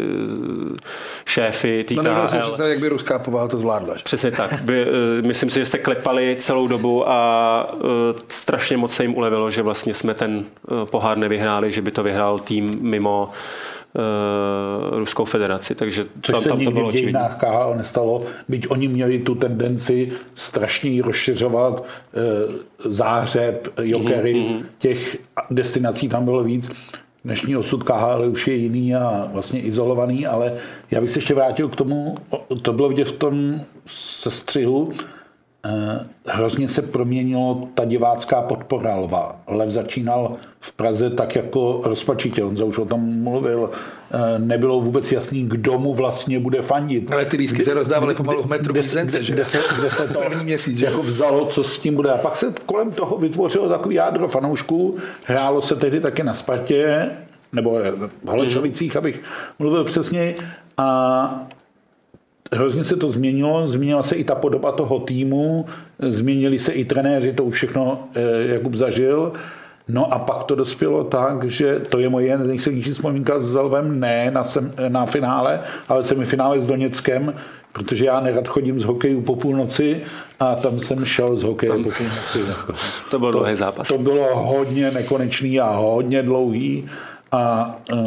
šéfy 1.25 1.84
TKL... 1.84 2.03
No 2.03 2.27
si 2.27 2.38
představit, 2.38 2.69
jak 2.69 2.79
by 2.79 2.89
ruská 2.89 3.19
povaha 3.19 3.47
to 3.47 3.58
zvládla. 3.58 3.95
Přesně 4.03 4.32
tak. 4.32 4.62
By, 4.62 4.86
uh, 4.86 4.91
myslím 5.27 5.49
si, 5.49 5.60
že 5.60 5.65
se 5.65 5.77
klepali 5.77 6.36
celou 6.39 6.67
dobu 6.67 7.10
a 7.10 7.73
uh, 7.73 7.82
strašně 8.27 8.77
moc 8.77 8.93
se 8.93 9.03
jim 9.03 9.15
ulevilo, 9.15 9.51
že 9.51 9.62
vlastně 9.62 9.93
jsme 9.93 10.13
ten 10.13 10.45
uh, 10.71 10.86
pohár 10.86 11.17
nevyhráli, 11.17 11.71
že 11.71 11.82
by 11.82 11.91
to 11.91 12.03
vyhrál 12.03 12.39
tým 12.39 12.77
mimo 12.82 13.29
uh, 13.95 14.99
Ruskou 14.99 15.25
federaci, 15.25 15.75
takže 15.75 16.03
Což 16.21 16.34
tam, 16.34 16.41
se 16.43 16.49
tam 16.49 16.63
to 16.63 16.71
bylo 16.71 16.89
v 16.89 16.93
dějinách 16.93 17.38
KHL 17.38 17.73
nestalo, 17.77 18.23
byť 18.47 18.69
oni 18.69 18.88
měli 18.88 19.19
tu 19.19 19.36
tendenci 19.36 20.12
strašně 20.36 21.01
rozšiřovat 21.01 21.84
uh, 21.84 22.93
zářeb, 22.93 23.67
jokery, 23.82 24.34
mm-hmm. 24.34 24.65
těch 24.77 25.17
destinací 25.51 26.10
tam 26.10 26.25
bylo 26.25 26.43
víc. 26.43 26.71
Dnešní 27.25 27.58
osud 27.58 27.84
KHL 27.84 28.29
už 28.32 28.47
je 28.47 28.56
jiný 28.56 28.95
a 28.95 29.29
vlastně 29.34 29.62
izolovaný, 29.62 30.27
ale 30.27 30.53
já 30.91 31.01
bych 31.01 31.12
se 31.12 31.17
ještě 31.17 31.34
vrátil 31.34 31.69
k 31.69 31.75
tomu, 31.75 32.17
to 32.62 32.73
bylo 32.73 32.89
vidět 32.89 33.08
v 33.08 33.17
tom 33.17 33.62
sestřihu, 33.86 34.93
Eh, 34.93 35.22
hrozně 36.26 36.69
se 36.69 36.82
proměnilo 36.82 37.67
ta 37.73 37.86
divácká 37.86 38.41
podpora 38.41 38.95
Lva. 38.95 39.36
Lev 39.47 39.69
začínal 39.69 40.36
v 40.60 40.71
Praze 40.71 41.10
tak 41.10 41.36
jako 41.36 41.82
rozpačitě, 41.84 42.43
on 42.43 42.63
už 42.63 42.78
o 42.78 42.86
tom 42.86 43.23
mluvil, 43.23 43.69
eh, 44.12 44.39
nebylo 44.39 44.82
vůbec 44.82 45.12
jasný, 45.12 45.49
kdo 45.49 45.80
mu 45.80 45.93
vlastně 45.93 46.39
bude 46.39 46.62
fandit. 46.62 47.12
Ale 47.12 47.26
ty 47.26 47.38
lísky 47.38 47.63
se 47.63 47.73
rozdávaly 47.73 48.15
pomalu 48.15 48.43
v 48.43 48.49
metru 48.49 48.73
kde, 48.73 48.82
kde, 48.82 49.06
kde, 49.06 49.19
kde, 49.19 49.45
se, 49.45 49.60
kde 49.80 49.89
se 49.89 50.08
to 50.13 50.19
první 50.19 50.43
měsíc, 50.43 50.80
jako 50.82 51.04
vzalo, 51.04 51.45
co 51.45 51.63
s 51.63 51.80
tím 51.80 51.95
bude. 51.95 52.12
A 52.12 52.17
pak 52.17 52.36
se 52.36 52.54
kolem 52.65 52.91
toho 52.91 53.17
vytvořilo 53.17 53.69
takový 53.69 53.95
jádro 53.95 54.28
fanoušků, 54.28 54.97
hrálo 55.26 55.62
se 55.62 55.76
tehdy 55.76 55.99
taky 55.99 56.23
na 56.23 56.34
Spartě, 56.34 57.10
nebo 57.54 57.80
v 58.23 58.28
Holešovicích, 58.28 58.95
abych 58.95 59.23
mluvil 59.60 59.84
přesně, 59.84 60.36
a 60.78 61.47
hrozně 62.53 62.83
se 62.83 62.95
to 62.95 63.11
změnilo, 63.11 63.67
změnila 63.67 64.03
se 64.03 64.15
i 64.15 64.23
ta 64.23 64.35
podoba 64.35 64.71
toho 64.71 64.99
týmu, 64.99 65.65
změnili 65.99 66.59
se 66.59 66.71
i 66.71 66.85
trenéři, 66.85 67.33
to 67.33 67.43
už 67.43 67.55
všechno 67.55 67.99
eh, 68.15 68.21
Jakub 68.53 68.73
zažil. 68.73 69.31
No 69.87 70.13
a 70.13 70.19
pak 70.19 70.43
to 70.43 70.55
dospělo 70.55 71.03
tak, 71.03 71.43
že 71.43 71.79
to 71.89 71.99
je 71.99 72.09
moje 72.09 72.37
nejsilnější 72.37 72.91
vzpomínka 72.91 73.39
s 73.39 73.43
Zelvem, 73.43 73.99
ne 73.99 74.31
na, 74.31 74.43
sem, 74.43 74.73
na 74.87 75.05
finále, 75.05 75.59
ale 75.89 76.03
semifinále 76.03 76.61
s 76.61 76.65
Doněckem, 76.65 77.33
protože 77.73 78.05
já 78.05 78.19
nerad 78.19 78.47
chodím 78.47 78.79
z 78.79 78.83
hokeju 78.83 79.21
po 79.21 79.35
půlnoci 79.35 80.01
a 80.39 80.55
tam 80.55 80.79
jsem 80.79 81.05
šel 81.05 81.35
z 81.35 81.43
hokeje 81.43 81.71
tam, 81.71 81.83
po 81.83 81.89
půlnoci. 81.91 82.39
To 83.11 83.19
byl 83.19 83.31
dlouhý 83.31 83.55
zápas. 83.55 83.87
To 83.87 83.97
bylo 83.97 84.39
hodně 84.39 84.91
nekonečný 84.91 85.59
a 85.59 85.69
hodně 85.69 86.23
dlouhý 86.23 86.85
a 87.31 87.75
uh, 87.91 87.99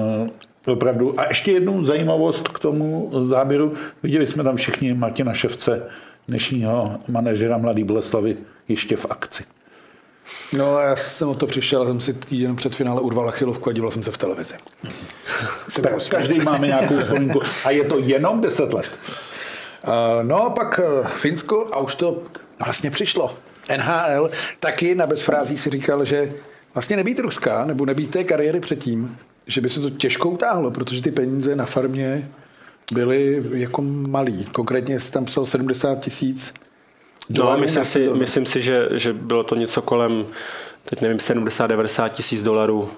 Opravdu. 0.67 1.21
A 1.21 1.29
ještě 1.29 1.53
jednu 1.53 1.85
zajímavost 1.85 2.49
k 2.49 2.59
tomu 2.59 3.11
záběru. 3.29 3.75
Viděli 4.03 4.27
jsme 4.27 4.43
tam 4.43 4.57
všichni 4.57 4.95
Martina 4.95 5.35
Ševce, 5.35 5.83
dnešního 6.29 6.99
manažera 7.09 7.59
Mladý 7.59 7.85
Boleslavy, 7.85 8.37
ještě 8.69 8.97
v 8.97 9.07
akci. 9.11 9.45
No 10.53 10.79
já 10.79 10.97
jsem 10.97 11.29
o 11.29 11.35
to 11.35 11.47
přišel, 11.47 11.87
jsem 11.87 12.01
si 12.01 12.15
týden 12.15 12.57
před 12.57 12.75
finále 12.75 13.01
urval 13.01 13.29
achilovku 13.29 13.71
a 13.71 13.73
díval 13.73 13.91
jsem 13.91 14.03
se 14.03 14.11
v 14.11 14.19
televizi. 14.19 14.55
tak 15.83 16.09
každý 16.09 16.41
máme 16.41 16.67
nějakou 16.67 16.99
vzpomínku. 16.99 17.41
A 17.65 17.71
je 17.71 17.85
to 17.85 17.99
jenom 17.99 18.41
10 18.41 18.73
let. 18.73 18.91
Uh, 19.87 19.93
no 20.23 20.47
a 20.47 20.51
pak 20.51 20.81
uh, 21.01 21.07
Finsko 21.07 21.69
a 21.73 21.79
už 21.79 21.95
to 21.95 22.23
vlastně 22.65 22.91
přišlo. 22.91 23.35
NHL 23.77 24.31
taky 24.61 24.95
na 24.95 25.07
bezfrází 25.07 25.57
si 25.57 25.71
říkal, 25.71 26.05
že 26.05 26.33
vlastně 26.75 26.97
nebýt 26.97 27.19
ruská, 27.19 27.65
nebo 27.65 27.87
nebýt 27.87 28.11
té 28.11 28.25
kariéry 28.25 28.61
předtím, 28.61 29.17
že 29.47 29.61
by 29.61 29.69
se 29.69 29.81
to 29.81 29.91
těžko 29.91 30.31
utáhlo, 30.31 30.71
protože 30.71 31.03
ty 31.03 31.11
peníze 31.11 31.57
na 31.57 31.67
farmě 31.67 32.29
byly 32.93 33.43
jako 33.53 33.83
malý. 33.83 34.45
Konkrétně 34.45 35.01
jsi 35.01 35.13
tam 35.13 35.25
psal 35.25 35.47
70 35.47 35.95
tisíc 35.95 36.55
No, 37.29 37.59
myslím 37.59 37.85
si, 37.85 38.09
myslím 38.09 38.47
si, 38.47 38.63
že, 38.63 38.89
že 38.93 39.13
bylo 39.13 39.45
to 39.45 39.55
něco 39.55 39.83
kolem 39.83 40.27
teď 40.91 41.01
nevím, 41.01 41.19
70-90 41.19 42.09
tisíc 42.09 42.43
dolarů 42.43 42.91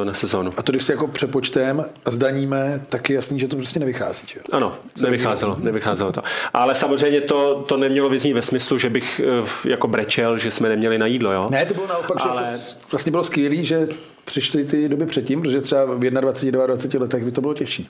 e, 0.00 0.04
na 0.04 0.14
sezónu. 0.14 0.52
A 0.56 0.62
to, 0.62 0.72
když 0.72 0.84
si 0.84 0.92
jako 0.92 1.08
přepočtem 1.08 1.84
a 2.04 2.10
zdaníme, 2.10 2.80
tak 2.88 3.10
je 3.10 3.14
jasný, 3.16 3.38
že 3.38 3.48
to 3.48 3.56
prostě 3.56 3.80
nevychází. 3.80 4.26
Že? 4.26 4.40
Ano, 4.52 4.72
nevycházelo, 5.02 5.56
nevycházelo 5.60 6.12
to. 6.12 6.22
Ale 6.54 6.74
samozřejmě 6.74 7.20
to, 7.20 7.64
to 7.68 7.76
nemělo 7.76 8.08
vyznít 8.08 8.32
ve 8.32 8.42
smyslu, 8.42 8.78
že 8.78 8.90
bych 8.90 9.20
e, 9.20 9.68
jako 9.68 9.88
brečel, 9.88 10.38
že 10.38 10.50
jsme 10.50 10.68
neměli 10.68 10.98
na 10.98 11.06
jídlo. 11.06 11.32
Jo? 11.32 11.48
Ne, 11.50 11.66
to 11.66 11.74
bylo 11.74 11.86
naopak, 11.86 12.16
Ale... 12.20 12.42
že 12.42 12.74
to 12.74 12.86
vlastně 12.90 13.10
bylo 13.12 13.24
skvělé, 13.24 13.56
že 13.56 13.88
přišly 14.24 14.64
ty 14.64 14.88
doby 14.88 15.06
předtím, 15.06 15.42
protože 15.42 15.60
třeba 15.60 15.84
v 15.84 15.98
21, 15.98 16.66
22 16.66 17.02
letech 17.02 17.24
by 17.24 17.32
to 17.32 17.40
bylo 17.40 17.54
těžší. 17.54 17.88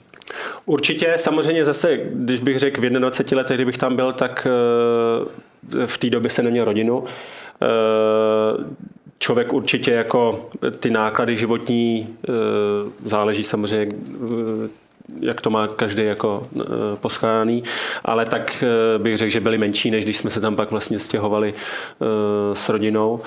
Určitě, 0.65 1.15
samozřejmě 1.17 1.65
zase, 1.65 1.99
když 2.13 2.41
bych 2.41 2.59
řekl 2.59 2.81
v 2.81 2.91
21 2.91 3.41
letech, 3.43 3.57
kdybych 3.57 3.79
tam 3.79 3.97
byl, 3.97 4.13
tak 4.13 4.47
e, 4.47 5.87
v 5.87 5.99
té 5.99 6.11
době 6.11 6.31
se 6.31 6.43
neměl 6.43 6.65
rodinu 6.65 7.05
člověk 9.19 9.53
určitě 9.53 9.91
jako 9.93 10.51
ty 10.81 10.91
náklady 10.91 11.37
životní 11.37 12.09
eh, 12.29 12.33
záleží 13.05 13.45
samozřejmě 13.45 13.97
eh, 13.97 14.87
jak 15.21 15.41
to 15.41 15.51
má 15.51 15.69
každý 15.69 16.05
jako 16.05 16.49
eh, 16.61 16.65
poskládaný, 17.01 17.63
ale 18.05 18.27
tak 18.27 18.65
bych 18.99 19.17
řekl, 19.17 19.31
že 19.31 19.41
byly 19.41 19.59
menší, 19.59 19.91
než 19.91 20.05
když 20.05 20.17
jsme 20.17 20.31
se 20.31 20.41
tam 20.41 20.57
pak 20.57 20.71
vlastně 20.71 21.01
stěhovali 21.01 21.55
s 22.53 22.69
rodinou. 22.69 23.21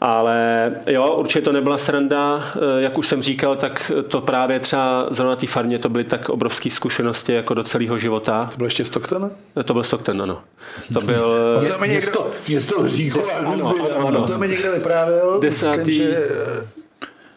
Ale 0.00 0.72
jo, 0.86 1.14
určitě 1.16 1.42
to 1.42 1.52
nebyla 1.52 1.78
sranda. 1.78 2.44
Eh, 2.56 2.82
jak 2.82 2.98
už 2.98 3.06
jsem 3.06 3.22
říkal, 3.22 3.56
tak 3.56 3.92
to 4.08 4.20
právě 4.20 4.60
třeba 4.60 5.06
zrovna 5.10 5.36
té 5.36 5.46
farmě 5.46 5.78
to 5.78 5.88
byly 5.88 6.04
tak 6.04 6.28
obrovské 6.28 6.70
zkušenosti 6.70 7.32
jako 7.32 7.54
do 7.54 7.64
celého 7.64 7.98
života. 7.98 8.48
To 8.50 8.56
byl 8.56 8.66
ještě 8.66 8.84
Stockton? 8.84 9.30
Eh, 9.60 9.62
to 9.62 9.72
byl 9.72 9.84
Stockton, 9.84 10.22
ano. 10.22 10.42
To 10.94 11.00
byl... 11.00 11.36
to 11.72 11.78
mi 11.78 11.88
někdo, 11.88 11.88
město, 11.88 12.30
město 12.48 12.82
Hříchova. 12.82 13.34
Ano, 13.44 13.74
ano, 13.94 14.06
ano. 14.06 14.26
To 14.26 14.38
mi 14.38 14.48
někdo 14.48 14.72
vyprávěl. 14.72 15.38
Desátý, 15.40 15.78
myslím, 15.78 15.94
že 15.94 16.28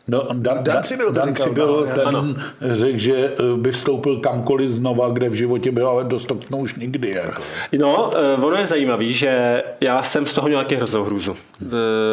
No, 0.09 0.27
Dan, 0.33 0.63
Dan, 0.63 0.83
přibyl, 0.83 1.11
Dan 1.11 1.33
přibyl 1.33 1.85
no, 1.87 1.95
ten 1.95 2.07
ano. 2.07 2.25
řekl, 2.61 2.97
že 2.97 3.15
eh, 3.15 3.57
by 3.57 3.71
vstoupil 3.71 4.19
kamkoliv 4.19 4.71
znova, 4.71 5.09
kde 5.09 5.29
v 5.29 5.33
životě 5.33 5.71
byl, 5.71 5.87
ale 5.87 6.03
do 6.03 6.19
Stocktonu 6.19 6.61
už 6.61 6.75
nikdy. 6.75 7.13
Jako. 7.15 7.41
No, 7.77 8.11
eh, 8.15 8.41
ono 8.41 8.55
je 8.55 8.67
zajímavé, 8.67 9.05
že 9.05 9.63
já 9.81 10.03
jsem 10.03 10.25
z 10.25 10.33
toho 10.33 10.47
měl 10.47 10.59
nějaký 10.59 10.75
hroznou 10.75 11.03
hrůzu. 11.03 11.35
Eh, 11.65 11.67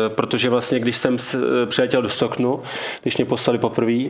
protože 0.08 0.50
vlastně, 0.50 0.80
když 0.80 0.96
jsem 0.96 1.16
přiletěl 1.66 2.02
do 2.02 2.08
Stocknu, 2.08 2.60
když 3.02 3.16
mě 3.16 3.24
poslali 3.24 3.58
poprvé 3.58 4.02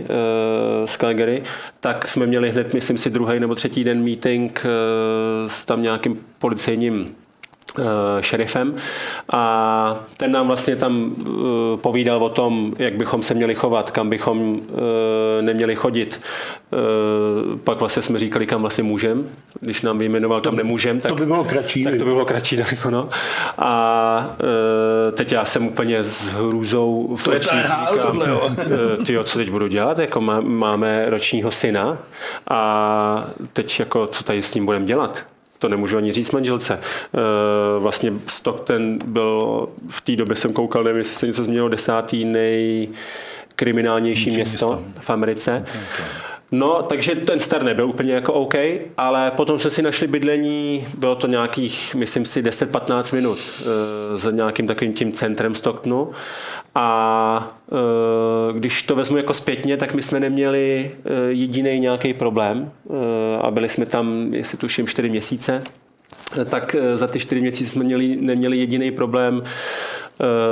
z 0.85 0.97
Calgary, 0.97 1.43
tak 1.81 2.09
jsme 2.09 2.27
měli 2.27 2.51
hned, 2.51 2.75
myslím 2.75 2.99
si, 2.99 3.11
druhý 3.11 3.41
nebo 3.41 3.55
třetí 3.55 3.85
den 3.85 4.05
meeting 4.05 4.65
s 5.47 5.65
tam 5.65 5.83
nějakým 5.83 6.21
policejním 6.39 7.15
šerifem 8.21 8.77
a 9.33 10.05
ten 10.17 10.33
nám 10.33 10.47
vlastně 10.47 10.77
tam 10.77 11.13
eh, 11.21 11.27
povídal 11.77 12.25
o 12.25 12.29
tom, 12.29 12.75
jak 12.79 12.97
bychom 12.97 13.23
se 13.23 13.35
měli 13.35 13.55
chovat, 13.55 13.91
kam 13.91 14.11
bychom 14.11 14.61
eh, 14.61 15.43
neměli 15.43 15.77
chodit. 15.77 16.21
Pak 17.65 17.81
vlastně 17.81 18.03
jsme 18.03 18.19
říkali, 18.19 18.47
kam 18.47 18.61
vlastně 18.61 18.85
můžem. 18.85 19.29
Když 19.61 19.83
nám 19.83 19.99
vyjmenoval, 19.99 20.41
kam 20.41 20.57
nemůžem, 20.57 21.01
tak 21.01 21.09
to 21.09 21.17
by 21.17 21.27
bylo 21.27 21.45
kratší. 21.45 21.85
Tak 21.85 21.97
to 21.97 22.05
by 22.05 22.11
bylo 22.11 22.25
kratší, 22.25 22.57
tak 22.57 22.87
no. 22.87 23.09
A 23.59 24.37
teď 25.15 25.33
já 25.33 25.45
jsem 25.45 25.67
úplně 25.67 26.05
s 26.05 26.29
hrůzou 26.29 27.17
v 27.17 27.29
očích 27.29 27.61
říkám, 27.93 28.23
tyjo, 29.07 29.25
co 29.25 29.39
teď 29.39 29.51
budu 29.51 29.67
dělat? 29.67 29.99
Jako 29.99 30.21
máme 30.41 31.05
ročního 31.09 31.51
syna 31.51 31.99
a 32.51 33.29
teď 33.53 33.81
jako, 33.81 34.07
co 34.07 34.25
tady 34.25 34.43
s 34.43 34.55
ním 34.55 34.65
budeme 34.67 34.87
dělat? 34.87 35.25
To 35.59 35.69
nemůžu 35.69 35.97
ani 35.97 36.13
říct 36.13 36.31
manželce. 36.31 36.79
Eh, 36.79 36.81
vlastně 37.79 38.13
Stockton 38.29 38.99
byl, 39.05 39.69
v 39.89 40.01
té 40.01 40.17
době 40.17 40.37
jsem 40.37 40.53
koukal, 40.53 40.85
nevím, 40.85 40.99
jestli 40.99 41.17
se 41.17 41.27
něco 41.27 41.45
změnilo, 41.45 41.69
desátý 41.69 42.25
nejkriminálnější 42.25 44.31
město, 44.31 44.73
město 44.73 45.01
v 45.01 45.11
Americe. 45.11 45.67
No, 46.53 46.83
takže 46.83 47.15
ten 47.15 47.41
star 47.41 47.63
nebyl 47.63 47.89
úplně 47.89 48.13
jako 48.13 48.33
OK, 48.33 48.55
ale 48.97 49.31
potom 49.31 49.59
jsme 49.59 49.71
si 49.71 49.83
našli 49.83 50.07
bydlení, 50.07 50.87
bylo 50.99 51.15
to 51.15 51.27
nějakých, 51.27 51.95
myslím 51.95 52.25
si, 52.25 52.43
10-15 52.43 53.15
minut 53.15 53.39
e, 53.39 54.19
za 54.19 54.31
nějakým 54.31 54.67
takovým 54.67 54.93
tím 54.93 55.13
centrem 55.13 55.55
Stocktonu 55.55 56.11
a 56.75 57.57
e, 57.73 58.59
když 58.59 58.83
to 58.83 58.97
vezmu 58.97 59.17
jako 59.17 59.35
zpětně, 59.35 59.77
tak 59.77 59.95
my 59.95 60.03
jsme 60.03 60.21
neměli 60.21 60.91
e, 61.05 61.33
jediný 61.33 61.81
nějaký 61.81 62.15
problém 62.15 62.71
e, 62.91 63.39
a 63.39 63.51
byli 63.51 63.69
jsme 63.69 63.87
tam, 63.87 64.35
jestli 64.35 64.59
tuším, 64.59 64.87
4 64.87 65.09
měsíce. 65.09 65.63
Tak 66.51 66.77
za 66.95 67.07
ty 67.07 67.21
čtyři 67.21 67.41
měsíce 67.41 67.71
jsme 67.71 67.85
měli, 67.85 68.17
neměli 68.21 68.59
jediný 68.59 68.91
problém 68.91 69.43
eh, 69.45 69.49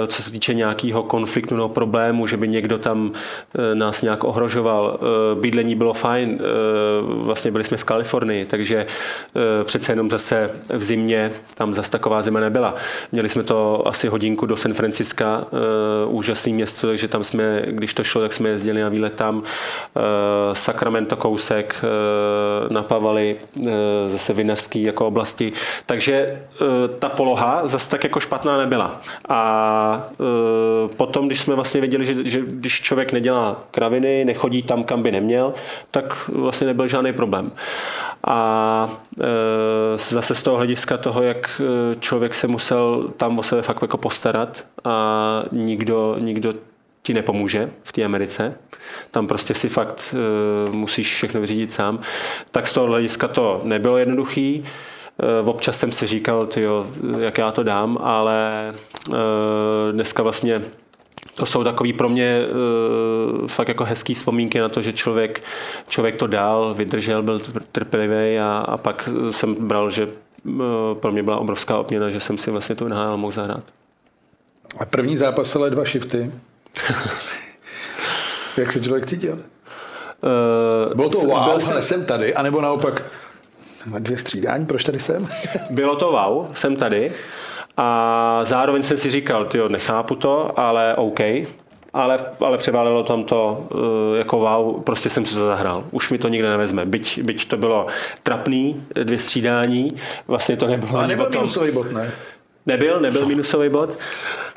co 0.06 0.22
se 0.22 0.30
týče 0.30 0.54
nějakého 0.54 1.02
konfliktu 1.02 1.56
nebo 1.56 1.68
problému, 1.68 2.26
že 2.26 2.36
by 2.36 2.48
někdo 2.48 2.78
tam 2.78 3.12
eh, 3.14 3.74
nás 3.74 4.02
nějak 4.02 4.24
ohrožoval. 4.24 4.98
Bydlení 5.40 5.74
bylo 5.74 5.92
fajn, 5.92 6.38
vlastně 7.00 7.50
byli 7.50 7.64
jsme 7.64 7.76
v 7.76 7.84
Kalifornii, 7.84 8.44
takže 8.44 8.86
přece 9.64 9.92
jenom 9.92 10.10
zase 10.10 10.50
v 10.68 10.84
zimě 10.84 11.32
tam 11.54 11.74
zase 11.74 11.90
taková 11.90 12.22
zima 12.22 12.40
nebyla. 12.40 12.74
Měli 13.12 13.28
jsme 13.28 13.42
to 13.42 13.88
asi 13.88 14.08
hodinku 14.08 14.46
do 14.46 14.56
San 14.56 14.74
Franciska, 14.74 15.44
úžasné 16.06 16.52
město, 16.52 16.86
takže 16.86 17.08
tam 17.08 17.24
jsme, 17.24 17.62
když 17.66 17.94
to 17.94 18.04
šlo, 18.04 18.20
tak 18.20 18.32
jsme 18.32 18.48
jezdili 18.48 18.80
na 18.80 18.88
výlet 18.88 19.14
tam. 19.14 19.42
Sacramento 20.52 21.16
kousek, 21.16 21.84
napavali 22.70 23.36
zase 24.08 24.32
vinařský 24.32 24.82
jako 24.82 25.06
oblasti. 25.06 25.52
Takže 25.86 26.40
ta 26.98 27.08
poloha 27.08 27.66
zase 27.66 27.90
tak 27.90 28.04
jako 28.04 28.20
špatná 28.20 28.58
nebyla. 28.58 29.00
A 29.28 29.53
e, 30.20 30.96
potom, 30.96 31.26
když 31.26 31.40
jsme 31.40 31.55
vlastně 31.55 31.80
věděli, 31.80 32.07
že, 32.07 32.24
že 32.24 32.40
když 32.46 32.80
člověk 32.80 33.12
nedělá 33.12 33.57
kraviny, 33.70 34.24
nechodí 34.24 34.62
tam, 34.62 34.84
kam 34.84 35.02
by 35.02 35.12
neměl, 35.12 35.55
tak 35.90 36.28
vlastně 36.28 36.66
nebyl 36.66 36.88
žádný 36.88 37.12
problém. 37.12 37.52
A 38.26 38.88
e, 39.22 39.98
zase 39.98 40.34
z 40.34 40.42
toho 40.42 40.57
hlediska 40.57 40.96
toho, 40.96 41.22
jak 41.22 41.61
e, 41.61 41.94
člověk 42.00 42.34
se 42.34 42.46
musel 42.46 43.12
tam 43.16 43.38
o 43.38 43.42
sebe 43.42 43.62
fakt 43.62 43.82
jako 43.82 43.96
postarat 43.96 44.64
a 44.84 45.44
nikdo, 45.52 46.16
nikdo 46.18 46.52
ti 47.02 47.14
nepomůže 47.14 47.70
v 47.82 47.92
té 47.92 48.05
Americe. 48.05 48.59
Tam 49.11 49.26
prostě 49.26 49.55
si 49.55 49.68
fakt 49.68 50.14
e, 50.14 50.72
musíš 50.72 51.14
všechno 51.14 51.40
vyřídit 51.40 51.72
sám. 51.72 51.98
Tak 52.50 52.68
z 52.68 52.72
toho 52.72 52.86
hlediska 52.86 53.28
to 53.28 53.61
nebylo 53.64 53.98
jednoduchý. 53.98 54.64
Eh, 55.22 55.44
občas 55.44 55.78
jsem 55.78 55.92
si 55.92 56.06
říkal, 56.06 56.46
tyjo, 56.46 56.86
jak 57.18 57.38
já 57.38 57.52
to 57.52 57.62
dám, 57.62 57.98
ale 58.00 58.72
eh, 59.10 59.92
dneska 59.92 60.22
vlastně 60.22 60.62
to 61.34 61.46
jsou 61.46 61.64
takový 61.64 61.92
pro 61.92 62.08
mě 62.08 62.46
uh, 62.46 63.46
fakt 63.46 63.68
jako 63.68 63.84
hezký 63.84 64.14
vzpomínky 64.14 64.60
na 64.60 64.68
to, 64.68 64.82
že 64.82 64.92
člověk, 64.92 65.42
člověk 65.88 66.16
to 66.16 66.26
dál, 66.26 66.74
vydržel, 66.74 67.22
byl 67.22 67.40
trpělivý 67.72 68.38
a, 68.38 68.64
a 68.68 68.76
pak 68.76 69.08
jsem 69.30 69.54
bral, 69.54 69.90
že 69.90 70.06
uh, 70.06 70.62
pro 70.94 71.12
mě 71.12 71.22
byla 71.22 71.36
obrovská 71.36 71.78
obměna, 71.78 72.10
že 72.10 72.20
jsem 72.20 72.38
si 72.38 72.50
vlastně 72.50 72.74
tu 72.74 72.88
NHL 72.88 73.16
mohl 73.16 73.32
zahrát. 73.32 73.62
A 74.78 74.84
první 74.84 75.16
zápas 75.16 75.56
ale 75.56 75.70
dva 75.70 75.84
shifty. 75.84 76.30
Jak 78.56 78.72
se 78.72 78.80
člověk 78.80 79.06
cítil? 79.06 79.32
Uh, 79.32 80.94
Bylo 80.94 81.08
to 81.08 81.18
wow, 81.18 81.58
jsem, 81.58 81.82
jsem 81.82 82.04
tady, 82.04 82.34
anebo 82.34 82.60
naopak 82.60 83.02
na 83.02 83.23
dvě 83.99 84.18
střídání, 84.18 84.66
proč 84.66 84.85
tady 84.85 85.01
jsem? 85.01 85.28
Bylo 85.70 85.97
to 85.97 86.12
wow, 86.12 86.55
jsem 86.55 86.76
tady. 86.76 87.12
A 87.76 88.41
zároveň 88.45 88.82
jsem 88.82 88.97
si 88.97 89.11
říkal, 89.11 89.45
ty 89.45 89.59
nechápu 89.68 90.14
to, 90.14 90.61
ale 90.61 90.95
OK. 90.97 91.20
Ale, 91.93 92.18
ale 92.41 92.59
převálilo 92.59 93.03
tam 93.03 93.24
to 93.24 93.66
uh, 93.70 93.78
jako 94.18 94.39
wow, 94.39 94.82
prostě 94.82 95.11
jsem 95.11 95.26
si 95.26 95.35
to 95.35 95.47
zahrál. 95.47 95.85
Už 95.91 96.11
mi 96.11 96.18
to 96.18 96.28
nikde 96.28 96.49
nevezme. 96.49 96.87
Byť, 96.87 97.22
byť 97.22 97.49
to 97.49 97.57
bylo 97.57 97.87
trapný, 98.22 98.87
dvě 99.03 99.18
střídání, 99.18 99.89
vlastně 100.28 100.57
to 100.57 100.66
nebylo. 100.66 100.99
A 100.99 101.07
nebyl 101.07 101.30
minusový 101.30 101.72
bod, 101.72 101.93
ne? 101.93 102.12
Nebyl, 102.66 103.01
nebyl 103.01 103.26
minusový 103.26 103.68
bod. 103.68 103.91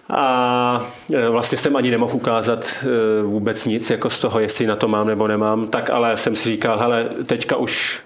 A 0.10 0.88
e, 1.14 1.30
vlastně 1.30 1.58
jsem 1.58 1.76
ani 1.76 1.92
nemohl 1.92 2.16
ukázat 2.16 2.66
e, 2.66 3.24
vůbec 3.24 3.66
nic 3.66 3.90
jako 3.90 4.10
z 4.10 4.20
toho, 4.20 4.40
jestli 4.40 4.68
na 4.68 4.76
to 4.76 4.88
mám 4.88 5.08
nebo 5.08 5.28
nemám, 5.28 5.68
tak 5.68 5.90
ale 5.90 6.18
jsem 6.18 6.36
si 6.36 6.50
říkal, 6.50 6.80
hele, 6.80 7.06
teďka 7.26 7.56
už, 7.56 8.02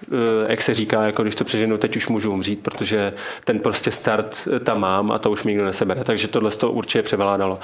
e, 0.46 0.50
jak 0.50 0.62
se 0.62 0.74
říká, 0.74 1.02
jako 1.02 1.22
když 1.22 1.34
to 1.34 1.44
přeženu, 1.44 1.78
teď 1.78 1.96
už 1.96 2.08
můžu 2.08 2.32
umřít, 2.32 2.62
protože 2.62 3.12
ten 3.44 3.58
prostě 3.58 3.90
start 3.90 4.48
tam 4.64 4.80
mám 4.80 5.12
a 5.12 5.18
to 5.18 5.30
už 5.30 5.44
mi 5.44 5.50
nikdo 5.52 5.64
nesebere. 5.64 6.04
Takže 6.04 6.28
tohle 6.28 6.50
to 6.50 6.72
určitě 6.72 7.02
převládalo. 7.02 7.58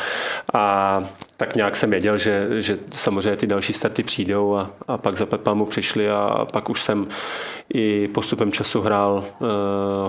A 0.54 1.04
tak 1.36 1.54
nějak 1.56 1.76
jsem 1.76 1.90
věděl, 1.90 2.18
že, 2.18 2.46
že 2.58 2.78
samozřejmě 2.94 3.36
ty 3.36 3.46
další 3.46 3.72
starty 3.72 4.02
přijdou 4.02 4.56
a, 4.56 4.70
a 4.88 4.98
pak 4.98 5.16
za 5.16 5.54
mu 5.54 5.66
přišli 5.66 6.10
a 6.10 6.46
pak 6.52 6.70
už 6.70 6.82
jsem 6.82 7.08
i 7.74 8.08
postupem 8.08 8.52
času 8.52 8.80
hrál 8.80 9.24
uh, 9.40 9.48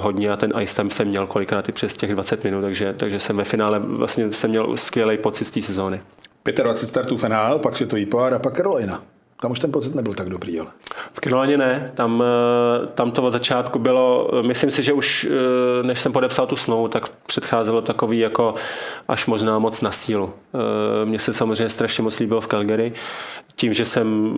hodně 0.04 0.32
a 0.32 0.36
ten 0.36 0.54
ice 0.60 0.76
time 0.76 0.90
jsem 0.90 1.08
měl 1.08 1.28
kolikrát 1.28 1.70
i 1.70 1.72
přes 1.72 1.98
těch 1.98 2.14
20 2.14 2.44
minut, 2.44 2.62
takže, 2.62 2.94
takže 2.94 3.20
jsem 3.20 3.38
ve 3.38 3.44
finále 3.44 3.80
vlastně 3.80 4.34
jsem 4.34 4.50
měl 4.50 4.78
skvělý 4.78 5.18
pocit 5.18 5.46
z 5.46 5.52
té 5.52 5.62
sezóny. 5.62 6.02
25 6.64 6.88
startů 6.88 7.16
NHL, 7.28 7.60
pak 7.60 7.76
světový 7.76 8.06
pohár 8.06 8.34
a 8.34 8.40
pak 8.40 8.56
Carolina. 8.56 9.02
Tam 9.42 9.52
už 9.52 9.60
ten 9.60 9.72
pocit 9.72 9.96
nebyl 9.96 10.14
tak 10.14 10.30
dobrý, 10.30 10.60
ale. 10.60 10.70
V 11.14 11.22
Carolině 11.22 11.58
ne, 11.58 11.92
tam, 11.96 12.24
eh, 12.24 12.88
tam 12.88 13.12
to 13.12 13.24
od 13.24 13.32
začátku 13.32 13.80
bylo, 13.80 14.30
myslím 14.42 14.72
si, 14.72 14.84
že 14.84 14.94
už 14.94 15.28
eh, 15.30 15.84
než 15.84 16.00
jsem 16.00 16.12
podepsal 16.12 16.48
tu 16.48 16.56
smlouvu, 16.56 16.88
tak 16.88 17.10
předcházelo 17.10 17.82
takový 17.82 18.20
jako 18.20 18.56
až 19.08 19.26
možná 19.26 19.60
moc 19.60 19.82
na 19.82 19.92
sílu. 19.92 20.34
Mně 21.06 21.20
se 21.20 21.34
samozřejmě 21.34 21.70
strašně 21.70 22.04
moc 22.04 22.20
líbilo 22.20 22.42
v 22.42 22.48
Calgary 22.48 22.94
tím, 23.56 23.74
že 23.74 23.86
jsem 23.86 24.38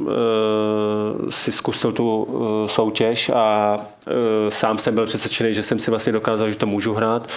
si 1.29 1.51
zkusil 1.51 1.91
tu 1.91 2.27
soutěž 2.67 3.29
a 3.29 3.77
sám 4.49 4.77
jsem 4.77 4.95
byl 4.95 5.05
přesvědčený, 5.05 5.53
že 5.53 5.63
jsem 5.63 5.79
si 5.79 5.91
vlastně 5.91 6.13
dokázal, 6.13 6.49
že 6.49 6.57
to 6.57 6.65
můžu 6.65 6.93
hrát. 6.93 7.27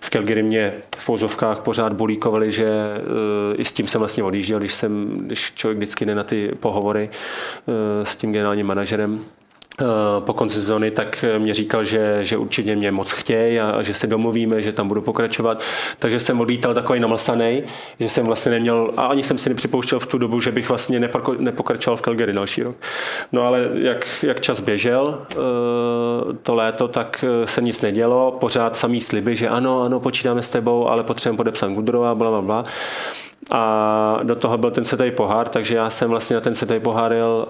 V 0.00 0.10
Calgary 0.10 0.42
mě 0.42 0.72
v 0.96 1.02
fouzovkách 1.02 1.62
pořád 1.62 1.92
bulíkovali, 1.92 2.50
že 2.50 2.66
uh, 2.66 3.60
i 3.60 3.64
s 3.64 3.72
tím 3.72 3.86
jsem 3.86 3.98
vlastně 3.98 4.24
odjížděl, 4.24 4.58
když, 4.58 4.74
jsem, 4.74 5.18
když 5.18 5.52
člověk 5.52 5.78
vždycky 5.78 6.06
jde 6.06 6.14
na 6.14 6.24
ty 6.24 6.52
pohovory 6.60 7.10
uh, 7.10 8.04
s 8.04 8.16
tím 8.16 8.32
generálním 8.32 8.66
manažerem 8.66 9.20
Eh, 9.20 9.39
po 10.20 10.32
konci 10.32 10.54
sezóny, 10.54 10.90
tak 10.90 11.24
mě 11.38 11.54
říkal, 11.54 11.84
že, 11.84 12.18
že 12.22 12.36
určitě 12.36 12.76
mě 12.76 12.92
moc 12.92 13.10
chtějí 13.10 13.60
a, 13.60 13.82
že 13.82 13.94
se 13.94 14.06
domluvíme, 14.06 14.62
že 14.62 14.72
tam 14.72 14.88
budu 14.88 15.02
pokračovat. 15.02 15.60
Takže 15.98 16.20
jsem 16.20 16.40
odlítal 16.40 16.74
takový 16.74 17.00
namlsaný, 17.00 17.62
že 18.00 18.08
jsem 18.08 18.26
vlastně 18.26 18.50
neměl, 18.50 18.90
a 18.96 19.02
ani 19.02 19.22
jsem 19.22 19.38
si 19.38 19.48
nepřipouštěl 19.48 19.98
v 19.98 20.06
tu 20.06 20.18
dobu, 20.18 20.40
že 20.40 20.52
bych 20.52 20.68
vlastně 20.68 21.00
nepokračoval 21.38 21.96
v 21.96 22.02
Calgary 22.02 22.32
další 22.32 22.62
rok. 22.62 22.76
No 23.32 23.42
ale 23.42 23.68
jak, 23.74 24.06
jak 24.22 24.40
čas 24.40 24.60
běžel 24.60 25.18
eh, 25.32 25.36
to 26.42 26.54
léto, 26.54 26.88
tak 26.88 27.24
eh, 27.28 27.46
se 27.46 27.62
nic 27.62 27.80
nedělo, 27.80 28.36
pořád 28.40 28.76
samý 28.76 29.00
sliby, 29.00 29.36
že 29.36 29.48
ano, 29.48 29.82
ano, 29.82 30.00
počítáme 30.00 30.42
s 30.42 30.48
tebou, 30.48 30.88
ale 30.88 31.04
potřebujeme 31.04 31.36
podepsat 31.36 31.72
Gudrova, 31.72 32.14
bla, 32.14 32.30
bla, 32.30 32.42
bla. 32.42 32.64
A 33.50 34.20
do 34.22 34.34
toho 34.34 34.58
byl 34.58 34.70
ten 34.70 34.84
světový 34.84 35.10
pohár, 35.10 35.48
takže 35.48 35.76
já 35.76 35.90
jsem 35.90 36.10
vlastně 36.10 36.34
na 36.34 36.40
ten 36.40 36.54
světový 36.54 36.80
pohár 36.80 37.12
jel 37.12 37.46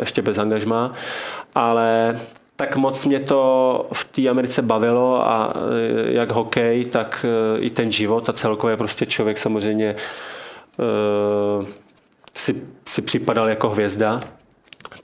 ještě 0.00 0.22
bez 0.22 0.38
angažma 0.38 0.92
ale 1.56 2.20
tak 2.56 2.76
moc 2.76 3.04
mě 3.04 3.20
to 3.20 3.88
v 3.92 4.04
té 4.04 4.28
Americe 4.28 4.62
bavilo 4.62 5.28
a 5.28 5.52
e, 5.54 6.12
jak 6.12 6.30
hokej, 6.30 6.84
tak 6.84 7.26
e, 7.28 7.58
i 7.60 7.70
ten 7.70 7.92
život 7.92 8.28
a 8.28 8.32
celkově 8.32 8.76
prostě 8.76 9.06
člověk 9.06 9.38
samozřejmě 9.38 9.96
si, 12.34 12.62
si 12.88 13.02
připadal 13.02 13.48
jako 13.48 13.68
hvězda. 13.68 14.20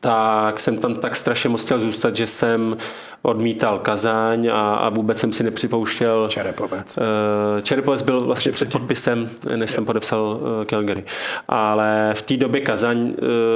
Tak 0.00 0.60
jsem 0.60 0.78
tam 0.78 0.94
tak 0.94 1.16
strašně 1.16 1.50
moc 1.50 1.64
chtěl 1.64 1.80
zůstat, 1.80 2.16
že 2.16 2.26
jsem 2.26 2.76
odmítal 3.22 3.78
Kazáň 3.78 4.48
a, 4.52 4.74
a 4.74 4.88
vůbec 4.88 5.18
jsem 5.18 5.32
si 5.32 5.42
nepřipouštěl. 5.42 6.28
Čerepovec. 6.28 6.98
Uh, 6.98 7.60
Čerepovec 7.62 8.02
byl 8.02 8.20
vlastně 8.20 8.52
před 8.52 8.72
podpisem, 8.72 9.30
než 9.56 9.70
jsem 9.70 9.84
podepsal 9.84 10.22
uh, 10.40 10.64
Calgary. 10.64 11.04
Ale 11.48 12.12
v 12.14 12.22
té 12.22 12.36
době 12.36 12.60
Kazaň, 12.60 12.98
uh, 12.98 13.14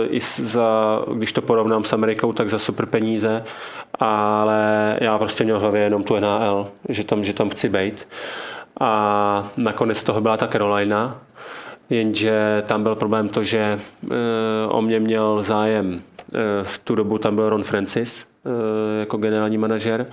i 0.09 0.21
za, 0.37 1.01
když 1.15 1.33
to 1.33 1.43
porovnám 1.43 1.85
s 1.85 1.93
Amerikou, 1.93 2.33
tak 2.33 2.51
za 2.51 2.59
super 2.59 2.87
peníze, 2.87 3.45
ale 3.99 4.97
já 5.01 5.19
prostě 5.19 5.45
měl 5.45 5.59
v 5.59 5.63
hlavě 5.63 5.83
jenom 5.83 6.05
tu 6.05 6.17
NHL, 6.17 6.69
že 6.89 7.05
tam, 7.05 7.25
že 7.25 7.33
tam 7.33 7.51
chci 7.51 7.69
být. 7.69 8.09
A 8.81 9.51
nakonec 9.57 10.05
toho 10.05 10.21
byla 10.21 10.37
ta 10.37 10.47
Carolina, 10.49 11.19
jenže 11.91 12.63
tam 12.67 12.83
byl 12.83 12.95
problém 12.95 13.29
to, 13.29 13.45
že 13.45 13.79
o 14.69 14.83
mě 14.83 15.01
měl 15.01 15.43
zájem. 15.43 16.03
Uh, 16.35 16.41
v 16.63 16.79
tu 16.79 16.95
dobu 16.95 17.19
tam 17.19 17.37
byl 17.37 17.49
Ron 17.49 17.65
Francis, 17.65 18.27
Eh, 18.47 19.01
jako 19.01 19.17
generální 19.17 19.59
manažer 19.59 20.07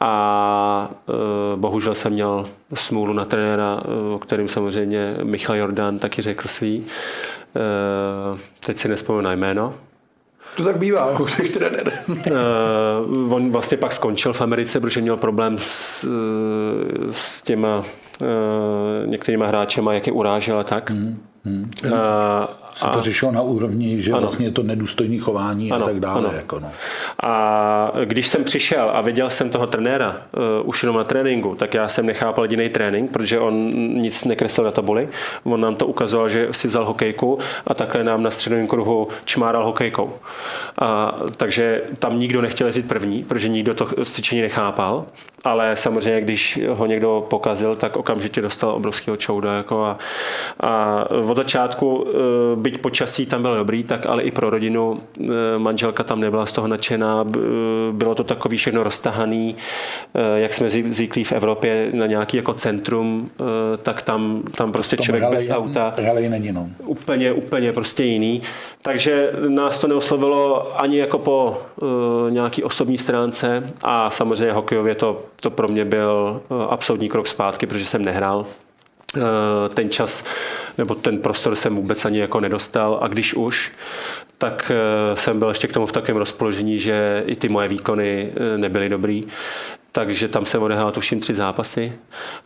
a 0.00 0.90
eh, 1.08 1.12
bohužel 1.56 1.94
jsem 1.94 2.12
měl 2.12 2.44
smůlu 2.74 3.12
na 3.12 3.24
trenéra, 3.24 3.80
eh, 3.84 4.14
o 4.14 4.18
kterým 4.18 4.48
samozřejmě 4.48 5.16
Michal 5.22 5.56
Jordán 5.56 5.98
taky 5.98 6.22
řekl 6.22 6.48
svý. 6.48 6.86
Teď 8.66 8.78
si 8.78 8.88
nespomenu 8.88 9.24
na 9.24 9.32
jméno, 9.32 9.74
to 10.56 10.64
tak 10.64 10.76
bývá 10.76 11.18
u 11.20 11.26
těch 11.26 11.50
trenérů. 11.52 11.90
uh, 12.08 13.32
on 13.32 13.52
vlastně 13.52 13.76
pak 13.76 13.92
skončil 13.92 14.32
v 14.32 14.40
Americe, 14.40 14.80
protože 14.80 15.00
měl 15.00 15.16
problém 15.16 15.58
s, 15.58 16.04
s 17.10 17.42
těma 17.42 17.78
uh, 17.78 17.86
některýma 19.06 19.46
hráčema, 19.46 19.94
jak 19.94 20.06
je 20.06 20.12
urážel 20.12 20.58
a 20.58 20.64
tak. 20.64 20.90
Mm, 20.90 21.22
mm. 21.44 21.70
Uh, 21.84 21.90
se 22.74 22.86
to 22.86 23.00
řešilo 23.00 23.32
na 23.32 23.40
úrovni, 23.40 24.02
že 24.02 24.12
ano. 24.12 24.20
vlastně 24.20 24.46
je 24.46 24.50
to 24.50 24.62
nedůstojné 24.62 25.18
chování 25.18 25.72
ano, 25.72 25.84
a 25.84 25.88
tak 25.88 26.00
dále. 26.00 26.28
Ano. 26.28 26.36
Jako 26.36 26.60
no. 26.60 26.70
A 27.22 27.92
když 28.04 28.28
jsem 28.28 28.44
přišel 28.44 28.90
a 28.94 29.00
viděl 29.00 29.30
jsem 29.30 29.50
toho 29.50 29.66
trenéra 29.66 30.16
uh, 30.32 30.68
už 30.68 30.82
jenom 30.82 30.96
na 30.96 31.04
tréninku, 31.04 31.54
tak 31.54 31.74
já 31.74 31.88
jsem 31.88 32.06
nechápal 32.06 32.44
jediný 32.44 32.68
trénink, 32.68 33.10
protože 33.10 33.38
on 33.38 33.70
nic 33.74 34.24
nekreslil 34.24 34.64
na 34.64 34.70
tabuli. 34.70 35.08
On 35.44 35.60
nám 35.60 35.76
to 35.76 35.86
ukazoval, 35.86 36.28
že 36.28 36.48
si 36.50 36.68
vzal 36.68 36.84
hokejku 36.84 37.38
a 37.66 37.74
takhle 37.74 38.04
nám 38.04 38.22
na 38.22 38.30
středovém 38.30 38.66
kruhu 38.66 39.08
čmáral 39.24 39.64
hokejkou. 39.64 40.12
A, 40.80 41.14
takže 41.36 41.82
tam 41.98 42.18
nikdo 42.18 42.42
nechtěl 42.42 42.66
jezdit 42.66 42.88
první, 42.88 43.24
protože 43.24 43.48
nikdo 43.48 43.74
to 43.74 43.86
cvičení 44.04 44.42
nechápal. 44.42 45.04
Ale 45.44 45.76
samozřejmě, 45.76 46.20
když 46.20 46.60
ho 46.68 46.86
někdo 46.86 47.26
pokazil, 47.30 47.76
tak 47.76 47.96
okamžitě 47.96 48.40
dostal 48.40 48.70
obrovského 48.70 49.16
čouda. 49.16 49.54
Jako 49.54 49.84
a, 49.84 49.98
a 50.60 51.04
od 51.10 51.36
začátku, 51.36 52.06
byť 52.54 52.78
počasí 52.78 53.26
tam 53.26 53.42
byl 53.42 53.56
dobrý, 53.56 53.82
tak 53.82 54.06
ale 54.06 54.22
i 54.22 54.30
pro 54.30 54.50
rodinu 54.50 55.00
manželka 55.58 56.04
tam 56.04 56.20
nebyla 56.20 56.46
z 56.46 56.52
toho 56.52 56.68
nadšená. 56.68 57.24
Bylo 57.92 58.14
to 58.14 58.24
takový 58.24 58.56
všechno 58.56 58.82
roztahaný, 58.82 59.56
jak 60.34 60.54
jsme 60.54 60.70
zvyklí 60.70 61.24
v 61.24 61.32
Evropě 61.32 61.88
na 61.92 62.06
nějaký 62.06 62.36
jako 62.36 62.54
centrum, 62.54 63.30
tak 63.82 64.02
tam, 64.02 64.42
tam 64.56 64.72
prostě 64.72 64.96
člověk 64.96 65.24
bez 65.30 65.50
auta. 65.50 65.94
není, 66.28 66.52
no. 66.52 66.68
Úplně, 66.84 67.32
úplně 67.32 67.72
prostě 67.72 68.04
jiný. 68.04 68.42
Takže 68.86 69.30
nás 69.48 69.78
to 69.78 69.88
neoslovilo 69.88 70.72
ani 70.80 70.98
jako 70.98 71.18
po 71.18 71.62
uh, 71.76 71.88
nějaký 72.30 72.62
osobní 72.62 72.98
stránce 72.98 73.62
a 73.84 74.10
samozřejmě 74.10 74.52
hokejově 74.52 74.94
to, 74.94 75.22
to 75.40 75.50
pro 75.50 75.68
mě 75.68 75.84
byl 75.84 76.40
uh, 76.48 76.62
absolutní 76.62 77.08
krok 77.08 77.26
zpátky, 77.26 77.66
protože 77.66 77.84
jsem 77.84 78.04
nehrál. 78.04 78.38
Uh, 79.16 79.22
ten 79.74 79.90
čas 79.90 80.24
nebo 80.78 80.94
ten 80.94 81.18
prostor 81.18 81.54
jsem 81.54 81.76
vůbec 81.76 82.04
ani 82.04 82.18
jako 82.18 82.40
nedostal 82.40 82.98
a 83.02 83.08
když 83.08 83.34
už, 83.34 83.72
tak 84.38 84.72
jsem 85.14 85.38
byl 85.38 85.48
ještě 85.48 85.68
k 85.68 85.72
tomu 85.72 85.86
v 85.86 85.92
takovém 85.92 86.16
rozpoložení, 86.16 86.78
že 86.78 87.22
i 87.26 87.36
ty 87.36 87.48
moje 87.48 87.68
výkony 87.68 88.32
nebyly 88.56 88.88
dobrý 88.88 89.26
takže 89.94 90.28
tam 90.28 90.46
jsem 90.46 90.62
odehrál 90.62 90.92
tuším 90.92 91.20
tři 91.20 91.34
zápasy. 91.34 91.92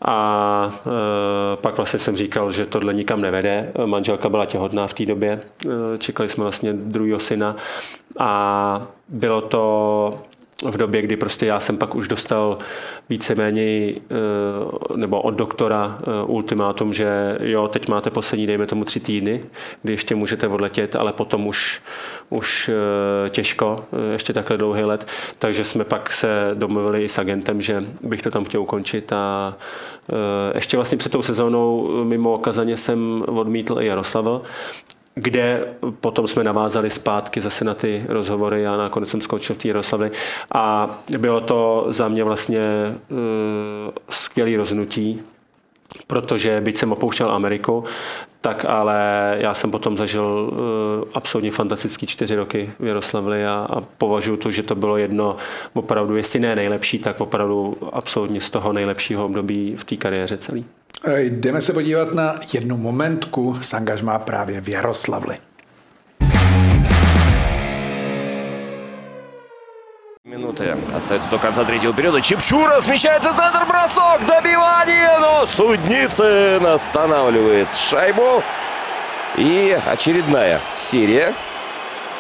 A 0.05 0.71
e, 0.87 1.57
pak 1.57 1.77
vlastně 1.77 1.99
jsem 1.99 2.17
říkal, 2.17 2.53
že 2.53 2.67
tohle 2.67 2.95
nikam 2.95 3.21
nevede. 3.21 3.73
Manželka 3.85 4.29
byla 4.29 4.47
těhotná 4.47 4.87
v 4.87 4.95
té 4.95 5.07
době, 5.07 5.41
e, 5.95 5.99
čekali 5.99 6.29
jsme 6.29 6.43
vlastně 6.43 6.73
druhého 6.73 7.21
syna. 7.21 7.57
A 8.19 8.83
bylo 9.09 9.41
to 9.41 10.15
v 10.65 10.77
době, 10.77 11.03
kdy 11.03 11.17
prostě 11.17 11.47
já 11.47 11.61
jsem 11.61 11.77
pak 11.77 11.95
už 11.95 12.09
dostal 12.09 12.59
víceméně 13.09 13.63
eh, 13.63 14.97
nebo 14.97 15.21
od 15.21 15.35
doktora 15.35 15.99
eh, 16.01 16.25
ultimátum, 16.27 16.93
že 16.93 17.39
jo, 17.41 17.69
teď 17.69 17.89
máte 17.89 18.11
poslední, 18.11 18.47
dejme 18.47 18.67
tomu 18.67 18.85
tři 18.85 19.01
týdny, 19.01 19.41
kdy 19.83 19.93
ještě 19.93 20.15
můžete 20.15 20.49
odletět, 20.49 20.97
ale 20.97 21.13
potom 21.13 21.47
už, 21.47 21.81
už 22.31 22.71
eh, 23.27 23.31
těžko, 23.31 23.85
ještě 24.13 24.33
takhle 24.33 24.57
dlouhý 24.57 24.83
let, 24.83 25.07
takže 25.39 25.65
jsme 25.65 25.85
pak 25.85 26.13
se 26.13 26.51
domluvili 26.55 27.05
i 27.05 27.09
s 27.09 27.19
agentem, 27.19 27.63
že 27.63 27.85
bych 28.03 28.23
to 28.23 28.31
tam 28.31 28.45
chtěl 28.45 28.63
ukončit 28.63 29.13
a 29.13 29.57
ještě 30.55 30.77
vlastně 30.77 30.99
před 30.99 31.13
tou 31.13 31.23
sezónou 31.23 31.91
mimo 32.05 32.39
Kazaně 32.39 32.77
jsem 32.77 33.25
odmítl 33.29 33.81
i 33.81 33.87
Jaroslavl 33.87 34.43
kde 35.19 35.75
potom 36.01 36.29
jsme 36.29 36.45
navázali 36.45 36.91
zpátky 36.91 37.41
zase 37.41 37.65
na 37.65 37.75
ty 37.75 38.05
rozhovory 38.09 38.67
a 38.67 38.77
nakonec 38.77 39.09
jsem 39.09 39.21
skončil 39.21 39.57
v 39.57 39.59
té. 39.59 40.11
A 40.55 40.91
bylo 41.19 41.41
to 41.41 41.87
za 41.89 42.09
mě 42.09 42.25
vlastně 42.25 42.61
uh, 43.11 43.19
skvělé 44.11 44.57
rozhodnutí, 44.57 45.23
protože 46.07 46.61
byť 46.61 46.79
jsem 46.79 46.93
opouštěl 46.93 47.31
Ameriku, 47.31 47.85
tak 48.41 48.65
ale 48.65 49.37
já 49.39 49.55
jsem 49.55 49.71
potom 49.71 49.97
zažil 49.97 50.25
uh, 50.25 50.59
absolutně 51.15 51.51
fantastický 51.51 52.07
čtyři 52.07 52.37
roky 52.37 52.73
v 52.79 52.87
Jaroslavli 52.87 53.47
a, 53.47 53.67
a 53.71 53.81
považuji 53.81 54.37
to, 54.37 54.51
že 54.51 54.63
to 54.63 54.75
bylo 54.75 54.97
jedno 54.97 55.37
opravdu, 55.75 56.17
jestli 56.17 56.41
ne 56.41 56.57
nejlepší, 56.57 56.99
tak 56.99 57.21
opravdu 57.21 57.77
absolutně 57.93 58.41
z 58.41 58.51
toho 58.51 58.73
nejlepšího 58.73 59.25
období 59.25 59.77
v 59.77 59.85
té 59.85 59.97
kariéře 59.97 60.39
celý. 60.39 60.65
Jdeme 61.07 61.63
se 61.63 61.73
podívat 61.73 62.15
na 62.15 62.35
jednu 62.53 62.77
momentku 62.77 63.59
s 63.63 63.75
angažmá 63.75 64.19
právě 64.19 64.61
v 64.61 64.69
Jaroslavli. 64.69 65.37
Минуты 70.25 70.77
остается 70.95 71.31
до 71.31 71.39
конца 71.39 71.65
третьего 71.65 71.95
периода. 71.95 72.21
Чепчура 72.21 72.81
смещается 72.81 73.33
центр, 73.35 73.65
бросок, 73.67 74.27
добивание, 74.27 75.19
но 75.21 75.47
Судницын 75.47 76.67
останавливает 76.67 77.69
шайбу. 77.75 78.43
И 79.39 79.79
очередная 79.87 80.61
серия. 80.77 81.33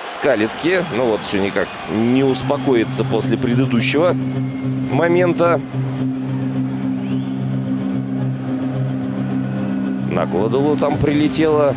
Скалицкий, 0.06 0.78
ну 0.96 1.04
вот 1.04 1.20
все 1.20 1.38
никак 1.38 1.68
не 1.90 2.24
успокоится 2.24 3.04
после 3.04 3.36
предыдущего 3.36 4.14
момента. 4.90 5.60
На 10.08 10.26
Гладулу 10.26 10.76
там 10.76 10.96
прилетело. 10.98 11.74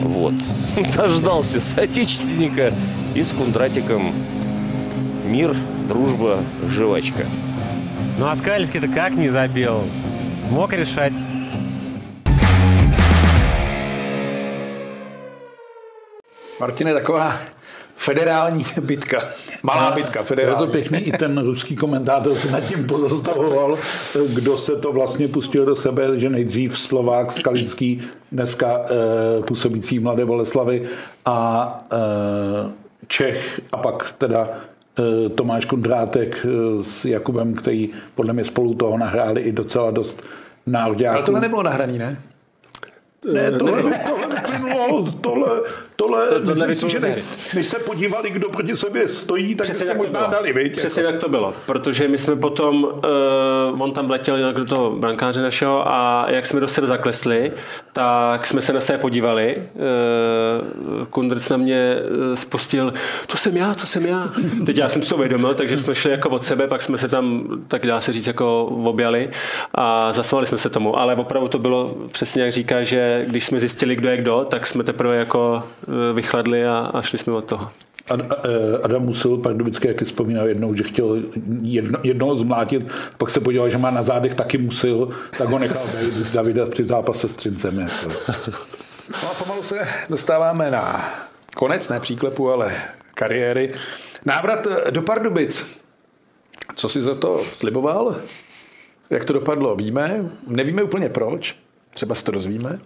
Вот. 0.00 0.34
Дождался 0.96 1.60
соотечественника 1.60 2.72
и 3.14 3.22
с 3.22 3.32
Кундратиком 3.32 4.12
мир, 5.24 5.56
дружба, 5.88 6.38
жвачка. 6.68 7.24
Ну 8.18 8.26
а 8.26 8.36
Скальский-то 8.36 8.88
как 8.88 9.14
не 9.14 9.28
забил? 9.28 9.82
Мог 10.50 10.72
решать. 10.72 11.14
Martine, 16.58 16.94
taková 16.94 17.34
federální 17.96 18.64
bitka. 18.80 19.24
Malá 19.62 19.90
bitka, 19.90 20.22
federální. 20.22 20.62
Je 20.62 20.66
to 20.66 20.72
pěkný, 20.72 20.98
i 20.98 21.12
ten 21.12 21.38
ruský 21.38 21.76
komentátor 21.76 22.34
se 22.34 22.50
nad 22.50 22.60
tím 22.60 22.86
pozastavoval, 22.86 23.78
kdo 24.34 24.56
se 24.56 24.76
to 24.76 24.92
vlastně 24.92 25.28
pustil 25.28 25.64
do 25.64 25.76
sebe, 25.76 26.20
že 26.20 26.28
nejdřív 26.28 26.78
Slovák 26.78 27.32
Skalický, 27.32 28.02
dneska 28.32 28.80
e, 28.80 29.42
působící 29.42 29.98
Mladé 29.98 30.26
Boleslavy 30.26 30.82
a 31.24 31.78
e, 31.92 31.96
Čech 33.08 33.60
a 33.72 33.76
pak 33.76 34.14
teda 34.18 34.48
e, 34.98 35.28
Tomáš 35.28 35.64
Kundrátek 35.64 36.46
s 36.82 37.04
Jakubem, 37.04 37.54
který 37.54 37.88
podle 38.14 38.32
mě 38.32 38.44
spolu 38.44 38.74
toho 38.74 38.98
nahráli 38.98 39.40
i 39.40 39.52
docela 39.52 39.90
dost 39.90 40.22
nároďáků. 40.66 41.16
Ale 41.16 41.24
tohle 41.24 41.40
nebylo 41.40 41.62
nahraný, 41.62 41.98
ne? 41.98 42.16
Ne, 43.32 43.52
tohle, 43.52 43.82
tohle 44.08 44.34
neplynulo, 44.34 45.12
tohle, 45.20 45.48
tohle, 45.96 46.28
to, 46.28 46.40
tohle 46.40 46.66
myslím 46.66 46.90
si, 46.90 46.92
že 46.92 47.06
než, 47.06 47.52
než, 47.54 47.66
se 47.66 47.78
podívali, 47.78 48.30
kdo 48.30 48.48
proti 48.48 48.76
sobě 48.76 49.08
stojí, 49.08 49.54
tak 49.54 49.64
Přesně 49.64 49.86
se 49.86 49.94
možná 49.94 50.26
dali, 50.26 50.52
viď? 50.52 50.76
Přesně 50.76 51.02
jako. 51.02 51.12
tak 51.12 51.20
to 51.20 51.28
bylo, 51.28 51.54
protože 51.66 52.08
my 52.08 52.18
jsme 52.18 52.36
potom, 52.36 52.84
uh, 52.84 53.82
on 53.82 53.92
tam 53.92 54.10
letěl 54.10 54.52
do 54.52 54.64
toho 54.64 54.90
brankáře 54.90 55.42
našeho 55.42 55.94
a 55.94 56.26
jak 56.28 56.46
jsme 56.46 56.60
do 56.60 56.68
sebe 56.68 56.86
zaklesli, 56.86 57.52
tak 57.92 58.46
jsme 58.46 58.62
se 58.62 58.72
na 58.72 58.80
sebe 58.80 58.98
podívali. 58.98 59.56
Uh, 59.74 61.06
Kundrc 61.06 61.48
na 61.48 61.56
mě 61.56 61.96
spustil, 62.34 62.92
to 63.26 63.36
jsem 63.36 63.56
já, 63.56 63.74
to 63.74 63.86
jsem 63.86 64.06
já. 64.06 64.28
Teď 64.66 64.76
já 64.76 64.88
jsem 64.88 65.02
si 65.02 65.08
to 65.08 65.16
uvědomil, 65.16 65.54
takže 65.54 65.78
jsme 65.78 65.94
šli 65.94 66.10
jako 66.10 66.28
od 66.28 66.44
sebe, 66.44 66.66
pak 66.66 66.82
jsme 66.82 66.98
se 66.98 67.08
tam, 67.08 67.48
tak 67.68 67.86
dá 67.86 68.00
se 68.00 68.12
říct, 68.12 68.26
jako 68.26 68.64
objali 68.64 69.30
a 69.74 70.12
zasvali 70.12 70.46
jsme 70.46 70.58
se 70.58 70.70
tomu, 70.70 70.98
ale 70.98 71.14
opravdu 71.14 71.48
to 71.48 71.58
bylo 71.58 71.96
přesně 72.12 72.42
jak 72.42 72.52
říká, 72.52 72.82
že 72.82 73.24
když 73.28 73.46
jsme 73.46 73.60
zjistili, 73.60 73.96
kdo 73.96 74.08
je 74.08 74.16
kdo, 74.16 74.46
tak 74.50 74.66
jsme 74.66 74.84
teprve 74.84 75.16
jako 75.16 75.62
vychladli 76.14 76.66
a, 76.66 76.90
a 76.94 77.02
šli 77.02 77.18
jsme 77.18 77.32
od 77.32 77.44
toho. 77.44 77.70
E, 78.10 78.78
Adam 78.82 79.02
Musil 79.02 79.36
pak 79.36 79.56
vždycky, 79.56 79.88
jak 79.88 80.02
vzpomínal 80.02 80.48
jednou, 80.48 80.74
že 80.74 80.82
chtěl 80.82 81.22
jedno, 81.62 81.98
jednoho 82.02 82.36
zmlátit, 82.36 82.92
pak 83.18 83.30
se 83.30 83.40
podíval, 83.40 83.70
že 83.70 83.78
má 83.78 83.90
na 83.90 84.02
zádech 84.02 84.34
taky 84.34 84.58
Musil, 84.58 85.10
tak 85.38 85.48
ho 85.48 85.58
nechal 85.58 85.82
Davida 86.32 86.66
při 86.66 86.84
zápase 86.84 87.28
s 87.28 87.32
Trincem. 87.34 87.78
Jako. 87.78 88.14
No 89.22 89.30
a 89.30 89.34
pomalu 89.34 89.62
se 89.62 89.88
dostáváme 90.10 90.70
na 90.70 91.10
konec, 91.56 91.88
ne 91.88 92.00
příklepu, 92.00 92.50
ale 92.50 92.72
kariéry. 93.14 93.74
Návrat 94.24 94.66
do 94.90 95.02
Pardubic. 95.02 95.82
Co 96.74 96.88
si 96.88 97.00
za 97.00 97.14
to 97.14 97.44
sliboval? 97.50 98.16
Jak 99.10 99.24
to 99.24 99.32
dopadlo, 99.32 99.76
víme. 99.76 100.24
Nevíme 100.46 100.82
úplně 100.82 101.08
proč. 101.08 101.56
Třeba 101.94 102.14
se 102.14 102.24
to 102.24 102.32
dozvíme. 102.32 102.78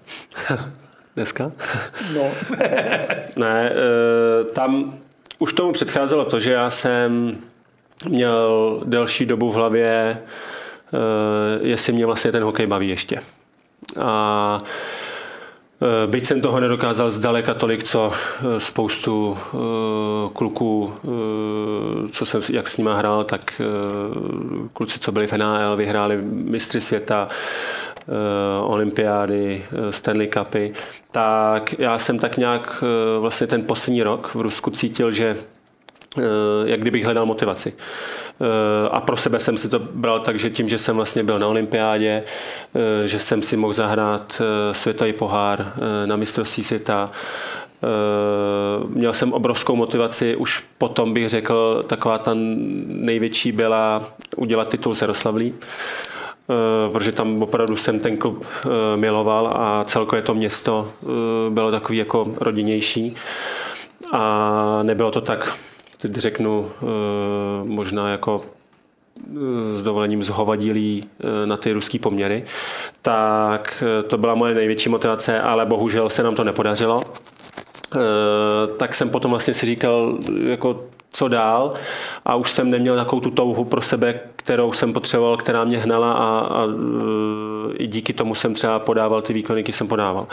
Dneska? 1.17 1.53
No. 2.15 2.31
ne, 3.37 3.73
eh, 3.73 4.45
tam 4.45 4.95
už 5.39 5.53
tomu 5.53 5.73
předcházelo 5.73 6.25
to, 6.25 6.41
že 6.41 6.53
já 6.53 6.71
jsem 6.71 7.39
měl 8.09 8.81
delší 8.85 9.27
dobu 9.27 9.53
v 9.53 9.55
hlavě, 9.55 10.19
eh, 10.19 11.59
jestli 11.63 11.93
mě 11.93 12.07
vlastně 12.07 12.33
ten 12.33 12.43
hokej 12.43 12.67
baví 12.67 12.89
ještě. 12.89 13.21
A 14.01 14.63
eh, 15.83 16.07
Byť 16.07 16.27
jsem 16.27 16.41
toho 16.41 16.61
nedokázal 16.61 17.11
zdaleka 17.11 17.55
tolik, 17.55 17.85
co 17.85 18.13
spoustu 18.59 19.39
kluků, 20.33 20.93
co 22.13 22.27
jsem, 22.27 22.41
jak 22.51 22.69
s 22.69 22.77
nima 22.77 22.97
hrál, 22.97 23.25
tak 23.25 23.63
kluci, 24.73 24.99
co 24.99 25.13
byli 25.13 25.27
v 25.27 25.33
NHL, 25.33 25.77
vyhráli 25.77 26.17
mistry 26.23 26.81
světa, 26.81 27.29
olympiády, 28.63 29.65
eh, 29.65 29.93
Stanley 29.93 30.29
Cupy, 30.29 30.73
tak 31.13 31.75
já 31.79 31.99
jsem 31.99 32.19
tak 32.19 32.37
nějak 32.37 32.85
eh, 32.85 33.19
vlastně 33.19 33.47
ten 33.47 33.63
poslední 33.63 34.03
rok 34.03 34.35
v 34.35 34.41
Rusku 34.41 34.71
cítil, 34.71 35.11
že 35.11 35.37
jak 36.65 36.81
kdybych 36.81 37.05
hledal 37.05 37.27
motivaci. 37.27 37.73
A 38.91 39.01
pro 39.01 39.17
sebe 39.17 39.41
jsem 39.41 39.57
si 39.57 39.69
to 39.69 39.79
bral 39.79 40.21
tak, 40.21 40.39
že 40.39 40.51
tím, 40.51 40.69
že 40.69 40.79
jsem 40.79 40.97
vlastně 40.97 41.23
byl 41.23 41.39
na 41.39 41.47
olympiádě, 41.47 42.23
že 43.05 43.19
jsem 43.19 43.43
si 43.43 43.57
mohl 43.57 43.73
zahrát 43.73 44.43
světový 44.73 45.13
pohár 45.13 45.73
na 46.07 46.17
mistrovství 46.17 46.65
světa, 46.65 47.11
Měl 48.89 49.13
jsem 49.13 49.33
obrovskou 49.33 49.77
motivaci, 49.77 50.37
už 50.37 50.65
potom 50.79 51.15
bych 51.15 51.29
řekl, 51.29 51.85
taková 51.87 52.19
ta 52.19 52.31
největší 52.87 53.53
byla 53.53 54.05
udělat 54.37 54.69
titul 54.69 54.95
z 54.95 55.03
protože 56.93 57.13
tam 57.13 57.43
opravdu 57.43 57.77
jsem 57.77 58.01
ten 58.01 58.17
klub 58.17 58.47
miloval 58.97 59.47
a 59.57 59.85
celkově 59.85 60.23
to 60.23 60.35
město 60.35 60.93
bylo 61.51 61.71
takový 61.71 61.99
jako 61.99 62.35
rodinnější 62.37 63.17
a 64.13 64.83
nebylo 64.83 65.11
to 65.11 65.21
tak, 65.21 65.57
teď 65.99 66.13
řeknu, 66.13 66.71
možná 67.65 68.09
jako 68.09 68.43
s 69.75 69.83
dovolením 69.83 70.23
zhovadilý 70.23 71.05
na 71.45 71.57
ty 71.57 71.73
ruský 71.73 71.99
poměry, 71.99 72.45
tak 73.03 73.85
to 74.09 74.19
byla 74.19 74.35
moje 74.35 74.55
největší 74.55 74.89
motivace, 74.89 75.41
ale 75.41 75.67
bohužel 75.67 76.11
se 76.11 76.23
nám 76.23 76.35
to 76.35 76.45
nepodařilo. 76.45 77.03
Tak 78.79 78.95
jsem 78.95 79.11
potom 79.11 79.31
vlastně 79.31 79.55
si 79.55 79.67
říkal, 79.67 80.19
jako 80.45 80.85
co 81.11 81.29
dál. 81.29 81.75
A 82.25 82.35
už 82.35 82.53
jsem 82.53 82.71
neměl 82.71 82.97
takovou 82.97 83.21
tu 83.21 83.31
touhu 83.31 83.65
pro 83.65 83.83
sebe, 83.83 84.21
kterou 84.37 84.73
jsem 84.73 84.93
potřeboval, 84.93 85.37
která 85.37 85.65
mě 85.65 85.79
hnala 85.79 86.13
a, 86.13 86.41
a 86.41 86.67
i 87.75 87.87
díky 87.87 88.13
tomu 88.13 88.35
jsem 88.35 88.55
třeba 88.55 88.79
podával 88.79 89.23
ty 89.23 89.33
výkony, 89.33 89.63
které 89.63 89.77
jsem 89.77 89.89
podával 89.89 90.27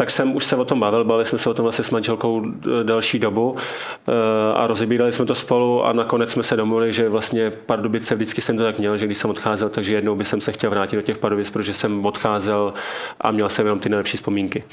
tak 0.00 0.10
jsem 0.10 0.36
už 0.36 0.44
se 0.44 0.56
o 0.56 0.64
tom 0.64 0.80
bavil, 0.80 1.04
bavili 1.04 1.26
jsme 1.26 1.38
se 1.38 1.50
o 1.50 1.54
tom 1.54 1.62
vlastně 1.62 1.84
s 1.84 1.90
manželkou 1.90 2.42
eh, 2.46 2.84
další 2.84 3.18
dobu 3.18 3.56
eh, 3.56 4.12
a 4.54 4.66
rozebírali 4.66 5.12
jsme 5.12 5.26
to 5.26 5.34
spolu 5.34 5.84
a 5.84 5.92
nakonec 5.92 6.32
jsme 6.32 6.42
se 6.42 6.56
domluvili, 6.56 6.92
že 6.92 7.08
vlastně 7.08 7.50
Pardubice 7.50 8.14
vždycky 8.14 8.42
jsem 8.42 8.56
to 8.56 8.62
tak 8.62 8.78
měl, 8.78 8.98
že 8.98 9.06
když 9.06 9.18
jsem 9.18 9.30
odcházel, 9.30 9.68
takže 9.68 9.94
jednou 9.94 10.14
by 10.14 10.24
jsem 10.24 10.40
se 10.40 10.52
chtěl 10.52 10.70
vrátit 10.70 10.96
do 10.96 11.02
těch 11.02 11.18
Pardubic, 11.18 11.50
protože 11.50 11.74
jsem 11.74 12.06
odcházel 12.06 12.72
a 13.20 13.30
měl 13.30 13.48
jsem 13.48 13.66
jenom 13.66 13.80
ty 13.80 13.88
nejlepší 13.88 14.16
vzpomínky. 14.16 14.64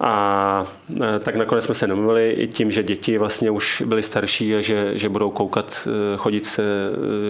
A 0.00 0.66
eh, 1.02 1.18
tak 1.18 1.36
nakonec 1.36 1.64
jsme 1.64 1.74
se 1.74 1.86
domluvili 1.86 2.30
i 2.30 2.48
tím, 2.48 2.70
že 2.70 2.82
děti 2.82 3.18
vlastně 3.18 3.50
už 3.50 3.82
byly 3.86 4.02
starší 4.02 4.54
a 4.54 4.60
že, 4.60 4.98
že 4.98 5.08
budou 5.08 5.30
koukat, 5.30 5.88
chodit 6.16 6.46
se 6.46 6.62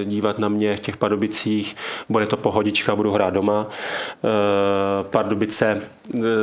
dívat 0.04 0.38
na 0.38 0.48
mě 0.48 0.76
v 0.76 0.80
těch 0.80 0.96
Pardubicích, 0.96 1.76
bude 2.08 2.26
to 2.26 2.36
pohodička, 2.36 2.96
budu 2.96 3.12
hrát 3.12 3.34
doma. 3.34 3.66
Pardubice, 5.10 5.80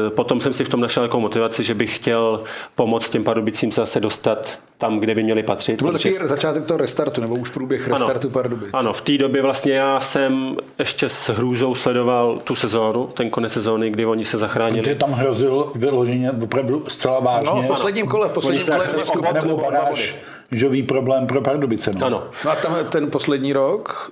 potom 0.09 0.41
jsem 0.41 0.53
si 0.53 0.63
v 0.63 0.69
tom 0.69 0.81
našel 0.88 1.03
jako 1.03 1.19
motivaci, 1.19 1.63
že 1.63 1.73
bych 1.73 1.95
chtěl 1.95 2.43
pomoct 2.75 3.09
těm 3.09 3.23
Pardubicím 3.23 3.71
se 3.71 3.81
zase 3.81 3.99
dostat 3.99 4.59
tam, 4.77 4.99
kde 4.99 5.15
by 5.15 5.23
měli 5.23 5.43
patřit. 5.43 5.77
To 5.77 5.85
byl 5.85 5.93
protože... 5.93 6.09
takový 6.11 6.29
začátek 6.29 6.65
toho 6.65 6.77
restartu, 6.77 7.21
nebo 7.21 7.35
už 7.35 7.49
průběh 7.49 7.88
restartu 7.88 8.27
ano, 8.27 8.33
Pardubic. 8.33 8.69
Ano, 8.73 8.93
v 8.93 9.01
té 9.01 9.17
době 9.17 9.41
vlastně 9.41 9.73
já 9.73 9.99
jsem 9.99 10.57
ještě 10.79 11.09
s 11.09 11.29
hrůzou 11.29 11.75
sledoval 11.75 12.39
tu 12.43 12.55
sezónu, 12.55 13.07
ten 13.07 13.29
konec 13.29 13.53
sezóny, 13.53 13.89
kdy 13.89 14.05
oni 14.05 14.25
se 14.25 14.38
zachránili. 14.38 14.81
Protože 14.81 14.95
tam 14.95 15.11
hrozil 15.11 15.71
vyloženě 15.75 16.31
opravdu 16.31 16.83
zcela 16.88 17.19
vážně. 17.19 17.49
No, 17.55 17.61
v 17.61 17.67
posledním 17.67 18.07
kole, 18.07 18.29
v 18.29 18.31
posledním 18.31 18.65
kole. 18.65 18.88
kole 19.13 19.33
nebo 19.33 19.57
baráž, 19.57 20.15
žový 20.51 20.83
problém 20.83 21.27
pro 21.27 21.41
Pardubice. 21.41 21.91
No. 21.93 22.05
Ano. 22.05 22.23
No 22.45 22.51
a 22.51 22.55
tam 22.55 22.75
ten 22.89 23.11
poslední 23.11 23.53
rok 23.53 24.11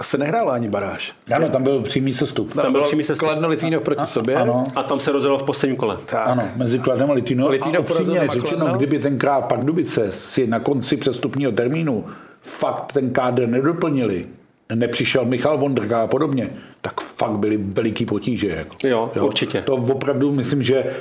se 0.00 0.18
nehrála 0.18 0.54
ani 0.54 0.68
baráž. 0.68 1.12
Ano, 1.34 1.48
tam 1.48 1.62
byl 1.62 1.80
přímý 1.80 2.14
sestup. 2.14 2.54
Tam, 2.54 2.62
tam 2.62 2.72
byl 2.72 2.82
přímý 2.82 3.04
sestup. 3.04 3.28
Kladno 3.28 3.48
Litvínov 3.48 3.82
proti 3.82 4.06
sobě. 4.06 4.34
Ano. 4.34 4.66
A 4.76 4.82
tam 4.82 5.00
se 5.00 5.12
rozjelo 5.12 5.38
v 5.38 5.42
posledním 5.42 5.76
kole. 5.76 5.96
Tak. 6.06 6.28
Ano, 6.28 6.48
mezi 6.56 6.78
Kladnem 6.78 7.10
a 7.10 7.14
Litvínov. 7.14 7.50
Litvínov 7.50 7.90
a 7.90 7.94
upřímně 7.94 8.28
řečeno, 8.32 8.66
kdyby 8.76 8.98
tenkrát 8.98 9.40
Pardubice 9.40 10.12
si 10.12 10.46
na 10.46 10.60
konci 10.60 10.96
přestupního 10.96 11.52
termínu 11.52 12.04
fakt 12.40 12.92
ten 12.92 13.10
kádr 13.10 13.46
nedoplnili, 13.46 14.26
nepřišel 14.74 15.24
Michal 15.24 15.58
Vondrka 15.58 16.02
a 16.02 16.06
podobně, 16.06 16.50
tak 16.80 17.00
fakt 17.00 17.38
byly 17.38 17.56
veliký 17.56 18.06
potíže. 18.06 18.48
Jako. 18.48 18.76
Jo, 18.84 19.10
jo, 19.16 19.26
určitě. 19.26 19.62
To 19.62 19.74
opravdu 19.74 20.32
myslím, 20.32 20.62
že 20.62 20.76
e, 20.76 20.92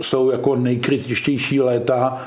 jsou 0.00 0.30
jako 0.30 0.56
nejkritičtější 0.56 1.60
léta 1.60 2.26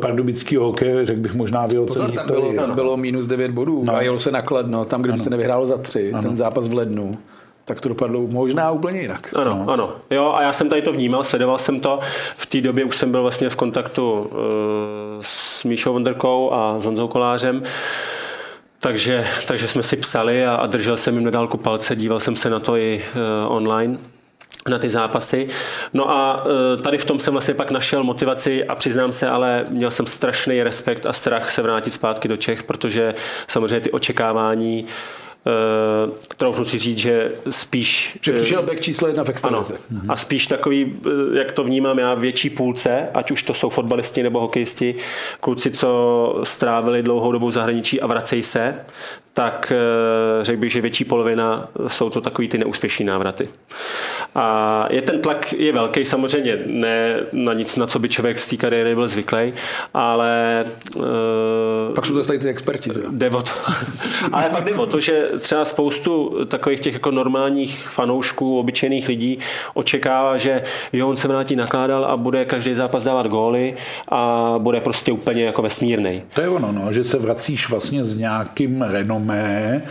pardubického 0.00 0.64
hokeje, 0.64 1.06
řekl 1.06 1.20
bych 1.20 1.34
možná 1.34 1.66
v 1.66 1.72
jeho 1.72 1.86
celé 1.86 2.08
historii. 2.08 2.52
Bylo, 2.52 2.66
tam 2.66 2.74
bylo 2.74 2.96
minus 2.96 3.26
9 3.26 3.50
bodů 3.50 3.82
no. 3.86 3.94
a 3.94 4.02
jelo 4.02 4.18
se 4.18 4.30
nakladno, 4.30 4.84
tam, 4.84 5.02
kde 5.02 5.12
by 5.12 5.18
se 5.18 5.30
nevyhrálo 5.30 5.66
za 5.66 5.76
tři, 5.76 6.12
ano. 6.12 6.22
ten 6.22 6.36
zápas 6.36 6.68
v 6.68 6.74
lednu 6.74 7.18
tak 7.64 7.80
to 7.80 7.88
dopadlo 7.88 8.26
možná 8.26 8.70
úplně 8.70 9.00
jinak. 9.00 9.34
Ano, 9.34 9.64
no. 9.66 9.72
ano. 9.72 9.90
Jo, 10.10 10.32
a 10.36 10.42
já 10.42 10.52
jsem 10.52 10.68
tady 10.68 10.82
to 10.82 10.92
vnímal, 10.92 11.24
sledoval 11.24 11.58
jsem 11.58 11.80
to. 11.80 11.98
V 12.36 12.46
té 12.46 12.60
době 12.60 12.84
už 12.84 12.96
jsem 12.96 13.10
byl 13.10 13.22
vlastně 13.22 13.50
v 13.50 13.56
kontaktu 13.56 14.12
uh, 14.12 14.28
s 15.22 15.64
Míšou 15.64 15.92
Vonderkou 15.92 16.52
a 16.52 16.78
s 16.78 16.84
Honzou 16.84 17.08
Kolářem. 17.08 17.62
Takže, 18.80 19.26
takže 19.46 19.68
jsme 19.68 19.82
si 19.82 19.96
psali 19.96 20.46
a, 20.46 20.54
a 20.54 20.66
držel 20.66 20.96
jsem 20.96 21.14
jim 21.14 21.24
na 21.24 21.30
dálku 21.30 21.56
palce, 21.56 21.96
díval 21.96 22.20
jsem 22.20 22.36
se 22.36 22.50
na 22.50 22.60
to 22.60 22.76
i 22.76 23.02
uh, 23.46 23.56
online 23.56 23.98
na 24.68 24.78
ty 24.78 24.90
zápasy. 24.90 25.48
No 25.92 26.10
a 26.10 26.44
e, 26.74 26.82
tady 26.82 26.98
v 26.98 27.04
tom 27.04 27.20
jsem 27.20 27.32
vlastně 27.32 27.54
pak 27.54 27.70
našel 27.70 28.04
motivaci 28.04 28.64
a 28.64 28.74
přiznám 28.74 29.12
se, 29.12 29.28
ale 29.28 29.64
měl 29.70 29.90
jsem 29.90 30.06
strašný 30.06 30.62
respekt 30.62 31.06
a 31.06 31.12
strach 31.12 31.50
se 31.50 31.62
vrátit 31.62 31.90
zpátky 31.90 32.28
do 32.28 32.36
Čech, 32.36 32.62
protože 32.62 33.14
samozřejmě 33.48 33.80
ty 33.80 33.90
očekávání 33.90 34.86
Uh, 35.46 36.12
troufnu 36.36 36.64
si 36.64 36.78
říct, 36.78 36.98
že 36.98 37.32
spíš... 37.50 38.18
Že 38.22 38.32
přišel 38.32 38.62
back 38.62 38.80
číslo 38.80 39.08
jedna 39.08 39.24
v 39.24 39.28
extralize. 39.28 39.78
A 40.08 40.16
spíš 40.16 40.46
takový, 40.46 40.96
jak 41.34 41.52
to 41.52 41.64
vnímám 41.64 41.98
já, 41.98 42.14
větší 42.14 42.50
půlce, 42.50 43.08
ať 43.14 43.30
už 43.30 43.42
to 43.42 43.54
jsou 43.54 43.68
fotbalisti 43.68 44.22
nebo 44.22 44.40
hokejisti, 44.40 44.94
kluci, 45.40 45.70
co 45.70 46.40
strávili 46.42 47.02
dlouhou 47.02 47.32
dobu 47.32 47.46
v 47.46 47.52
zahraničí 47.52 48.00
a 48.00 48.06
vracejí 48.06 48.42
se, 48.42 48.84
tak 49.32 49.72
řekl 50.42 50.60
bych, 50.60 50.72
že 50.72 50.80
větší 50.80 51.04
polovina 51.04 51.68
jsou 51.86 52.10
to 52.10 52.20
takový 52.20 52.48
ty 52.48 52.58
neúspěšní 52.58 53.04
návraty. 53.04 53.48
A 54.34 54.86
je 54.90 55.02
ten 55.02 55.20
tlak 55.20 55.52
je 55.52 55.72
velký, 55.72 56.04
samozřejmě 56.04 56.58
ne 56.66 57.16
na 57.32 57.52
nic, 57.52 57.76
na 57.76 57.86
co 57.86 57.98
by 57.98 58.08
člověk 58.08 58.38
z 58.38 58.46
té 58.46 58.56
kariéry 58.56 58.94
byl 58.94 59.08
zvyklý, 59.08 59.52
ale... 59.94 60.64
Uh, 60.96 61.04
pak 61.94 62.06
jsou 62.06 62.14
to 62.22 62.38
ty 62.38 62.48
experti, 62.48 62.90
že? 62.94 63.00
Jde 63.10 63.30
o 63.30 63.42
to, 63.42 63.50
ale 64.32 64.50
pak 64.50 64.64
jde 64.64 64.74
o 64.74 64.86
to, 64.86 65.00
že 65.00 65.28
třeba 65.40 65.64
spoustu 65.64 66.44
takových 66.44 66.80
těch 66.80 66.94
jako 66.94 67.10
normálních 67.10 67.88
fanoušků, 67.88 68.58
obyčejných 68.58 69.08
lidí 69.08 69.38
očekává, 69.74 70.36
že 70.36 70.62
jo, 70.92 71.08
on 71.08 71.16
se 71.16 71.28
vrátí 71.28 71.56
nakládal 71.56 72.04
a 72.04 72.16
bude 72.16 72.44
každý 72.44 72.74
zápas 72.74 73.04
dávat 73.04 73.26
góly 73.26 73.76
a 74.08 74.54
bude 74.58 74.80
prostě 74.80 75.12
úplně 75.12 75.44
jako 75.44 75.62
vesmírný. 75.62 76.22
To 76.34 76.40
je 76.40 76.48
ono, 76.48 76.72
no, 76.72 76.92
že 76.92 77.04
se 77.04 77.18
vracíš 77.18 77.68
vlastně 77.68 78.04
s 78.04 78.14
nějakým 78.14 78.82
renomé, 78.82 79.82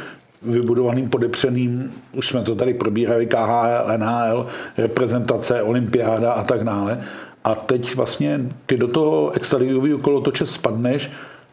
vybudovaným, 0.41 1.09
podepřeným, 1.09 1.93
už 2.13 2.27
jsme 2.27 2.41
to 2.43 2.55
tady 2.55 2.73
probírali, 2.73 3.27
KHL, 3.27 3.97
NHL, 3.97 4.47
reprezentace, 4.77 5.61
olympiáda 5.61 6.31
a 6.31 6.43
tak 6.43 6.63
dále. 6.63 7.01
A 7.43 7.55
teď 7.55 7.95
vlastně 7.95 8.41
ty 8.65 8.77
do 8.77 8.87
toho 8.87 9.31
extraligového 9.31 9.97
kolotoče 9.97 10.45
spadneš 10.45 11.11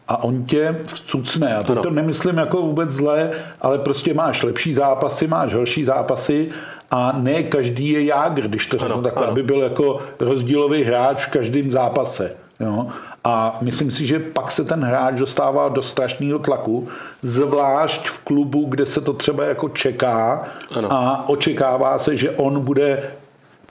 a 0.09 0.25
on 0.25 0.45
tě 0.45 0.77
vcucne. 0.87 1.57
A 1.57 1.63
to, 1.63 1.75
to 1.75 1.91
nemyslím 1.91 2.39
jako 2.39 2.63
vůbec 2.63 2.91
zlé, 2.91 3.31
ale 3.61 3.79
prostě 3.79 4.15
máš 4.15 4.43
lepší 4.43 4.75
zápasy, 4.75 5.27
máš 5.27 5.55
horší 5.55 5.85
zápasy 5.85 6.49
a 6.91 7.13
ne 7.19 7.43
každý 7.43 7.89
je 7.89 8.05
jágr, 8.05 8.49
když 8.49 8.67
to 8.67 8.79
řeknu 8.79 9.03
takhle, 9.03 9.27
aby 9.27 9.43
byl 9.43 9.63
jako 9.63 10.01
rozdílový 10.21 10.85
hráč 10.85 11.27
v 11.27 11.31
každém 11.31 11.71
zápase. 11.71 12.33
Jo? 12.61 12.87
A 13.29 13.59
myslím 13.61 13.91
si, 13.91 14.07
že 14.07 14.19
pak 14.19 14.51
se 14.51 14.65
ten 14.65 14.85
hráč 14.85 15.15
dostává 15.15 15.69
do 15.69 15.83
strašného 15.83 16.39
tlaku, 16.39 16.89
zvlášť 17.23 18.09
v 18.09 18.19
klubu, 18.19 18.65
kde 18.69 18.87
se 18.87 19.01
to 19.01 19.13
třeba 19.13 19.47
jako 19.47 19.69
čeká 19.69 20.49
ano. 20.77 20.93
a 20.93 21.29
očekává 21.29 21.99
se, 21.99 22.17
že 22.17 22.31
on 22.31 22.61
bude 22.61 23.03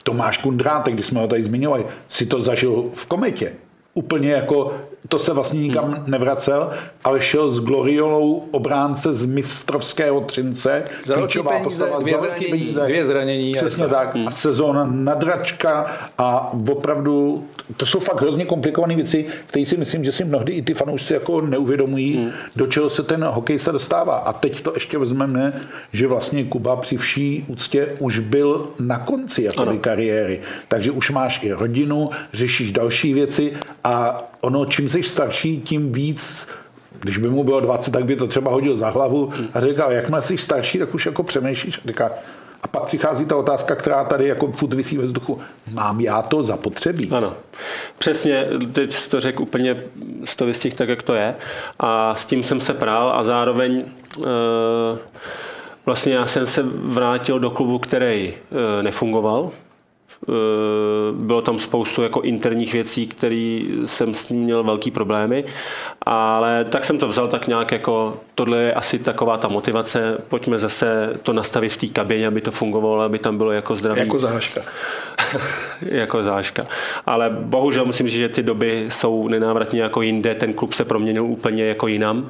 Tomáš 0.02 0.38
Kundrátek, 0.38 0.94
když 0.94 1.06
jsme 1.06 1.20
ho 1.20 1.28
tady 1.28 1.44
zmiňovali, 1.44 1.86
si 2.08 2.26
to 2.26 2.40
zažil 2.40 2.84
v 2.94 3.06
kometě. 3.06 3.52
Úplně 3.96 4.32
jako 4.32 4.74
to 5.08 5.18
se 5.18 5.32
vlastně 5.32 5.60
nikam 5.60 5.84
hmm. 5.84 6.04
nevracel, 6.06 6.70
ale 7.04 7.20
šel 7.20 7.50
s 7.50 7.60
gloriolou 7.60 8.44
obránce 8.50 9.14
z 9.14 9.24
mistrovského 9.24 10.20
třince. 10.20 10.84
Za 11.04 11.16
velký 11.16 11.38
peníze, 11.38 11.64
postava, 11.64 11.98
dvě, 11.98 12.14
za 12.14 12.20
zranění, 12.20 12.50
peníze, 12.50 12.80
dvě 12.80 13.06
zranění. 13.06 13.52
Přesně 13.52 13.84
a 13.84 13.88
tak. 13.88 14.14
Hmm. 14.14 14.28
A 14.28 14.30
sezóna 14.30 14.88
nadračka 14.90 15.86
a 16.18 16.52
opravdu, 16.70 17.44
to 17.76 17.86
jsou 17.86 18.00
fakt 18.00 18.20
hrozně 18.20 18.44
komplikované 18.44 18.94
věci, 18.94 19.26
které 19.46 19.66
si 19.66 19.76
myslím, 19.76 20.04
že 20.04 20.12
si 20.12 20.24
mnohdy 20.24 20.52
i 20.52 20.62
ty 20.62 20.74
fanoušci 20.74 21.14
jako 21.14 21.40
neuvědomují, 21.40 22.16
hmm. 22.16 22.30
do 22.56 22.66
čeho 22.66 22.90
se 22.90 23.02
ten 23.02 23.24
hokejista 23.24 23.72
dostává. 23.72 24.16
A 24.16 24.32
teď 24.32 24.60
to 24.60 24.74
ještě 24.74 24.98
vezmeme, 24.98 25.60
že 25.92 26.06
vlastně 26.06 26.44
Kuba 26.44 26.76
při 26.76 26.96
vší 26.96 27.44
úctě 27.48 27.88
už 27.98 28.18
byl 28.18 28.68
na 28.80 28.98
konci 28.98 29.42
jako 29.42 29.76
kariéry. 29.80 30.40
Takže 30.68 30.90
už 30.90 31.10
máš 31.10 31.42
i 31.42 31.52
rodinu, 31.52 32.10
řešíš 32.32 32.72
další 32.72 33.14
věci 33.14 33.52
a 33.86 34.22
ono, 34.40 34.66
čím 34.66 34.88
jsi 34.88 35.02
starší, 35.02 35.60
tím 35.60 35.92
víc 35.92 36.48
když 37.00 37.18
by 37.18 37.28
mu 37.28 37.44
bylo 37.44 37.60
20, 37.60 37.90
tak 37.90 38.04
by 38.04 38.16
to 38.16 38.26
třeba 38.26 38.50
hodil 38.50 38.76
za 38.76 38.90
hlavu 38.90 39.32
a 39.54 39.60
říkal, 39.60 39.92
jakmile 39.92 40.22
jsi 40.22 40.38
starší, 40.38 40.78
tak 40.78 40.94
už 40.94 41.06
jako 41.06 41.22
přemýšlíš 41.22 41.80
a 42.04 42.10
a 42.62 42.68
pak 42.68 42.84
přichází 42.84 43.24
ta 43.24 43.36
otázka, 43.36 43.74
která 43.74 44.04
tady 44.04 44.28
jako 44.28 44.52
furt 44.52 44.74
vysí 44.74 44.98
ve 44.98 45.04
vzduchu. 45.04 45.40
Mám 45.72 46.00
já 46.00 46.22
to 46.22 46.42
zapotřebí? 46.42 47.10
Ano. 47.10 47.32
Přesně, 47.98 48.46
teď 48.72 49.08
to 49.08 49.20
řekl 49.20 49.42
úplně 49.42 49.76
z 50.24 50.36
toho 50.36 50.46
vystih 50.46 50.74
tak, 50.74 50.88
jak 50.88 51.02
to 51.02 51.14
je. 51.14 51.34
A 51.78 52.14
s 52.14 52.26
tím 52.26 52.42
jsem 52.42 52.60
se 52.60 52.74
prál 52.74 53.12
a 53.16 53.24
zároveň 53.24 53.84
e, 54.22 54.26
vlastně 55.86 56.14
já 56.14 56.26
jsem 56.26 56.46
se 56.46 56.62
vrátil 56.74 57.38
do 57.38 57.50
klubu, 57.50 57.78
který 57.78 58.34
e, 58.34 58.82
nefungoval 58.82 59.50
bylo 61.12 61.42
tam 61.42 61.58
spoustu 61.58 62.02
jako 62.02 62.20
interních 62.20 62.72
věcí, 62.72 63.06
které 63.06 63.62
jsem 63.86 64.14
s 64.14 64.28
ním 64.28 64.42
měl 64.42 64.64
velký 64.64 64.90
problémy, 64.90 65.44
ale 66.02 66.64
tak 66.64 66.84
jsem 66.84 66.98
to 66.98 67.08
vzal 67.08 67.28
tak 67.28 67.46
nějak 67.46 67.72
jako, 67.72 68.16
tohle 68.34 68.58
je 68.58 68.74
asi 68.74 68.98
taková 68.98 69.38
ta 69.38 69.48
motivace, 69.48 70.18
pojďme 70.28 70.58
zase 70.58 71.10
to 71.22 71.32
nastavit 71.32 71.72
v 71.72 71.76
té 71.76 71.86
kabině, 71.86 72.26
aby 72.26 72.40
to 72.40 72.50
fungovalo, 72.50 73.02
aby 73.02 73.18
tam 73.18 73.36
bylo 73.36 73.52
jako 73.52 73.76
zdraví. 73.76 74.00
Jako 74.00 74.18
záška. 74.18 74.60
jako 75.82 76.22
záška. 76.22 76.66
Ale 77.06 77.30
bohužel 77.30 77.84
musím 77.84 78.08
říct, 78.08 78.18
že 78.18 78.28
ty 78.28 78.42
doby 78.42 78.86
jsou 78.88 79.28
nenávratně 79.28 79.82
jako 79.82 80.02
jinde, 80.02 80.34
ten 80.34 80.54
klub 80.54 80.72
se 80.72 80.84
proměnil 80.84 81.24
úplně 81.24 81.64
jako 81.64 81.86
jinam. 81.86 82.28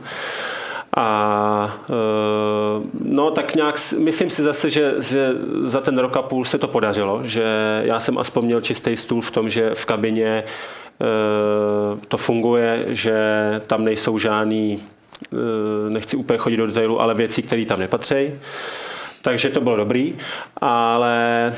A 0.97 1.76
eh, 1.82 2.86
no 3.05 3.30
tak 3.30 3.55
nějak, 3.55 3.76
myslím 3.99 4.30
si 4.30 4.42
zase, 4.42 4.70
že, 4.70 4.94
že 4.99 5.32
za 5.64 5.80
ten 5.80 5.99
rok 5.99 6.16
a 6.16 6.22
půl 6.22 6.44
se 6.44 6.59
to 6.59 6.68
podařilo, 6.68 7.20
že 7.24 7.44
já 7.84 8.01
jsem 8.01 8.18
aspoň 8.18 8.44
měl 8.44 8.61
čistý 8.61 8.97
stůl 8.97 9.20
v 9.20 9.30
tom, 9.30 9.51
že 9.51 9.70
v 9.74 9.86
kabině 9.86 10.44
eh, 10.44 12.07
to 12.09 12.16
funguje, 12.16 12.84
že 12.88 13.20
tam 13.66 13.84
nejsou 13.84 14.18
žádný, 14.18 14.82
eh, 15.32 15.36
nechci 15.90 16.16
úplně 16.16 16.38
chodit 16.38 16.57
do 16.57 16.66
detailu, 16.66 17.01
ale 17.01 17.14
věci, 17.14 17.42
které 17.42 17.64
tam 17.64 17.80
nepatří. 17.80 18.30
Takže 19.22 19.51
to 19.51 19.61
bylo 19.61 19.76
dobrý, 19.76 20.14
ale 20.61 21.53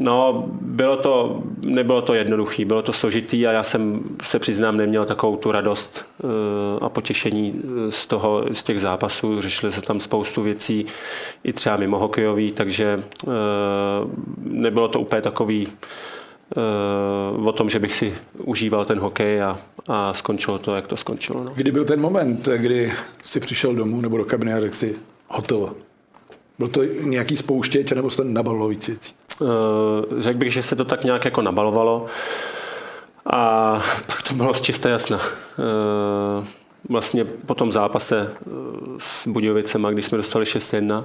No, 0.00 0.44
bylo 0.60 0.96
to, 0.96 1.42
nebylo 1.60 2.02
to 2.02 2.14
jednoduché, 2.14 2.64
bylo 2.64 2.82
to 2.82 2.92
složitý 2.92 3.46
a 3.46 3.52
já 3.52 3.62
jsem 3.62 4.00
se 4.22 4.38
přiznám 4.38 4.76
neměl 4.76 5.04
takovou 5.04 5.36
tu 5.36 5.52
radost 5.52 6.04
eh, 6.20 6.26
a 6.80 6.88
potěšení 6.88 7.54
eh, 7.54 7.92
z 7.92 8.06
toho, 8.06 8.44
z 8.52 8.62
těch 8.62 8.80
zápasů. 8.80 9.42
Řešili 9.42 9.72
se 9.72 9.82
tam 9.82 10.00
spoustu 10.00 10.42
věcí, 10.42 10.86
i 11.44 11.52
třeba 11.52 11.76
mimo 11.76 11.98
hokejový, 11.98 12.52
takže 12.52 13.02
eh, 13.26 13.30
nebylo 14.42 14.88
to 14.88 15.00
úplně 15.00 15.22
takový 15.22 15.68
o 17.44 17.52
tom, 17.52 17.70
že 17.70 17.78
bych 17.78 17.94
si 17.94 18.14
užíval 18.38 18.84
ten 18.84 18.98
hokej 18.98 19.42
a, 19.42 19.58
a 19.88 20.14
skončilo 20.14 20.58
to, 20.58 20.76
jak 20.76 20.86
to 20.86 20.96
skončilo. 20.96 21.44
No. 21.44 21.52
Kdy 21.54 21.70
byl 21.70 21.84
ten 21.84 22.00
moment, 22.00 22.48
kdy 22.56 22.92
si 23.22 23.40
přišel 23.40 23.74
domů 23.74 24.00
nebo 24.00 24.18
do 24.18 24.24
kabiny 24.24 24.52
a 24.52 24.60
řekl 24.60 24.74
si 24.74 24.94
hotovo? 25.28 25.72
Byl 26.58 26.68
to 26.68 26.84
nějaký 26.84 27.36
spouštěč, 27.36 27.92
nebo 27.92 28.10
jste 28.10 28.24
nabalilo 28.24 28.68
víc 28.68 28.86
věcí? 28.86 29.14
Eh, 29.42 30.22
řekl 30.22 30.38
bych, 30.38 30.52
že 30.52 30.62
se 30.62 30.76
to 30.76 30.84
tak 30.84 31.04
nějak 31.04 31.24
jako 31.24 31.42
nabalovalo 31.42 32.06
a 33.26 33.72
pak 34.06 34.22
to 34.22 34.34
bylo 34.34 34.54
čisté 34.54 34.90
jasna. 34.90 35.20
Eh, 35.58 36.44
vlastně 36.88 37.24
po 37.24 37.54
tom 37.54 37.72
zápase 37.72 38.30
eh, 38.30 38.50
s 38.98 39.26
Budějovicema, 39.26 39.90
když 39.90 40.06
jsme 40.06 40.18
dostali 40.18 40.44
6-1, 40.44 41.04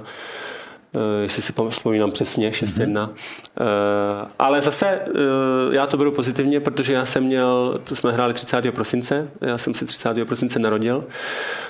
jestli 1.22 1.42
si 1.42 1.52
vzpomínám 1.70 2.10
přesně, 2.10 2.50
6-1. 2.50 2.92
Mm-hmm. 2.92 3.08
Ale 4.38 4.62
zase 4.62 4.86
eh, 4.88 5.10
já 5.70 5.86
to 5.86 5.96
beru 5.96 6.12
pozitivně, 6.12 6.60
protože 6.60 6.92
já 6.92 7.06
jsem 7.06 7.24
měl, 7.24 7.74
to 7.84 7.96
jsme 7.96 8.12
hráli 8.12 8.34
30. 8.34 8.72
prosince, 8.72 9.28
já 9.40 9.58
jsem 9.58 9.74
si 9.74 9.86
30. 9.86 10.24
prosince 10.24 10.58
narodil, 10.58 11.04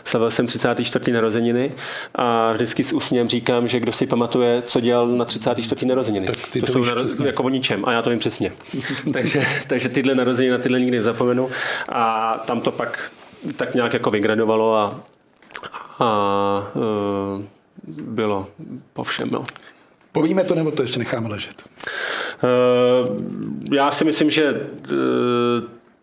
slavil 0.05 0.31
jsem 0.31 0.47
34. 0.47 1.13
narozeniny 1.13 1.73
a 2.15 2.53
vždycky 2.53 2.85
s 2.85 2.93
úsměvem 2.93 3.29
říkám, 3.29 3.69
že 3.69 3.81
kdo 3.81 3.93
si 3.93 4.07
pamatuje, 4.07 4.63
co 4.63 4.81
dělal 4.81 5.09
na 5.09 5.25
34. 5.25 5.87
narozeniny. 5.87 6.27
Tak 6.27 6.37
ty 6.53 6.61
to, 6.61 6.67
to 6.67 6.73
jsou 6.73 6.83
naro- 6.83 7.25
jako 7.25 7.43
o 7.43 7.49
ničem 7.49 7.85
a 7.85 7.93
já 7.93 8.03
to 8.03 8.11
vím 8.11 8.19
přesně. 8.19 8.53
takže, 9.13 9.47
takže 9.67 9.89
tyhle 9.89 10.15
narozeniny 10.15 10.53
na 10.53 10.59
tyhle 10.59 10.81
nikdy 10.81 10.97
nezapomenu 10.97 11.51
a 11.89 12.35
tam 12.47 12.61
to 12.61 12.73
pak 12.73 13.11
tak 13.57 13.75
nějak 13.75 13.93
jako 13.93 14.11
vygradovalo 14.11 14.77
a, 14.77 15.01
a 16.01 16.71
bylo 17.87 18.47
po 18.93 19.03
všem. 19.03 19.29
No. 19.31 19.45
Povíme 20.13 20.45
to, 20.45 20.55
nebo 20.55 20.71
to 20.71 20.83
ještě 20.83 20.99
necháme 20.99 21.29
ležet? 21.29 21.63
Uh, 22.43 23.17
já 23.75 23.91
si 23.91 24.05
myslím, 24.05 24.31
že 24.31 24.53
uh, 24.53 24.97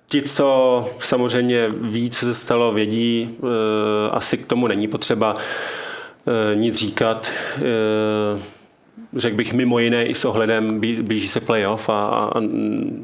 ti, 0.08 0.22
co 0.22 0.90
samozřejmě 1.00 1.70
ví, 1.82 2.10
co 2.10 2.26
se 2.26 2.34
stalo, 2.34 2.72
vědí, 2.72 3.38
uh, 3.40 3.50
asi 4.14 4.38
k 4.38 4.46
tomu 4.46 4.68
není 4.68 4.88
potřeba 4.88 5.36
nic 6.56 6.76
říkat. 6.76 7.32
Řekl 9.16 9.36
bych 9.36 9.54
mimo 9.54 9.80
jiné 9.80 10.06
i 10.06 10.16
s 10.16 10.26
ohledem, 10.26 10.80
blíží 10.80 11.28
se 11.28 11.40
playoff 11.40 11.90
a, 11.90 12.08
a 12.08 12.42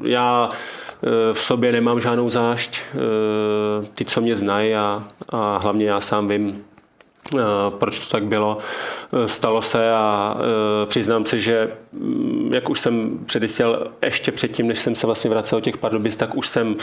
já 0.04 0.50
v 1.34 1.40
sobě 1.40 1.72
nemám 1.72 2.00
žádnou 2.00 2.30
zášť. 2.30 2.80
Ty, 3.96 4.06
co 4.06 4.22
mě 4.22 4.36
znají 4.36 4.76
a, 4.76 5.04
a 5.30 5.60
hlavně 5.64 5.86
já 5.86 6.00
sám 6.00 6.28
vím, 6.28 6.64
Eh, 6.64 6.67
proč 7.70 8.00
to 8.00 8.12
tak 8.12 8.26
bylo. 8.26 8.58
Eh, 9.14 9.28
stalo 9.28 9.62
se 9.62 9.92
a 9.92 10.38
eh, 10.40 10.86
přiznám 10.86 11.26
se, 11.26 11.40
že 11.40 11.72
mm, 11.94 12.52
jak 12.54 12.70
už 12.70 12.80
jsem 12.80 13.20
předesíl 13.26 13.92
ještě 14.02 14.32
předtím, 14.32 14.68
než 14.68 14.80
jsem 14.80 14.96
se 14.96 15.08
vlastně 15.08 15.30
vracel 15.30 15.62
těch 15.62 15.78
Pardubic, 15.78 16.16
tak 16.16 16.36
už 16.36 16.48
jsem 16.48 16.76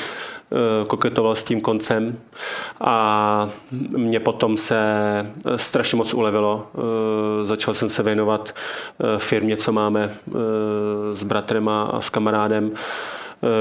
koketoval 0.89 1.35
s 1.35 1.45
tím 1.45 1.61
koncem 1.61 2.19
a 2.81 3.49
mě 3.97 4.21
potom 4.21 4.57
se 4.57 4.77
strašně 5.57 5.97
moc 5.97 6.15
ulevilo. 6.15 6.67
Začal 7.43 7.75
jsem 7.75 7.89
se 7.89 8.03
věnovat 8.03 8.55
firmě, 9.19 9.57
co 9.57 9.73
máme 9.73 10.11
s 11.13 11.23
bratrem 11.23 11.69
a 11.69 12.01
s 12.01 12.11
kamarádem 12.11 12.73
Eh, 12.75 13.14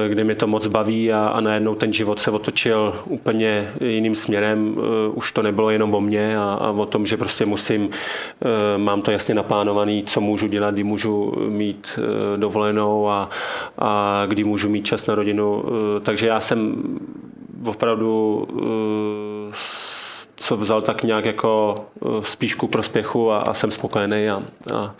kdy 0.08 0.24
mi 0.24 0.36
to 0.36 0.48
moc 0.48 0.68
baví 0.68 1.14
a, 1.14 1.28
a 1.28 1.42
najednou 1.42 1.76
ten 1.76 1.94
život 1.94 2.20
se 2.20 2.32
otočil 2.32 2.96
úplně 3.06 3.72
jiným 3.82 4.16
směrem. 4.16 4.76
Eh, 4.78 5.10
už 5.14 5.32
to 5.32 5.42
nebylo 5.42 5.70
jenom 5.70 5.96
o 5.96 6.02
mně 6.02 6.38
a, 6.38 6.44
a 6.62 6.72
o 6.72 6.86
tom, 6.86 7.06
že 7.06 7.18
prostě 7.18 7.46
musím, 7.46 7.90
eh, 7.90 8.78
mám 8.78 9.02
to 9.02 9.12
jasně 9.12 9.36
naplánovaný, 9.36 10.04
co 10.04 10.22
můžu 10.22 10.48
dělat, 10.48 10.74
kdy 10.74 10.84
můžu 10.84 11.34
mít 11.50 12.00
dovolenou 12.36 13.10
a, 13.10 13.30
a 13.80 14.24
kdy 14.28 14.44
můžu 14.44 14.70
mít 14.70 14.86
čas 14.86 15.06
na 15.06 15.16
rodinu. 15.16 15.64
Takže 16.04 16.28
já 16.28 16.40
jsem 16.40 16.84
opravdu 17.66 18.48
co 20.36 20.58
vzal 20.58 20.82
tak 20.82 21.04
nějak 21.04 21.26
jako 21.26 21.86
spíš 22.22 22.56
ku 22.56 22.68
prospěchu 22.68 23.32
a, 23.32 23.40
a 23.40 23.54
jsem 23.54 23.72
spokojený 23.72 24.30
a, 24.30 24.42
a 24.76 24.96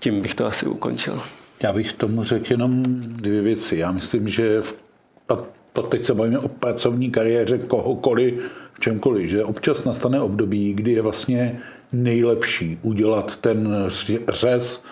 tím 0.00 0.20
bych 0.20 0.34
to 0.34 0.46
asi 0.46 0.66
ukončil. 0.66 1.22
Já 1.62 1.72
bych 1.72 1.92
tomu 1.92 2.24
řekl 2.24 2.52
jenom 2.52 2.82
dvě 2.98 3.42
věci. 3.42 3.76
Já 3.76 3.92
myslím, 3.92 4.28
že 4.28 4.60
v, 4.60 4.80
a 5.28 5.36
to 5.72 5.82
teď 5.82 6.04
se 6.04 6.14
bavíme 6.14 6.38
o 6.38 6.48
pracovní 6.48 7.10
kariéře 7.10 7.58
kohokoliv, 7.58 8.34
v 8.72 8.80
čemkoliv, 8.80 9.30
že 9.30 9.44
občas 9.44 9.84
nastane 9.84 10.20
období, 10.20 10.74
kdy 10.74 10.92
je 10.92 11.02
vlastně 11.02 11.60
nejlepší 11.92 12.78
udělat 12.82 13.36
ten 13.36 13.68
řez 14.28 14.84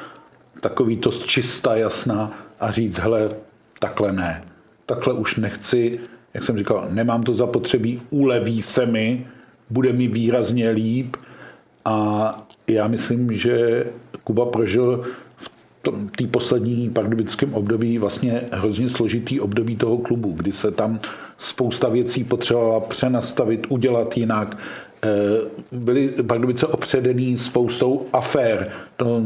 takový 0.61 0.97
to 0.97 1.11
čistá, 1.11 1.75
jasná 1.75 2.33
a 2.61 2.71
říct, 2.71 2.99
hele, 2.99 3.31
takhle 3.79 4.13
ne, 4.13 4.45
takhle 4.87 5.15
už 5.15 5.37
nechci, 5.37 5.99
jak 6.35 6.45
jsem 6.45 6.59
říkal, 6.59 6.89
nemám 6.91 7.23
to 7.23 7.35
zapotřebí, 7.35 8.03
uleví 8.11 8.63
se 8.63 8.87
mi, 8.87 9.27
bude 9.71 9.93
mi 9.93 10.09
výrazně 10.09 10.71
líp. 10.71 11.17
A 11.85 12.49
já 12.67 12.89
myslím, 12.89 13.33
že 13.33 13.87
Kuba 14.25 14.47
prožil 14.47 15.05
té 16.17 16.27
poslední 16.27 16.91
pardubickém 16.91 17.55
období 17.55 17.99
vlastně 17.99 18.43
hrozně 18.51 18.89
složitý 18.89 19.41
období 19.41 19.77
toho 19.77 19.99
klubu, 19.99 20.33
kdy 20.33 20.53
se 20.53 20.71
tam 20.71 20.99
spousta 21.39 21.89
věcí 21.89 22.25
potřebovala 22.25 22.81
přenastavit, 22.81 23.67
udělat 23.69 24.17
jinak. 24.17 24.57
Eh, 25.05 25.09
byly 25.73 26.09
Pardubice 26.09 26.67
opředený 26.67 27.39
spoustou 27.39 28.07
afér. 28.13 28.69
To 28.97 29.23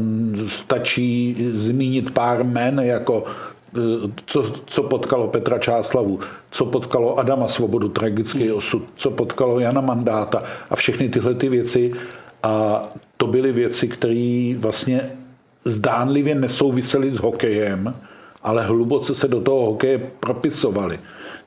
stačí 0.47 1.37
zmínit 1.51 2.11
pár 2.11 2.43
men, 2.43 2.79
jako 2.79 3.23
eh, 3.77 3.79
co, 4.25 4.53
co 4.65 4.83
potkalo 4.83 5.27
Petra 5.27 5.59
Čáslavu, 5.59 6.19
co 6.51 6.65
potkalo 6.65 7.19
Adama 7.19 7.47
Svobodu, 7.47 7.89
tragický 7.89 8.51
osud, 8.51 8.83
co 8.95 9.11
potkalo 9.11 9.59
Jana 9.59 9.81
Mandáta 9.81 10.43
a 10.69 10.75
všechny 10.75 11.09
tyhle 11.09 11.33
ty 11.33 11.49
věci. 11.49 11.91
A 12.43 12.83
to 13.17 13.27
byly 13.27 13.51
věci, 13.51 13.87
které 13.87 14.55
vlastně 14.57 15.01
zdánlivě 15.65 16.35
nesouvisely 16.35 17.11
s 17.11 17.17
hokejem, 17.17 17.93
ale 18.43 18.65
hluboce 18.65 19.15
se 19.15 19.27
do 19.27 19.41
toho 19.41 19.65
hokeje 19.65 19.97
propisovali. 20.19 20.99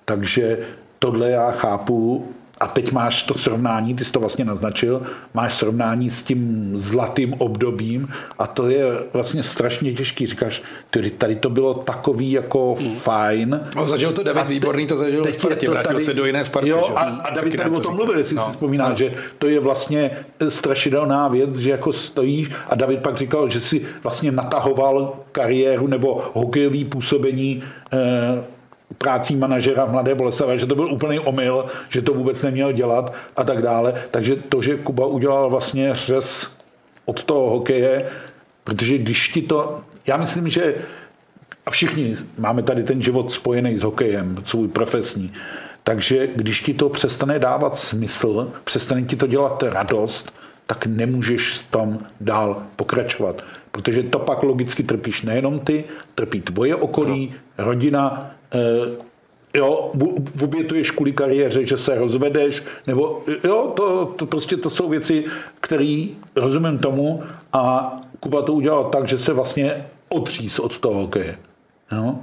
Takže 0.05 0.59
tohle 0.99 1.31
já 1.31 1.51
chápu 1.51 2.29
a 2.63 2.67
teď 2.67 2.93
máš 2.93 3.23
to 3.23 3.35
srovnání, 3.35 3.95
ty 3.95 4.05
jsi 4.05 4.13
to 4.13 4.21
vlastně 4.21 4.45
naznačil, 4.45 5.03
máš 5.35 5.55
srovnání 5.55 6.11
s 6.11 6.23
tím 6.23 6.73
zlatým 6.75 7.35
obdobím 7.39 8.09
a 8.39 8.47
to 8.47 8.69
je 8.69 8.85
vlastně 9.13 9.43
strašně 9.43 9.93
těžký. 9.93 10.27
Říkáš, 10.27 10.63
tady, 10.91 11.11
tady 11.11 11.37
to 11.37 11.51
bylo 11.51 11.75
takový 11.75 12.33
jako 12.33 12.75
fajn. 12.99 13.61
No, 13.77 13.87
zažil 13.87 14.13
to 14.13 14.23
David 14.23 14.43
te, 14.43 14.49
Výborný, 14.49 14.87
to 14.87 14.97
zažil 14.97 15.23
teď 15.23 15.39
Spartě, 15.39 15.67
to 15.67 15.73
vrátil 15.73 15.93
tady, 15.93 16.05
se 16.05 16.15
do 16.15 16.27
jiné 16.27 16.45
Sparty. 16.45 16.69
Jo, 16.69 16.93
a, 16.97 17.01
a 17.01 17.35
David 17.35 17.57
tady 17.57 17.71
o 17.71 17.81
tom 17.81 17.95
mluvil, 17.95 18.19
jestli 18.19 18.37
no, 18.37 18.43
si 18.43 18.51
vzpomínáš, 18.51 18.91
no. 18.91 18.97
že 18.97 19.15
to 19.39 19.47
je 19.47 19.61
vlastně 19.61 20.11
strašidelná 20.49 21.29
věc, 21.29 21.57
že 21.57 21.71
jako 21.71 21.93
stojíš 21.93 22.51
a 22.69 22.75
David 22.75 23.03
pak 23.03 23.17
říkal, 23.17 23.51
že 23.51 23.61
si 23.61 23.83
vlastně 24.03 24.33
natahoval 24.33 25.17
kariéru 25.33 25.87
nebo 25.87 26.31
hokejový 26.33 26.85
působení 26.85 27.63
eh, 27.93 28.43
prácí 29.03 29.37
manažera 29.37 29.87
Mladé 29.87 30.15
Boleslavé, 30.15 30.59
že 30.59 30.67
to 30.67 30.75
byl 30.75 30.93
úplný 30.93 31.19
omyl, 31.19 31.67
že 31.89 32.03
to 32.03 32.15
vůbec 32.15 32.43
neměl 32.43 32.73
dělat 32.73 33.13
a 33.37 33.45
tak 33.45 33.63
dále. 33.63 33.95
Takže 34.11 34.37
to, 34.37 34.63
že 34.63 34.77
Kuba 34.77 35.07
udělal 35.07 35.51
vlastně 35.51 35.91
řez 35.95 36.47
od 37.05 37.25
toho 37.25 37.51
hokeje, 37.51 38.07
protože 38.65 38.99
když 38.99 39.29
ti 39.29 39.43
to 39.43 39.83
já 40.07 40.17
myslím, 40.17 40.49
že 40.49 40.75
a 41.67 41.71
všichni 41.71 42.17
máme 42.39 42.63
tady 42.63 42.83
ten 42.85 43.03
život 43.03 43.33
spojený 43.33 43.79
s 43.79 43.83
hokejem, 43.83 44.43
svůj 44.47 44.69
profesní. 44.69 45.31
Takže 45.85 46.27
když 46.37 46.61
ti 46.61 46.75
to 46.75 46.89
přestane 46.89 47.39
dávat 47.39 47.79
smysl, 47.79 48.53
přestane 48.65 49.03
ti 49.03 49.17
to 49.17 49.27
dělat 49.27 49.63
radost, 49.63 50.33
tak 50.67 50.87
nemůžeš 50.87 51.59
v 51.59 51.71
tom 51.71 51.99
dál 52.21 52.63
pokračovat. 52.77 53.43
Protože 53.73 54.03
to 54.03 54.19
pak 54.19 54.43
logicky 54.43 54.83
trpíš 54.83 55.23
nejenom 55.23 55.61
ty, 55.61 55.85
trpí 56.15 56.41
tvoje 56.41 56.77
okolí, 56.77 57.35
rodina, 57.59 58.31
eh, 58.55 59.59
jo, 59.59 59.93
obětuješ 60.43 60.91
kvůli 60.91 61.13
kariéře, 61.13 61.65
že 61.65 61.77
se 61.77 61.99
rozvedeš, 61.99 62.63
nebo 62.87 63.23
jo, 63.45 63.73
to, 63.77 64.15
to 64.17 64.27
prostě 64.27 64.57
to 64.57 64.71
jsou 64.71 64.89
věci, 64.89 65.25
které 65.61 66.07
rozumím 66.37 66.79
tomu 66.79 67.23
a 67.53 67.97
Kuba 68.21 68.43
to 68.43 68.53
udělal 68.53 68.85
tak, 68.85 69.09
že 69.09 69.19
se 69.19 69.33
vlastně 69.33 69.87
odříz 70.09 70.59
od 70.59 70.79
toho 70.79 71.01
hokeje. 71.01 71.39
Jo? 71.93 72.15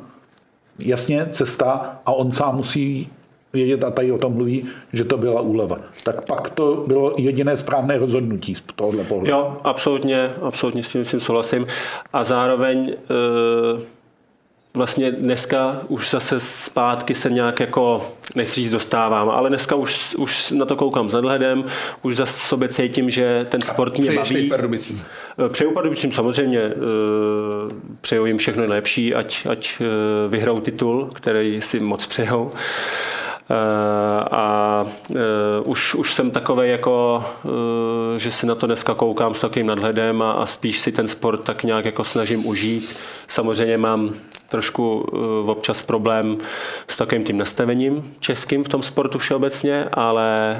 Jasně, 0.80 1.28
cesta 1.32 2.00
a 2.06 2.14
on 2.14 2.32
sám 2.32 2.56
musí 2.56 3.10
vědět, 3.54 3.84
a 3.84 3.92
tady 3.92 4.12
o 4.12 4.18
tom 4.18 4.34
mluví, 4.34 4.66
že 4.94 5.04
to 5.04 5.18
byla 5.18 5.42
úleva. 5.42 5.78
Tak 6.04 6.26
pak 6.26 6.50
to 6.50 6.84
bylo 6.88 7.14
jediné 7.18 7.58
správné 7.58 7.98
rozhodnutí 7.98 8.56
z 8.56 8.64
tohohle 8.76 9.04
pohledu. 9.04 9.32
Jo, 9.32 9.58
absolutně, 9.64 10.32
absolutně 10.42 10.84
s 10.84 10.92
tím, 10.92 11.06
s 11.06 11.12
tím 11.12 11.20
souhlasím. 11.20 11.68
A 12.14 12.24
zároveň 12.24 12.90
e, 12.90 14.00
vlastně 14.74 15.12
dneska 15.12 15.82
už 15.88 16.10
zase 16.10 16.40
zpátky 16.40 17.16
se 17.16 17.30
nějak 17.30 17.60
jako, 17.60 18.12
nechci 18.36 18.56
říct 18.56 18.72
dostávám, 18.72 19.30
ale 19.30 19.50
dneska 19.50 19.76
už, 19.76 20.16
už 20.16 20.52
na 20.52 20.66
to 20.66 20.76
koukám 20.76 21.10
s 21.10 21.14
nadhledem, 21.14 21.64
už 22.02 22.16
za 22.16 22.26
sobě 22.26 22.70
cítím, 22.70 23.10
že 23.10 23.48
ten 23.50 23.62
sport 23.62 23.98
mě 23.98 24.12
baví. 24.12 24.50
Pardubicím. 24.50 25.02
Eh, 25.46 25.50
přeju 25.50 25.72
Pardubicím 25.72 26.12
samozřejmě, 26.12 26.60
eh, 26.60 26.74
přeju 28.02 28.26
jim 28.26 28.38
všechno 28.38 28.62
nejlepší, 28.62 29.16
ať, 29.16 29.46
ať 29.46 29.82
vyhrou 30.30 30.60
titul, 30.60 31.10
který 31.14 31.62
si 31.62 31.80
moc 31.80 32.06
přejou. 32.06 32.52
Eh, 33.52 34.24
a 34.32 34.86
uh, 35.10 35.18
už, 35.68 35.96
už 35.96 36.14
jsem 36.14 36.32
takový 36.32 36.70
jako, 36.70 37.24
uh, 37.44 37.52
že 38.18 38.32
si 38.32 38.46
na 38.46 38.56
to 38.56 38.66
dneska 38.66 38.94
koukám 38.94 39.34
s 39.34 39.42
takovým 39.42 39.68
nadhledem 39.68 40.22
a, 40.22 40.32
a 40.32 40.46
spíš 40.46 40.80
si 40.80 40.92
ten 40.92 41.08
sport 41.08 41.44
tak 41.44 41.64
nějak 41.64 41.86
jako 41.86 42.04
snažím 42.04 42.48
užít. 42.48 42.96
Samozřejmě 43.28 43.78
mám 43.78 44.14
trošku 44.50 45.00
občas 45.46 45.82
problém 45.82 46.38
s 46.88 46.98
takovým 46.98 47.24
tím 47.24 47.38
nastavením 47.38 48.14
českým 48.20 48.64
v 48.64 48.68
tom 48.68 48.84
sportu 48.84 49.20
všeobecně, 49.20 49.86
ale 49.94 50.58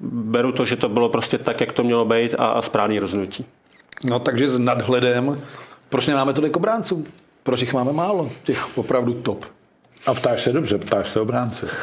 beru 0.00 0.52
to, 0.52 0.64
že 0.64 0.76
to 0.76 0.88
bylo 0.88 1.08
prostě 1.08 1.38
tak, 1.38 1.60
jak 1.60 1.72
to 1.72 1.82
mělo 1.82 2.04
být 2.04 2.34
a, 2.38 2.46
a 2.46 2.62
správný 2.62 2.98
rozhodnutí. 2.98 3.46
No 4.04 4.18
takže 4.18 4.48
s 4.48 4.58
nadhledem, 4.58 5.40
proč 5.88 6.06
nemáme 6.06 6.32
tolik 6.32 6.56
obránců? 6.56 7.04
Proč 7.42 7.60
jich 7.60 7.72
máme 7.72 7.92
málo, 7.92 8.30
těch 8.44 8.78
opravdu 8.78 9.14
top? 9.14 9.46
A 10.06 10.14
ptáš 10.14 10.42
se 10.42 10.52
dobře, 10.52 10.78
ptáš 10.78 11.08
se 11.08 11.20
obránce. 11.20 11.68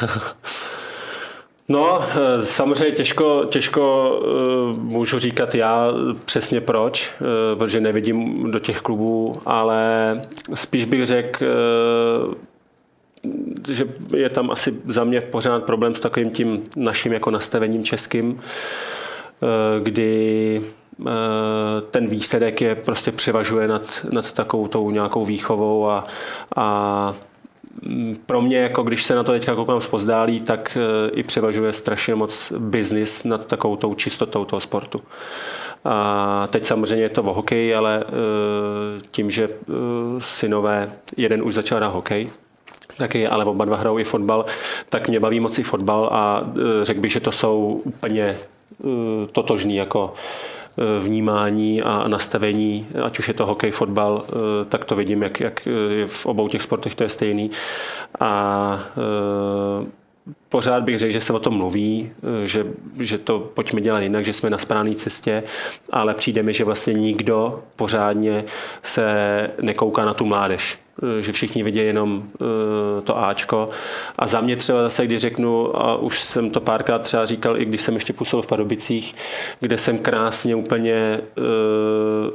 No, 1.68 2.00
eh, 2.02 2.46
samozřejmě 2.46 2.96
těžko, 2.96 3.44
těžko 3.48 4.12
eh, 4.22 4.78
můžu 4.80 5.18
říkat 5.18 5.54
já 5.54 5.88
přesně 6.24 6.60
proč, 6.60 7.12
eh, 7.20 7.56
protože 7.56 7.80
nevidím 7.80 8.50
do 8.50 8.58
těch 8.58 8.80
klubů, 8.80 9.40
ale 9.46 10.20
spíš 10.54 10.84
bych 10.84 11.06
řekl, 11.06 11.46
že 13.68 13.84
je 14.16 14.30
tam 14.30 14.50
asi 14.50 14.74
za 14.86 15.04
mě 15.04 15.20
pořád 15.20 15.64
problém 15.64 15.94
s 15.94 16.00
takovým 16.00 16.30
tím 16.30 16.64
naším 16.76 17.12
jako 17.12 17.30
nastavením 17.30 17.84
českým, 17.84 18.40
kdy 19.82 20.62
ten 21.90 22.06
výsledek 22.06 22.60
je 22.60 22.74
prostě 22.74 23.12
převažuje 23.12 23.68
nad, 23.68 24.06
nad 24.12 24.32
takovou 24.32 24.68
tou 24.68 24.90
nějakou 24.90 25.24
výchovou 25.24 25.90
a, 25.90 26.06
a 26.56 27.14
pro 28.26 28.40
mě, 28.40 28.58
jako 28.58 28.82
když 28.82 29.04
se 29.04 29.14
na 29.14 29.22
to 29.22 29.32
teďka 29.32 29.54
koukám 29.54 29.80
zpozdálí, 29.80 30.40
tak 30.40 30.78
e, 30.80 31.10
i 31.10 31.22
převažuje 31.22 31.72
strašně 31.72 32.14
moc 32.14 32.52
biznis 32.58 33.24
nad 33.24 33.46
takovou 33.46 33.76
tou 33.76 33.94
čistotou 33.94 34.44
toho 34.44 34.60
sportu. 34.60 35.02
A 35.84 36.48
teď 36.50 36.64
samozřejmě 36.64 37.04
je 37.04 37.08
to 37.08 37.22
o 37.22 37.34
hokej, 37.34 37.76
ale 37.76 38.00
e, 38.00 38.04
tím, 39.10 39.30
že 39.30 39.44
e, 39.44 39.50
synové, 40.18 40.90
jeden 41.16 41.42
už 41.42 41.54
začal 41.54 41.78
hrát 41.78 41.88
hokej, 41.94 42.30
taky, 42.96 43.28
ale 43.28 43.44
oba 43.44 43.64
dva 43.64 43.76
hrajou 43.76 43.98
i 43.98 44.04
fotbal, 44.04 44.46
tak 44.88 45.08
mě 45.08 45.20
baví 45.20 45.40
moc 45.40 45.58
i 45.58 45.62
fotbal 45.62 46.08
a 46.12 46.50
řekl 46.82 47.00
bych, 47.00 47.12
že 47.12 47.20
to 47.20 47.32
jsou 47.32 47.80
úplně 47.84 48.36
totožný 49.32 49.76
jako 49.76 50.14
vnímání 51.00 51.82
a 51.82 52.08
nastavení, 52.08 52.86
ať 53.04 53.18
už 53.18 53.28
je 53.28 53.34
to 53.34 53.46
hokej, 53.46 53.70
fotbal, 53.70 54.24
eh, 54.28 54.64
tak 54.64 54.84
to 54.84 54.96
vidím, 54.96 55.22
jak, 55.22 55.40
jak 55.40 55.68
v 56.06 56.26
obou 56.26 56.48
těch 56.48 56.62
sportech 56.62 56.94
to 56.94 57.02
je 57.02 57.08
stejný. 57.08 57.50
A 58.20 58.84
eh, 59.82 59.86
pořád 60.48 60.82
bych 60.82 60.98
řekl, 60.98 61.12
že 61.12 61.20
se 61.20 61.32
o 61.32 61.38
tom 61.38 61.54
mluví, 61.54 62.10
že, 62.44 62.66
že 63.00 63.18
to 63.18 63.38
pojďme 63.38 63.80
dělat 63.80 64.00
jinak, 64.00 64.24
že 64.24 64.32
jsme 64.32 64.50
na 64.50 64.58
správné 64.58 64.94
cestě, 64.94 65.42
ale 65.90 66.14
přijde 66.14 66.42
mi, 66.42 66.54
že 66.54 66.64
vlastně 66.64 66.94
nikdo 66.94 67.62
pořádně 67.76 68.44
se 68.82 69.50
nekouká 69.62 70.04
na 70.04 70.14
tu 70.14 70.26
mládež. 70.26 70.78
Eh, 71.02 71.22
že 71.22 71.32
všichni 71.32 71.62
vidí 71.62 71.78
jenom 71.78 72.22
eh, 72.34 73.02
to 73.02 73.18
Ačko. 73.18 73.70
A 74.18 74.26
za 74.26 74.40
mě 74.40 74.56
třeba 74.56 74.82
zase, 74.82 75.06
když 75.06 75.20
řeknu, 75.20 75.76
a 75.76 75.96
už 75.96 76.20
jsem 76.20 76.50
to 76.50 76.60
párkrát 76.60 76.98
třeba 76.98 77.26
říkal, 77.26 77.60
i 77.60 77.64
když 77.64 77.82
jsem 77.82 77.94
ještě 77.94 78.12
působil 78.12 78.42
v 78.42 78.46
Pardubicích, 78.46 79.14
kde 79.60 79.78
jsem 79.78 79.98
krásně 79.98 80.54
úplně 80.54 80.94
eh, 80.94 81.42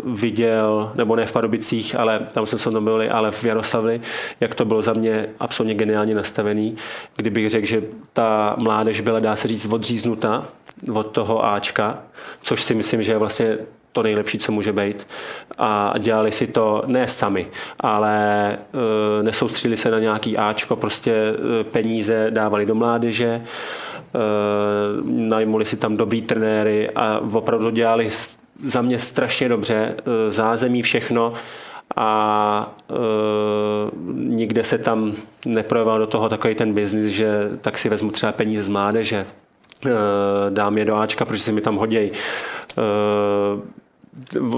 viděl, 0.06 0.92
nebo 0.96 1.16
ne 1.16 1.26
v 1.26 1.32
Pardubicích, 1.32 2.00
ale 2.00 2.20
tam 2.34 2.46
jsem 2.46 2.60
se 2.60 2.72
tam 2.72 2.84
byli, 2.84 3.10
ale 3.10 3.32
v 3.32 3.44
Jaroslavli, 3.44 4.02
jak 4.40 4.56
to 4.56 4.66
bylo 4.66 4.82
za 4.82 4.94
mě 4.94 5.30
absolutně 5.40 5.76
geniálně 5.76 6.16
nastavený, 6.16 6.78
kdybych 7.16 7.50
řekl, 7.50 7.66
že 7.66 7.82
ta 8.14 8.56
mládež 8.58 9.02
byla, 9.02 9.20
dá 9.20 9.36
se 9.36 9.48
říct, 9.48 9.66
odříznuta 9.66 10.48
od 10.94 11.08
toho 11.08 11.46
Ačka, 11.46 12.00
což 12.44 12.64
si 12.64 12.76
myslím, 12.76 13.04
že 13.04 13.12
je 13.12 13.18
vlastně 13.18 13.58
to 13.94 14.04
nejlepší, 14.04 14.38
co 14.38 14.52
může 14.52 14.74
být. 14.74 15.08
A 15.58 15.94
dělali 16.00 16.32
si 16.32 16.48
to 16.48 16.84
ne 16.86 17.08
sami, 17.08 17.48
ale 17.80 18.18
e, 18.54 19.24
nesoustředili 19.24 19.78
se 19.78 19.92
na 19.92 20.00
nějaký 20.00 20.38
Ačko, 20.38 20.76
prostě 20.76 21.12
e, 21.14 21.64
peníze 21.64 22.28
dávali 22.30 22.66
do 22.66 22.76
mládeže, 22.76 23.26
e, 23.26 23.42
najmuli 25.06 25.66
si 25.66 25.78
tam 25.78 25.98
dobrý 25.98 26.22
trenéry 26.22 26.90
a 26.90 27.22
opravdu 27.34 27.70
dělali 27.70 28.10
za 28.66 28.82
mě 28.82 29.00
strašně 29.00 29.50
dobře, 29.50 29.76
e, 29.76 30.32
zázemí 30.32 30.82
všechno 30.82 31.34
a 31.96 32.76
e, 32.90 32.94
nikde 34.14 34.64
se 34.64 34.78
tam 34.78 35.14
neprojeval 35.46 36.00
do 36.00 36.08
toho 36.08 36.30
takový 36.30 36.56
ten 36.56 36.74
biznis, 36.74 37.14
že 37.14 37.50
tak 37.62 37.78
si 37.78 37.90
vezmu 37.90 38.12
třeba 38.12 38.32
peníze 38.32 38.64
z 38.64 38.70
mládeže, 38.70 39.26
dám 40.50 40.78
je 40.78 40.86
do 40.86 40.96
Ačka, 40.96 41.26
protože 41.26 41.44
se 41.44 41.52
mi 41.52 41.62
tam 41.62 41.76
hodí. 41.76 42.12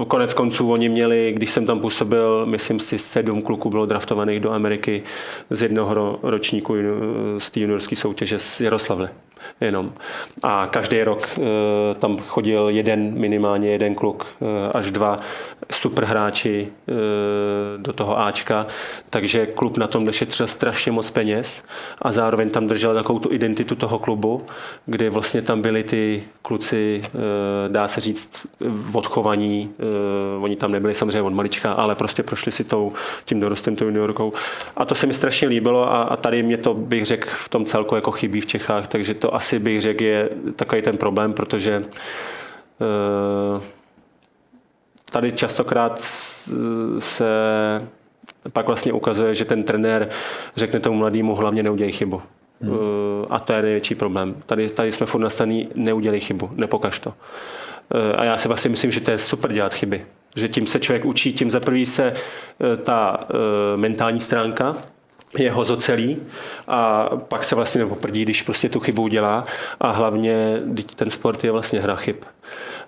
Konec 0.08 0.34
konců 0.34 0.72
oni 0.72 0.88
měli, 0.88 1.32
když 1.36 1.50
jsem 1.50 1.66
tam 1.66 1.80
působil, 1.80 2.46
myslím 2.46 2.80
si, 2.80 2.98
sedm 2.98 3.42
kluků 3.42 3.70
bylo 3.70 3.86
draftovaných 3.86 4.40
do 4.40 4.52
Ameriky 4.52 5.02
z 5.50 5.62
jednoho 5.62 6.18
ročníku 6.22 6.74
z 7.38 7.50
té 7.50 7.60
juniorské 7.60 7.96
soutěže 7.96 8.38
z 8.38 8.60
Jaroslavle 8.60 9.08
jenom. 9.60 9.92
A 10.42 10.66
každý 10.66 11.02
rok 11.02 11.28
eh, 11.38 11.40
tam 11.94 12.18
chodil 12.18 12.68
jeden, 12.68 13.12
minimálně 13.18 13.70
jeden 13.70 13.94
kluk, 13.94 14.26
eh, 14.42 14.72
až 14.74 14.90
dva 14.90 15.16
super 15.72 16.04
hráči 16.04 16.68
eh, 16.88 16.92
do 17.76 17.92
toho 17.92 18.20
Ačka, 18.20 18.66
takže 19.10 19.46
klub 19.46 19.76
na 19.76 19.88
tom 19.88 20.12
šetřil 20.12 20.46
strašně 20.46 20.92
moc 20.92 21.10
peněz 21.10 21.64
a 22.02 22.12
zároveň 22.12 22.50
tam 22.50 22.66
držel 22.66 22.94
takovou 22.94 23.18
tu 23.18 23.32
identitu 23.32 23.74
toho 23.74 23.98
klubu, 23.98 24.46
kde 24.86 25.10
vlastně 25.10 25.42
tam 25.42 25.62
byli 25.62 25.82
ty 25.82 26.24
kluci, 26.42 27.02
dá 27.68 27.88
se 27.88 28.00
říct, 28.00 28.46
odchovaní, 28.92 29.70
oni 30.40 30.56
tam 30.56 30.72
nebyli 30.72 30.94
samozřejmě 30.94 31.22
od 31.22 31.34
malička, 31.34 31.72
ale 31.72 31.94
prostě 31.94 32.22
prošli 32.22 32.52
si 32.52 32.64
tou, 32.64 32.92
tím 33.24 33.40
dorostem, 33.40 33.76
tou 33.76 33.84
juniorkou. 33.84 34.32
A 34.76 34.84
to 34.84 34.94
se 34.94 35.06
mi 35.06 35.14
strašně 35.14 35.48
líbilo 35.48 35.92
a, 35.92 36.02
a 36.02 36.16
tady 36.16 36.42
mě 36.42 36.56
to, 36.56 36.74
bych 36.74 37.06
řekl, 37.06 37.28
v 37.32 37.48
tom 37.48 37.64
celku 37.64 37.94
jako 37.94 38.10
chybí 38.10 38.40
v 38.40 38.46
Čechách, 38.46 38.88
takže 38.88 39.14
to 39.14 39.34
asi 39.36 39.58
bych 39.58 39.80
řekl 39.80 40.04
je 40.04 40.30
takový 40.56 40.82
ten 40.82 40.96
problém, 40.96 41.32
protože 41.32 41.84
eh, 42.80 43.60
tady 45.10 45.32
častokrát 45.32 46.00
se 46.98 47.26
pak 48.52 48.66
vlastně 48.66 48.92
ukazuje, 48.92 49.34
že 49.34 49.44
ten 49.44 49.62
trenér 49.62 50.08
řekne 50.56 50.80
tomu 50.80 50.98
mladému 50.98 51.34
hlavně 51.34 51.62
neudělej 51.62 51.92
chybu. 51.92 52.22
Hmm. 52.60 52.74
Eh, 52.74 53.26
a 53.30 53.38
to 53.38 53.52
je 53.52 53.62
největší 53.62 53.94
problém. 53.94 54.34
Tady, 54.46 54.68
tady 54.68 54.92
jsme 54.92 55.06
furt 55.06 55.20
nastavený, 55.20 55.68
neudělej 55.74 56.20
chybu, 56.20 56.50
nepokaž 56.54 57.00
to. 57.00 57.14
Eh, 57.94 58.16
a 58.16 58.24
já 58.24 58.38
si 58.38 58.48
vlastně 58.48 58.70
myslím, 58.70 58.92
že 58.92 59.00
to 59.00 59.10
je 59.10 59.18
super 59.18 59.52
dělat 59.52 59.74
chyby. 59.74 60.06
Že 60.36 60.48
tím 60.48 60.66
se 60.66 60.80
člověk 60.80 61.04
učí, 61.04 61.32
tím 61.32 61.50
za 61.50 61.60
prvý 61.60 61.86
se 61.86 62.14
ta 62.82 63.26
mentální 63.76 64.20
stránka 64.20 64.76
jeho 65.38 65.64
zocelí 65.64 66.16
a 66.68 67.08
pak 67.28 67.44
se 67.44 67.54
vlastně 67.54 67.80
nepoprdí, 67.80 68.22
když 68.22 68.42
prostě 68.42 68.68
tu 68.68 68.80
chybu 68.80 69.02
udělá 69.02 69.44
a 69.80 69.90
hlavně 69.90 70.60
ten 70.96 71.10
sport 71.10 71.44
je 71.44 71.52
vlastně 71.52 71.80
hra 71.80 71.96
chyb. 71.96 72.16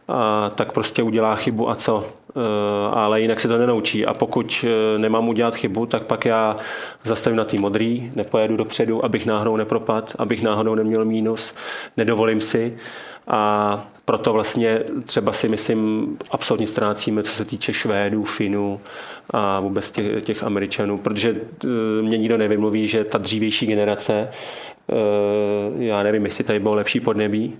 a 0.08 0.50
tak 0.54 0.72
prostě 0.72 1.02
udělá 1.02 1.36
chybu 1.36 1.70
a 1.70 1.74
co. 1.74 2.04
Eh, 2.38 2.94
ale 2.94 3.20
jinak 3.20 3.40
se 3.40 3.48
to 3.48 3.58
nenaučí. 3.58 4.06
A 4.06 4.14
pokud 4.14 4.64
eh, 4.64 4.98
nemám 4.98 5.28
udělat 5.28 5.54
chybu, 5.54 5.86
tak 5.86 6.04
pak 6.04 6.24
já 6.24 6.56
zastavím 7.04 7.36
na 7.36 7.44
tý 7.44 7.58
modrý, 7.58 8.12
nepojedu 8.14 8.56
dopředu, 8.56 9.04
abych 9.04 9.26
náhodou 9.26 9.56
nepropad, 9.56 10.14
abych 10.18 10.42
náhodou 10.42 10.74
neměl 10.74 11.04
mínus, 11.04 11.54
nedovolím 11.96 12.40
si. 12.40 12.78
A 13.28 13.86
proto 14.04 14.32
vlastně 14.32 14.80
třeba 15.04 15.32
si 15.32 15.48
myslím 15.48 16.16
absolutně 16.30 16.66
ztrácíme, 16.66 17.22
co 17.22 17.32
se 17.32 17.44
týče 17.44 17.72
Švédů, 17.72 18.24
Finů 18.24 18.80
a 19.30 19.60
vůbec 19.60 19.90
těch, 19.90 20.22
těch 20.22 20.44
Američanů, 20.44 20.98
protože 20.98 21.36
eh, 21.64 21.68
mě 22.02 22.18
nikdo 22.18 22.38
nevymluví, 22.38 22.88
že 22.88 23.04
ta 23.04 23.18
dřívější 23.18 23.66
generace, 23.66 24.28
já 25.78 26.02
nevím, 26.02 26.24
jestli 26.24 26.44
tady 26.44 26.60
bylo 26.60 26.74
lepší 26.74 27.00
podnebí, 27.00 27.56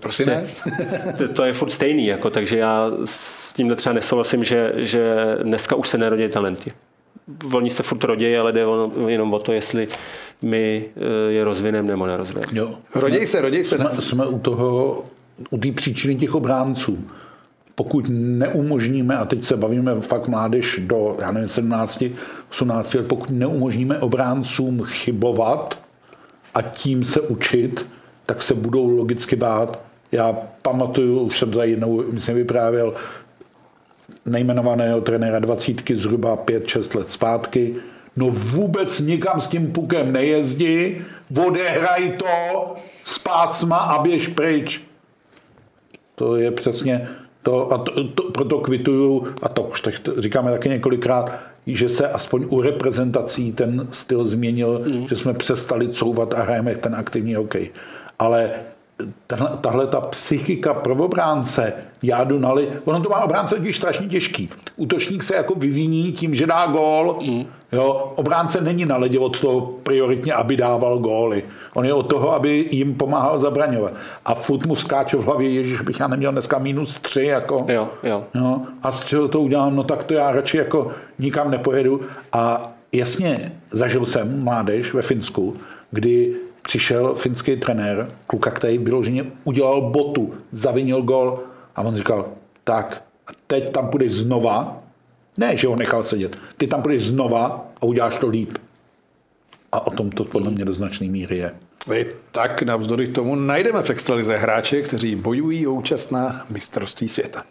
Prostě 0.00 0.26
ne? 0.26 0.46
to, 1.18 1.28
to 1.28 1.44
je 1.44 1.52
furt 1.52 1.70
stejný, 1.70 2.06
jako, 2.06 2.30
takže 2.30 2.58
já 2.58 2.90
s 3.04 3.52
tím 3.52 3.76
třeba 3.76 3.92
nesouhlasím, 3.92 4.44
že, 4.44 4.70
že 4.74 5.16
dneska 5.42 5.76
už 5.76 5.88
se 5.88 5.98
nerodí 5.98 6.28
talenty. 6.28 6.72
Oni 7.54 7.70
se 7.70 7.82
furt 7.82 8.04
rodí, 8.04 8.36
ale 8.36 8.52
jde 8.52 8.64
jenom 9.08 9.34
o 9.34 9.38
to, 9.38 9.52
jestli 9.52 9.88
my 10.42 10.84
eh, 10.96 11.32
je 11.32 11.44
rozvinem 11.44 11.86
nebo 11.86 12.06
nerozvinem. 12.06 12.44
Jo. 12.52 12.74
Roděj 12.94 13.26
se, 13.26 13.40
roděj 13.40 13.64
se. 13.64 13.76
Jsme, 13.76 14.02
jsme 14.02 14.26
u 14.26 14.38
toho, 14.38 15.04
u 15.50 15.58
té 15.58 15.72
příčiny 15.72 16.16
těch 16.16 16.34
obránců. 16.34 16.98
Pokud 17.74 18.04
neumožníme, 18.10 19.16
a 19.16 19.24
teď 19.24 19.44
se 19.44 19.56
bavíme 19.56 20.00
fakt 20.00 20.28
mládež 20.28 20.80
do, 20.84 21.16
já 21.20 21.30
nevím, 21.30 21.48
17, 21.48 22.04
18 22.50 22.94
let, 22.94 23.08
pokud 23.08 23.30
neumožníme 23.30 23.98
obráncům 23.98 24.84
chybovat 24.84 25.78
a 26.54 26.62
tím 26.62 27.04
se 27.04 27.20
učit, 27.20 27.86
tak 28.26 28.42
se 28.42 28.54
budou 28.54 28.88
logicky 28.88 29.36
bát. 29.36 29.82
Já 30.12 30.36
pamatuju, 30.62 31.20
už 31.20 31.38
jsem 31.38 31.50
to 31.50 31.62
jednou, 31.62 32.02
myslím, 32.12 32.36
vyprávěl, 32.36 32.94
nejmenovaného 34.26 35.00
trenéra 35.00 35.38
dvacítky 35.38 35.96
zhruba 35.96 36.36
5-6 36.36 36.98
let 36.98 37.10
zpátky. 37.10 37.74
No 38.18 38.26
vůbec 38.30 39.00
nikam 39.00 39.40
s 39.40 39.46
tím 39.46 39.72
pukem 39.72 40.12
nejezdí, 40.12 40.96
odehraj 41.46 42.12
to 42.12 42.74
z 43.04 43.18
pásma 43.18 43.76
a 43.76 44.02
běž 44.02 44.28
pryč. 44.28 44.80
To 46.14 46.36
je 46.36 46.50
přesně 46.50 47.08
to, 47.42 47.72
a 47.72 47.78
to, 47.78 48.04
to, 48.04 48.22
proto 48.22 48.58
kvituju, 48.58 49.26
a 49.42 49.48
to 49.48 49.62
už 49.62 49.80
tak 49.80 49.94
říkáme 50.18 50.50
taky 50.50 50.68
několikrát, 50.68 51.38
že 51.66 51.88
se 51.88 52.08
aspoň 52.08 52.46
u 52.48 52.60
reprezentací 52.60 53.52
ten 53.52 53.88
styl 53.90 54.24
změnil, 54.24 54.82
mm. 54.86 55.08
že 55.08 55.16
jsme 55.16 55.34
přestali 55.34 55.88
couvat 55.88 56.34
a 56.34 56.42
hrajeme 56.42 56.74
ten 56.74 56.94
aktivní 56.94 57.34
hokej 57.34 57.70
ale 58.18 58.50
tahle 59.60 59.86
ta 59.86 60.00
psychika 60.00 60.74
pro 60.74 60.94
obránce, 60.94 61.72
já 62.02 62.24
jdu 62.24 62.38
nali, 62.38 62.68
ono 62.84 63.00
to 63.00 63.08
má 63.08 63.20
obránce 63.20 63.54
totiž 63.54 63.76
strašně 63.76 64.08
těžký. 64.08 64.50
Útočník 64.76 65.24
se 65.24 65.36
jako 65.36 65.54
vyviní 65.54 66.12
tím, 66.12 66.34
že 66.34 66.46
dá 66.46 66.66
gól. 66.66 67.18
Mm. 67.22 67.44
Jo, 67.72 68.12
obránce 68.16 68.60
není 68.60 68.84
na 68.84 68.96
ledě 68.96 69.18
od 69.18 69.40
toho 69.40 69.60
prioritně, 69.60 70.32
aby 70.32 70.56
dával 70.56 70.98
góly. 70.98 71.42
On 71.74 71.84
je 71.84 71.94
od 71.94 72.02
toho, 72.02 72.32
aby 72.32 72.68
jim 72.70 72.94
pomáhal 72.94 73.38
zabraňovat. 73.38 73.92
A 74.24 74.34
furt 74.34 74.66
mu 74.66 74.76
skáče 74.76 75.16
v 75.16 75.24
hlavě, 75.24 75.50
ježiš, 75.50 75.80
bych 75.80 76.00
já 76.00 76.08
neměl 76.08 76.32
dneska 76.32 76.58
minus 76.58 76.98
tři, 77.02 77.24
jako. 77.24 77.64
Jo, 77.68 77.88
jo. 78.02 78.24
jo. 78.34 78.60
A 78.82 78.92
z 78.92 79.04
čeho 79.04 79.28
to 79.28 79.40
udělám? 79.40 79.76
No 79.76 79.84
tak 79.84 80.04
to 80.04 80.14
já 80.14 80.32
radši 80.32 80.56
jako 80.56 80.90
nikam 81.18 81.50
nepojedu. 81.50 82.00
A 82.32 82.72
jasně, 82.92 83.52
zažil 83.70 84.06
jsem 84.06 84.44
mládež 84.44 84.94
ve 84.94 85.02
Finsku, 85.02 85.56
kdy 85.90 86.36
přišel 86.68 87.14
finský 87.14 87.56
trenér, 87.56 88.10
kluka, 88.26 88.50
který 88.50 88.78
vyloženě 88.78 89.24
udělal 89.44 89.90
botu, 89.90 90.34
zavinil 90.52 91.02
gol 91.02 91.40
a 91.76 91.82
on 91.82 91.96
říkal, 91.96 92.28
tak, 92.64 93.02
a 93.26 93.30
teď 93.46 93.72
tam 93.72 93.88
půjdeš 93.88 94.12
znova, 94.12 94.82
ne, 95.38 95.56
že 95.56 95.66
ho 95.66 95.76
nechal 95.76 96.04
sedět, 96.04 96.36
ty 96.56 96.66
tam 96.66 96.82
půjdeš 96.82 97.08
znova 97.08 97.66
a 97.80 97.82
uděláš 97.82 98.18
to 98.18 98.28
líp. 98.28 98.58
A 99.72 99.86
o 99.86 99.90
tom 99.90 100.10
to 100.10 100.24
podle 100.24 100.50
mě 100.50 100.64
do 100.64 100.72
značné 100.72 101.06
míry 101.06 101.36
je. 101.36 101.54
Tak 102.32 102.62
navzdory 102.62 103.08
tomu 103.08 103.34
najdeme 103.34 103.82
v 103.82 103.90
extralize 103.90 104.36
hráče, 104.36 104.82
kteří 104.82 105.14
bojují 105.14 105.66
o 105.66 105.72
účast 105.72 106.12
na 106.12 106.46
mistrovství 106.50 107.08
světa. 107.08 107.44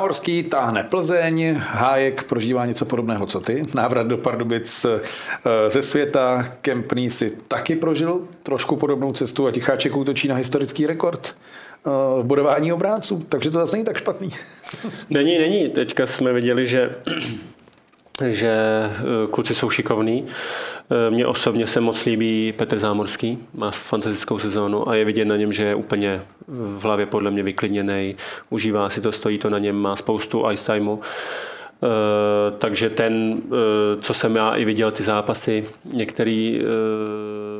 Zámorský 0.00 0.42
táhne 0.48 0.82
Plzeň, 0.84 1.60
Hájek 1.60 2.24
prožívá 2.24 2.66
něco 2.66 2.84
podobného, 2.84 3.26
co 3.26 3.40
ty. 3.40 3.62
Návrat 3.74 4.06
do 4.06 4.18
Pardubic 4.18 4.86
eh, 4.88 5.70
ze 5.70 5.82
světa, 5.82 6.44
Kempný 6.60 7.10
si 7.10 7.36
taky 7.48 7.76
prožil 7.76 8.20
trošku 8.42 8.76
podobnou 8.76 9.12
cestu 9.12 9.46
a 9.46 9.50
Ticháček 9.50 9.96
útočí 9.96 10.28
na 10.28 10.34
historický 10.34 10.86
rekord 10.86 11.34
eh, 11.34 11.90
v 12.20 12.24
budování 12.24 12.72
obránců, 12.72 13.22
takže 13.28 13.50
to 13.50 13.58
zase 13.58 13.76
není 13.76 13.84
tak 13.84 13.98
špatný. 13.98 14.30
Není, 15.10 15.38
není. 15.38 15.68
Teďka 15.68 16.06
jsme 16.06 16.32
viděli, 16.32 16.66
že 16.66 16.94
že 18.28 18.50
eh, 18.50 19.26
kluci 19.30 19.54
jsou 19.54 19.70
šikovní. 19.70 20.26
Mně 21.10 21.26
osobně 21.26 21.66
se 21.66 21.80
moc 21.80 22.04
líbí 22.04 22.52
Petr 22.52 22.78
Zámorský, 22.78 23.38
má 23.54 23.70
fantastickou 23.70 24.38
sezónu 24.38 24.88
a 24.88 24.94
je 24.94 25.04
vidět 25.04 25.24
na 25.24 25.36
něm, 25.36 25.52
že 25.52 25.62
je 25.62 25.74
úplně 25.74 26.22
v 26.48 26.82
hlavě 26.82 27.06
podle 27.06 27.30
mě 27.30 27.42
vyklidněný, 27.42 28.16
užívá 28.50 28.90
si 28.90 29.00
to, 29.00 29.12
stojí 29.12 29.38
to 29.38 29.50
na 29.50 29.58
něm, 29.58 29.76
má 29.76 29.96
spoustu 29.96 30.50
ice 30.50 30.72
timeu. 30.72 30.92
Uh, 30.92 32.58
takže 32.58 32.90
ten, 32.90 33.32
uh, 33.32 33.58
co 34.00 34.14
jsem 34.14 34.36
já 34.36 34.50
i 34.50 34.64
viděl 34.64 34.90
ty 34.90 35.02
zápasy, 35.02 35.64
některý 35.92 36.60
uh, 36.60 36.66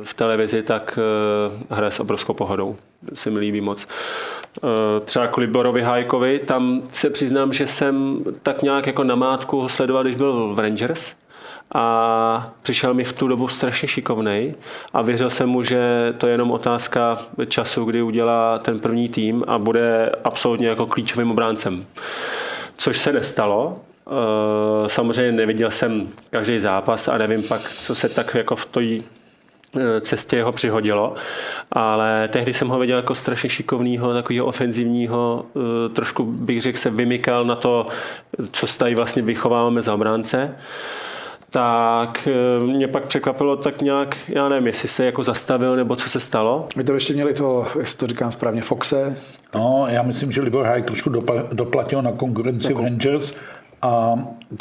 v 0.03 0.13
televizi, 0.13 0.63
tak 0.63 0.99
hraje 1.69 1.91
s 1.91 1.99
obrovskou 1.99 2.33
pohodou. 2.33 2.75
Se 3.13 3.29
mi 3.29 3.39
líbí 3.39 3.61
moc. 3.61 3.87
Třeba 5.05 5.27
kvůli 5.27 5.47
Borovi 5.47 5.81
Hajkovi, 5.81 6.39
tam 6.39 6.81
se 6.93 7.09
přiznám, 7.09 7.53
že 7.53 7.67
jsem 7.67 8.23
tak 8.43 8.61
nějak 8.61 8.87
jako 8.87 9.03
namátku 9.03 9.59
ho 9.59 9.69
sledoval, 9.69 10.03
když 10.03 10.15
byl 10.15 10.53
v 10.53 10.59
Rangers, 10.59 11.13
a 11.75 12.51
přišel 12.61 12.93
mi 12.93 13.03
v 13.03 13.13
tu 13.13 13.27
dobu 13.27 13.47
strašně 13.47 13.87
šikovnej 13.87 14.55
a 14.93 15.01
věřil 15.01 15.29
jsem 15.29 15.49
mu, 15.49 15.63
že 15.63 16.13
to 16.17 16.27
je 16.27 16.33
jenom 16.33 16.51
otázka 16.51 17.21
času, 17.47 17.85
kdy 17.85 18.01
udělá 18.01 18.59
ten 18.59 18.79
první 18.79 19.09
tým 19.09 19.43
a 19.47 19.57
bude 19.57 20.11
absolutně 20.23 20.67
jako 20.67 20.85
klíčovým 20.85 21.31
obráncem. 21.31 21.85
Což 22.77 22.97
se 22.97 23.13
nestalo, 23.13 23.79
eh, 24.07 24.89
Samozřejmě 24.89 25.31
neviděl 25.31 25.71
jsem 25.71 26.07
každý 26.29 26.59
zápas 26.59 27.07
a 27.07 27.17
nevím 27.17 27.43
pak, 27.43 27.61
co 27.61 27.95
se 27.95 28.09
tak 28.09 28.35
jako 28.35 28.55
v 28.55 28.65
té 28.65 28.81
eh, 29.77 30.01
cestě 30.01 30.35
jeho 30.35 30.51
přihodilo, 30.51 31.15
ale 31.71 32.27
tehdy 32.27 32.53
jsem 32.53 32.67
ho 32.67 32.79
viděl 32.79 32.97
jako 32.97 33.15
strašně 33.15 33.49
šikovného, 33.49 34.13
takového 34.13 34.45
ofenzivního, 34.45 35.45
eh, 35.55 35.89
trošku 35.89 36.23
bych 36.23 36.61
řekl 36.61 36.77
se 36.77 36.89
vymykal 36.89 37.45
na 37.45 37.55
to, 37.55 37.87
co 38.51 38.67
tady 38.67 38.95
vlastně 38.95 39.21
vychováváme 39.21 39.81
za 39.81 39.93
obránce 39.93 40.55
tak 41.51 42.27
eh, 42.27 42.59
mě 42.59 42.87
pak 42.87 43.07
překvapilo 43.07 43.55
tak 43.55 43.81
nějak, 43.81 44.17
já 44.29 44.49
nevím, 44.49 44.67
jestli 44.67 44.87
se 44.87 45.05
jako 45.05 45.23
zastavil 45.23 45.75
nebo 45.75 45.95
co 45.95 46.09
se 46.09 46.19
stalo. 46.19 46.67
My 46.75 46.83
to 46.83 46.93
ještě 46.93 47.13
měli 47.13 47.33
to, 47.33 47.65
jestli 47.79 47.97
to 47.97 48.07
říkám 48.07 48.31
správně, 48.31 48.61
Foxe. 48.61 49.17
No, 49.55 49.85
já 49.89 50.03
myslím, 50.03 50.31
že 50.31 50.41
Libor 50.41 50.65
Hajek 50.65 50.85
trošku 50.85 51.09
doplatil 51.53 52.01
na 52.01 52.11
konkurenci 52.11 52.67
jako. 52.67 52.81
Rangers 52.81 53.33
a 53.81 54.13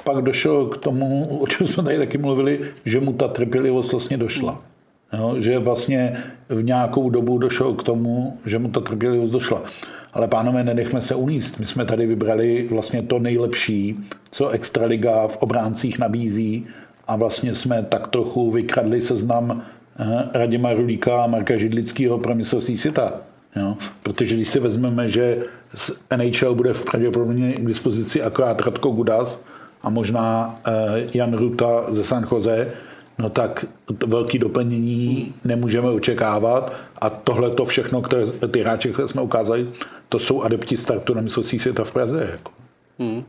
pak 0.05 0.25
došel 0.25 0.67
k 0.67 0.77
tomu, 0.77 1.39
o 1.39 1.47
čem 1.47 1.67
jsme 1.67 1.83
tady 1.83 1.99
taky 1.99 2.19
mluvili, 2.19 2.61
že 2.85 3.01
mu 3.01 3.13
ta 3.13 3.29
trpělivost 3.29 3.93
vlastně 3.93 4.17
došla. 4.17 4.61
Jo, 5.13 5.35
že 5.39 5.59
vlastně 5.59 6.23
v 6.49 6.63
nějakou 6.65 7.11
dobu 7.11 7.39
došel 7.39 7.75
k 7.75 7.83
tomu, 7.83 8.39
že 8.47 8.59
mu 8.59 8.71
ta 8.71 8.81
trpělivost 8.81 9.31
došla. 9.31 9.63
Ale 10.13 10.29
pánové, 10.29 10.65
nenechme 10.65 11.03
se 11.03 11.15
uníst. 11.15 11.59
My 11.59 11.67
jsme 11.67 11.85
tady 11.85 12.07
vybrali 12.07 12.67
vlastně 12.71 13.03
to 13.03 13.19
nejlepší, 13.19 13.97
co 14.31 14.49
Extraliga 14.49 15.29
v 15.29 15.37
obráncích 15.37 15.99
nabízí 15.99 16.67
a 17.09 17.17
vlastně 17.17 17.55
jsme 17.55 17.83
tak 17.83 18.09
trochu 18.09 18.51
vykradli 18.51 19.03
seznam 19.03 19.63
eh, 19.99 20.29
Radima 20.39 20.73
Rulíka 20.73 21.25
a 21.25 21.27
Marka 21.27 21.57
Židlického 21.57 22.19
pro 22.19 22.35
mistrovství 22.35 22.79
světa. 22.79 23.13
Jo? 23.57 23.77
Protože 24.03 24.35
když 24.35 24.49
si 24.49 24.61
vezmeme, 24.61 25.09
že 25.09 25.39
z 25.75 25.91
NHL 26.17 26.55
bude 26.55 26.73
v 26.73 26.85
pravděpodobně 26.85 27.53
k 27.53 27.67
dispozici 27.67 28.23
akorát 28.23 28.61
Radko 28.61 28.91
Gudas 28.91 29.41
a 29.83 29.91
možná 29.91 30.61
eh, 30.67 30.73
Jan 31.15 31.35
Ruta 31.35 31.85
ze 31.89 32.05
San 32.05 32.27
Jose, 32.33 32.73
no 33.19 33.31
tak 33.31 33.65
velký 34.07 34.39
doplnění 34.39 35.35
nemůžeme 35.45 35.91
očekávat 35.91 36.73
a 37.01 37.11
tohle 37.11 37.51
to 37.51 37.65
všechno, 37.65 38.03
které, 38.03 38.27
ty 38.27 38.61
hráče, 38.61 38.93
které 38.93 39.09
jsme 39.09 39.23
ukázali, 39.23 39.69
to 40.11 40.19
jsou 40.19 40.43
adepti 40.43 40.77
startu 40.77 41.15
na 41.15 41.21
mistrovství 41.21 41.59
světa 41.59 41.85
v 41.85 41.93
Praze. 41.93 42.29
Jako. 42.33 42.53
Hmm. 42.99 43.25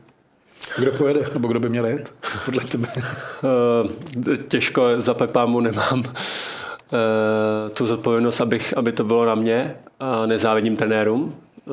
Kdo 0.78 0.92
pojede, 0.92 1.20
nebo 1.32 1.48
kdo 1.48 1.60
by 1.60 1.68
měl 1.68 1.86
jet, 1.86 2.12
podle 2.44 2.64
tebe? 2.64 2.88
Eh, 2.96 4.36
těžko, 4.36 4.88
za 4.96 5.14
Pepámu 5.14 5.60
nemám 5.60 6.02
eh, 6.04 7.70
tu 7.70 7.86
zodpovědnost, 7.86 8.40
abych, 8.40 8.76
aby 8.76 8.92
to 8.92 9.04
bylo 9.04 9.26
na 9.26 9.34
mě 9.34 9.76
a 10.00 10.26
nezávidím 10.26 10.76
trenérům, 10.76 11.34
eh, 11.34 11.70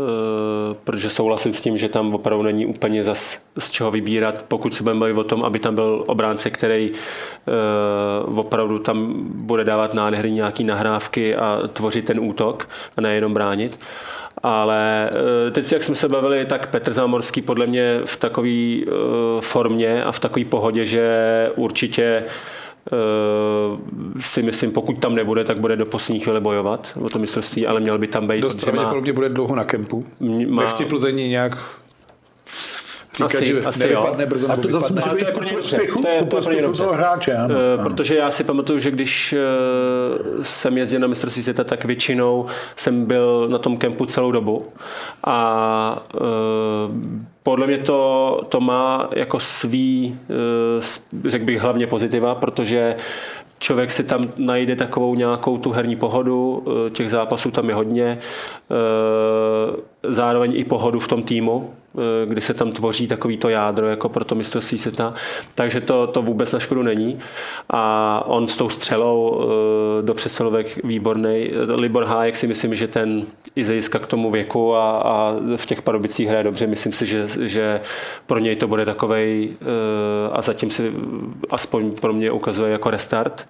protože 0.83 1.09
souhlasím 1.09 1.53
s 1.53 1.61
tím, 1.61 1.77
že 1.77 1.89
tam 1.89 2.15
opravdu 2.15 2.43
není 2.43 2.65
úplně 2.65 3.03
zas 3.03 3.39
z 3.59 3.71
čeho 3.71 3.91
vybírat, 3.91 4.45
pokud 4.47 4.73
se 4.73 4.83
budeme 4.83 4.99
bavit 4.99 5.17
o 5.17 5.23
tom, 5.23 5.45
aby 5.45 5.59
tam 5.59 5.75
byl 5.75 6.03
obránce, 6.07 6.49
který 6.49 6.91
opravdu 8.35 8.79
tam 8.79 9.07
bude 9.33 9.63
dávat 9.63 9.93
nádherný 9.93 10.31
nějaký 10.31 10.63
nahrávky 10.63 11.35
a 11.35 11.61
tvořit 11.73 12.05
ten 12.05 12.19
útok 12.19 12.69
a 12.97 13.01
nejenom 13.01 13.33
bránit. 13.33 13.79
Ale 14.43 15.09
eh, 15.47 15.51
teď, 15.51 15.71
jak 15.71 15.83
jsme 15.83 15.95
se 15.95 16.09
bavili, 16.09 16.45
tak 16.45 16.69
Petr 16.69 16.91
Zámorský 16.91 17.41
podle 17.41 17.67
mě 17.67 18.01
v 18.05 18.15
takové 18.15 18.49
eh, 18.49 18.85
formě 19.39 20.03
a 20.03 20.11
v 20.11 20.19
takové 20.19 20.45
pohodě, 20.45 20.85
že 20.85 21.05
určitě 21.55 22.03
eh, 22.03 22.25
si 24.21 24.41
myslím, 24.41 24.71
pokud 24.71 24.99
tam 24.99 25.15
nebude, 25.15 25.43
tak 25.43 25.59
bude 25.59 25.75
do 25.75 25.85
poslední 25.85 26.19
chvíle 26.19 26.41
bojovat 26.41 26.97
o 27.01 27.09
to 27.09 27.19
mistrovství, 27.19 27.67
ale 27.67 27.79
měl 27.79 27.97
by 27.97 28.07
tam 28.07 28.27
být. 28.27 28.41
Dost 28.41 28.61
pravděpodobně 28.61 29.13
bude 29.13 29.29
dlouho 29.29 29.55
na 29.55 29.63
kempu. 29.63 30.05
Má... 30.47 30.63
Nechci 30.63 30.85
Plzení 30.85 31.29
nějak 31.29 31.57
říkat, 33.27 33.37
asi, 33.37 33.45
že 33.45 33.61
asi 33.61 33.79
nevypadne 33.79 34.23
jo. 34.23 34.29
brzo. 34.29 34.51
A 34.51 34.55
to 34.55 34.69
zase 34.69 34.93
může 34.93 35.09
být 35.09 35.31
pro 35.33 35.49
prospěchu, 35.49 36.01
to 36.01 36.07
je, 36.07 36.23
to 36.23 36.51
je 36.51 36.61
pro 36.63 36.73
toho 36.73 36.93
hráče. 36.93 37.33
Ano, 37.33 37.55
uh, 37.77 37.83
Protože 37.83 38.15
já 38.15 38.31
si 38.31 38.43
pamatuju, 38.43 38.79
že 38.79 38.91
když 38.91 39.33
uh, 39.33 40.43
jsem 40.43 40.77
jezdil 40.77 40.99
na 40.99 41.07
mistrovství 41.07 41.43
světa, 41.43 41.63
tak 41.63 41.85
většinou 41.85 42.45
jsem 42.75 43.05
byl 43.05 43.47
na 43.49 43.57
tom 43.57 43.77
kempu 43.77 44.05
celou 44.05 44.31
dobu. 44.31 44.65
A 45.23 46.03
uh, 46.13 46.95
podle 47.43 47.67
mě 47.67 47.77
to, 47.77 48.41
to 48.49 48.59
má 48.59 49.09
jako 49.15 49.39
svý, 49.39 50.19
řekl 51.27 51.45
bych 51.45 51.61
hlavně 51.61 51.87
pozitiva, 51.87 52.35
protože 52.35 52.95
člověk 53.59 53.91
si 53.91 54.03
tam 54.03 54.29
najde 54.37 54.75
takovou 54.75 55.15
nějakou 55.15 55.57
tu 55.57 55.71
herní 55.71 55.95
pohodu, 55.95 56.65
těch 56.93 57.11
zápasů 57.11 57.51
tam 57.51 57.69
je 57.69 57.75
hodně, 57.75 58.19
zároveň 60.03 60.51
i 60.55 60.63
pohodu 60.63 60.99
v 60.99 61.07
tom 61.07 61.23
týmu, 61.23 61.73
Eh, 61.97 62.25
kdy 62.25 62.41
se 62.41 62.53
tam 62.53 62.71
tvoří 62.71 63.07
takový 63.07 63.37
to 63.37 63.49
jádro 63.49 63.87
jako 63.87 64.09
pro 64.09 64.25
to 64.25 64.35
mistrovství 64.35 64.77
světa, 64.77 65.13
takže 65.55 65.81
to, 65.81 66.07
to 66.07 66.21
vůbec 66.21 66.51
na 66.51 66.59
škodu 66.59 66.83
není. 66.83 67.19
A 67.69 68.23
on 68.25 68.47
s 68.47 68.55
tou 68.55 68.69
střelou 68.69 69.41
eh, 69.41 70.01
do 70.01 70.13
přesilovek 70.13 70.83
výborný. 70.83 71.49
Libor 71.75 72.05
Hájek 72.05 72.35
si 72.35 72.47
myslím, 72.47 72.75
že 72.75 72.87
ten 72.87 73.25
i 73.55 73.65
zajiska 73.65 73.99
k 73.99 74.07
tomu 74.07 74.31
věku 74.31 74.75
a, 74.75 74.91
a 74.97 75.35
v 75.55 75.65
těch 75.65 75.81
parobicích 75.81 76.27
hraje 76.27 76.43
dobře. 76.43 76.67
Myslím 76.67 76.93
si, 76.93 77.05
že, 77.05 77.27
že 77.39 77.81
pro 78.27 78.39
něj 78.39 78.55
to 78.55 78.67
bude 78.67 78.85
takovej 78.85 79.49
eh, 79.61 79.65
a 80.31 80.41
zatím 80.41 80.71
si 80.71 80.93
aspoň 81.51 81.91
pro 81.91 82.13
mě 82.13 82.31
ukazuje 82.31 82.71
jako 82.71 82.89
restart. 82.89 83.47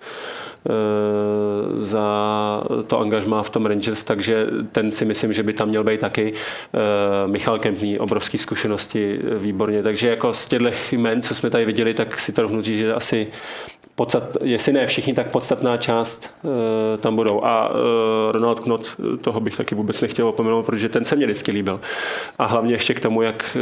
Eh, 0.65 1.85
za 1.85 2.63
to 2.87 2.99
angažmá 2.99 3.43
v 3.43 3.49
tom 3.49 3.65
Rangers, 3.65 4.03
takže 4.03 4.47
ten 4.71 4.91
si 4.91 5.05
myslím, 5.05 5.33
že 5.33 5.43
by 5.43 5.53
tam 5.53 5.69
měl 5.69 5.83
být 5.83 5.99
taky. 5.99 6.33
Eh, 6.33 7.27
Michal 7.27 7.59
Kempný, 7.59 7.99
obrovské 7.99 8.37
zkušenosti, 8.37 9.19
eh, 9.19 9.39
výborně. 9.39 9.83
Takže 9.83 10.09
jako 10.09 10.33
z 10.33 10.47
těchto 10.47 10.69
jmen, 10.91 11.21
co 11.21 11.35
jsme 11.35 11.49
tady 11.49 11.65
viděli, 11.65 11.93
tak 11.93 12.19
si 12.19 12.31
to 12.31 12.41
rovnou 12.41 12.61
že 12.61 12.93
asi 12.93 13.27
podstat, 13.95 14.37
jestli 14.41 14.73
ne 14.73 14.87
všichni, 14.87 15.13
tak 15.13 15.31
podstatná 15.31 15.77
část 15.77 16.29
tam 16.97 17.15
budou. 17.15 17.43
A 17.43 17.71
Ronald 18.31 18.59
Knot, 18.59 18.95
toho 19.21 19.39
bych 19.39 19.57
taky 19.57 19.75
vůbec 19.75 20.01
nechtěl 20.01 20.27
opomenout, 20.27 20.65
protože 20.65 20.89
ten 20.89 21.05
se 21.05 21.15
mě 21.15 21.25
vždycky 21.25 21.51
líbil. 21.51 21.79
A 22.37 22.45
hlavně 22.45 22.73
ještě 22.73 22.93
k 22.93 22.99
tomu, 22.99 23.21
jak 23.21 23.57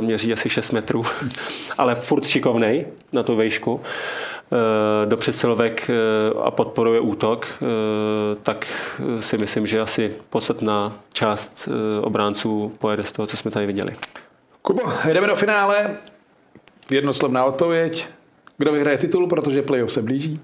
měří 0.00 0.32
asi 0.32 0.50
6 0.50 0.72
metrů, 0.72 1.04
ale 1.78 1.94
furt 1.94 2.26
šikovnej 2.26 2.86
na 3.12 3.22
tu 3.22 3.36
vejšku. 3.36 3.80
Eh, 4.52 5.06
do 5.06 5.16
přesilovek 5.16 5.90
eh, 5.90 5.94
a 6.42 6.50
podporuje 6.50 7.00
útok, 7.00 7.46
eh, 7.46 7.66
tak 8.42 8.66
si 9.20 9.38
myslím, 9.38 9.66
že 9.66 9.80
asi 9.80 10.16
podstatná 10.30 10.92
část 11.12 11.68
obránců 12.00 12.72
pojede 12.78 13.04
z 13.04 13.12
toho, 13.12 13.26
co 13.26 13.36
jsme 13.36 13.50
tady 13.50 13.66
viděli. 13.66 13.96
Kubo, 14.62 14.82
jdeme 15.12 15.26
do 15.26 15.36
finále. 15.36 15.96
Jednoslovná 16.90 17.44
odpověď. 17.44 18.06
Kdo 18.58 18.72
vyhraje 18.72 18.98
titul, 18.98 19.26
protože 19.26 19.62
playoff 19.62 19.92
se 19.92 20.02
blíží? 20.02 20.40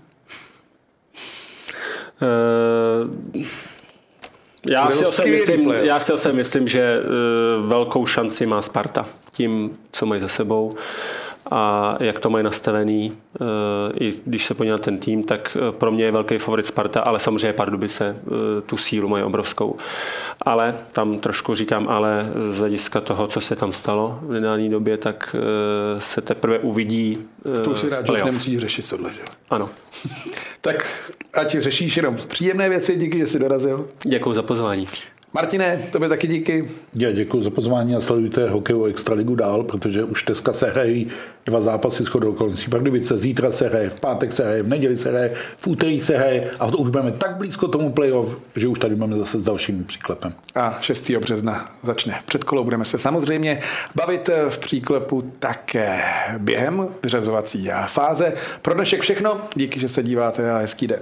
Uh, 2.22 3.43
já, 4.70 4.90
si 4.90 5.05
osem 5.05 5.30
myslím, 5.30 5.70
já 5.70 6.01
si 6.01 6.12
osem 6.12 6.36
myslím, 6.36 6.68
že 6.68 7.01
uh, 7.01 7.66
velkou 7.66 8.06
šanci 8.06 8.47
má 8.47 8.62
Sparta 8.62 9.06
tím, 9.32 9.78
co 9.93 10.06
mají 10.06 10.20
za 10.20 10.28
sebou. 10.28 10.74
A 11.50 11.96
jak 12.00 12.20
to 12.20 12.30
mají 12.30 12.44
nastavený, 12.44 13.12
eh, 13.40 13.44
i 14.00 14.14
když 14.24 14.46
se 14.46 14.54
podívám 14.54 14.78
na 14.78 14.84
ten 14.84 14.98
tým, 14.98 15.24
tak 15.24 15.56
eh, 15.60 15.72
pro 15.72 15.92
mě 15.92 16.04
je 16.04 16.12
velký 16.12 16.38
favorit 16.38 16.66
Sparta, 16.66 17.00
ale 17.00 17.20
samozřejmě 17.20 17.52
Pardubice 17.52 18.16
eh, 18.16 18.60
tu 18.60 18.76
sílu 18.76 19.08
mají 19.08 19.24
obrovskou. 19.24 19.76
Ale 20.42 20.76
tam 20.92 21.18
trošku 21.18 21.54
říkám, 21.54 21.88
ale 21.88 22.26
z 22.50 22.58
hlediska 22.58 23.00
toho, 23.00 23.26
co 23.26 23.40
se 23.40 23.56
tam 23.56 23.72
stalo 23.72 24.18
v 24.22 24.32
nedávné 24.32 24.68
době, 24.68 24.96
tak 24.96 25.36
se 25.98 26.20
teprve 26.20 26.58
uvidí 26.58 27.18
To 27.64 27.70
už 27.70 27.80
si 27.80 27.88
rád, 27.88 28.06
že 28.18 28.24
nemusíš 28.24 28.60
řešit 28.60 28.88
tohle, 28.88 29.10
že? 29.10 29.20
Ano. 29.50 29.70
tak 30.60 30.86
ať 31.34 31.56
řešíš 31.56 31.96
jenom 31.96 32.16
příjemné 32.16 32.68
věci, 32.68 32.96
díky, 32.96 33.18
že 33.18 33.26
jsi 33.26 33.38
dorazil. 33.38 33.88
Děkuji 34.04 34.34
za 34.34 34.42
pozvání. 34.42 34.86
Martine, 35.32 35.80
tobě 35.92 36.09
taky 36.09 36.26
díky. 36.26 36.68
Já 36.94 37.12
děkuji 37.12 37.42
za 37.42 37.50
pozvání 37.50 37.94
a 37.94 38.00
sledujte 38.00 38.50
hokejovou 38.50 38.84
extraligu 38.84 39.34
dál, 39.34 39.62
protože 39.62 40.05
už 40.05 40.24
dneska 40.24 40.52
se 40.52 40.70
hrají 40.70 41.09
dva 41.46 41.60
zápasy 41.60 42.05
s 42.05 42.09
chodou 42.09 42.30
okolností. 42.30 42.70
Pardubice 42.70 43.18
zítra 43.18 43.52
se 43.52 43.68
hraje, 43.68 43.90
v 43.90 44.00
pátek 44.00 44.32
se 44.32 44.44
hraje, 44.44 44.62
v 44.62 44.68
neděli 44.68 44.96
se 44.96 45.10
hraje, 45.10 45.34
v 45.59 45.66
úterý 45.66 46.00
se 46.00 46.16
hraje 46.16 46.50
a 46.60 46.70
to 46.70 46.78
už 46.78 46.90
budeme 46.90 47.12
tak 47.12 47.36
blízko 47.36 47.68
tomu 47.68 47.92
playoff, 47.92 48.36
že 48.56 48.68
už 48.68 48.78
tady 48.78 48.96
máme 48.96 49.16
zase 49.16 49.40
s 49.40 49.44
dalším 49.44 49.84
příklepem. 49.84 50.34
A 50.55 50.78
6. 50.80 51.10
března 51.10 51.70
začne 51.82 52.18
předkolo. 52.26 52.64
Budeme 52.64 52.84
se 52.84 52.98
samozřejmě 52.98 53.60
bavit 53.94 54.30
v 54.48 54.59
příklepu 54.59 55.32
také 55.38 56.02
během 56.38 56.88
vyřazovací 57.02 57.70
fáze. 57.86 58.32
Pro 58.62 58.74
dnešek 58.74 59.00
všechno. 59.00 59.40
Díky, 59.55 59.80
že 59.80 59.88
se 59.88 60.02
díváte 60.02 60.50
a 60.50 60.59
hezký 60.59 60.86
den. 60.86 61.00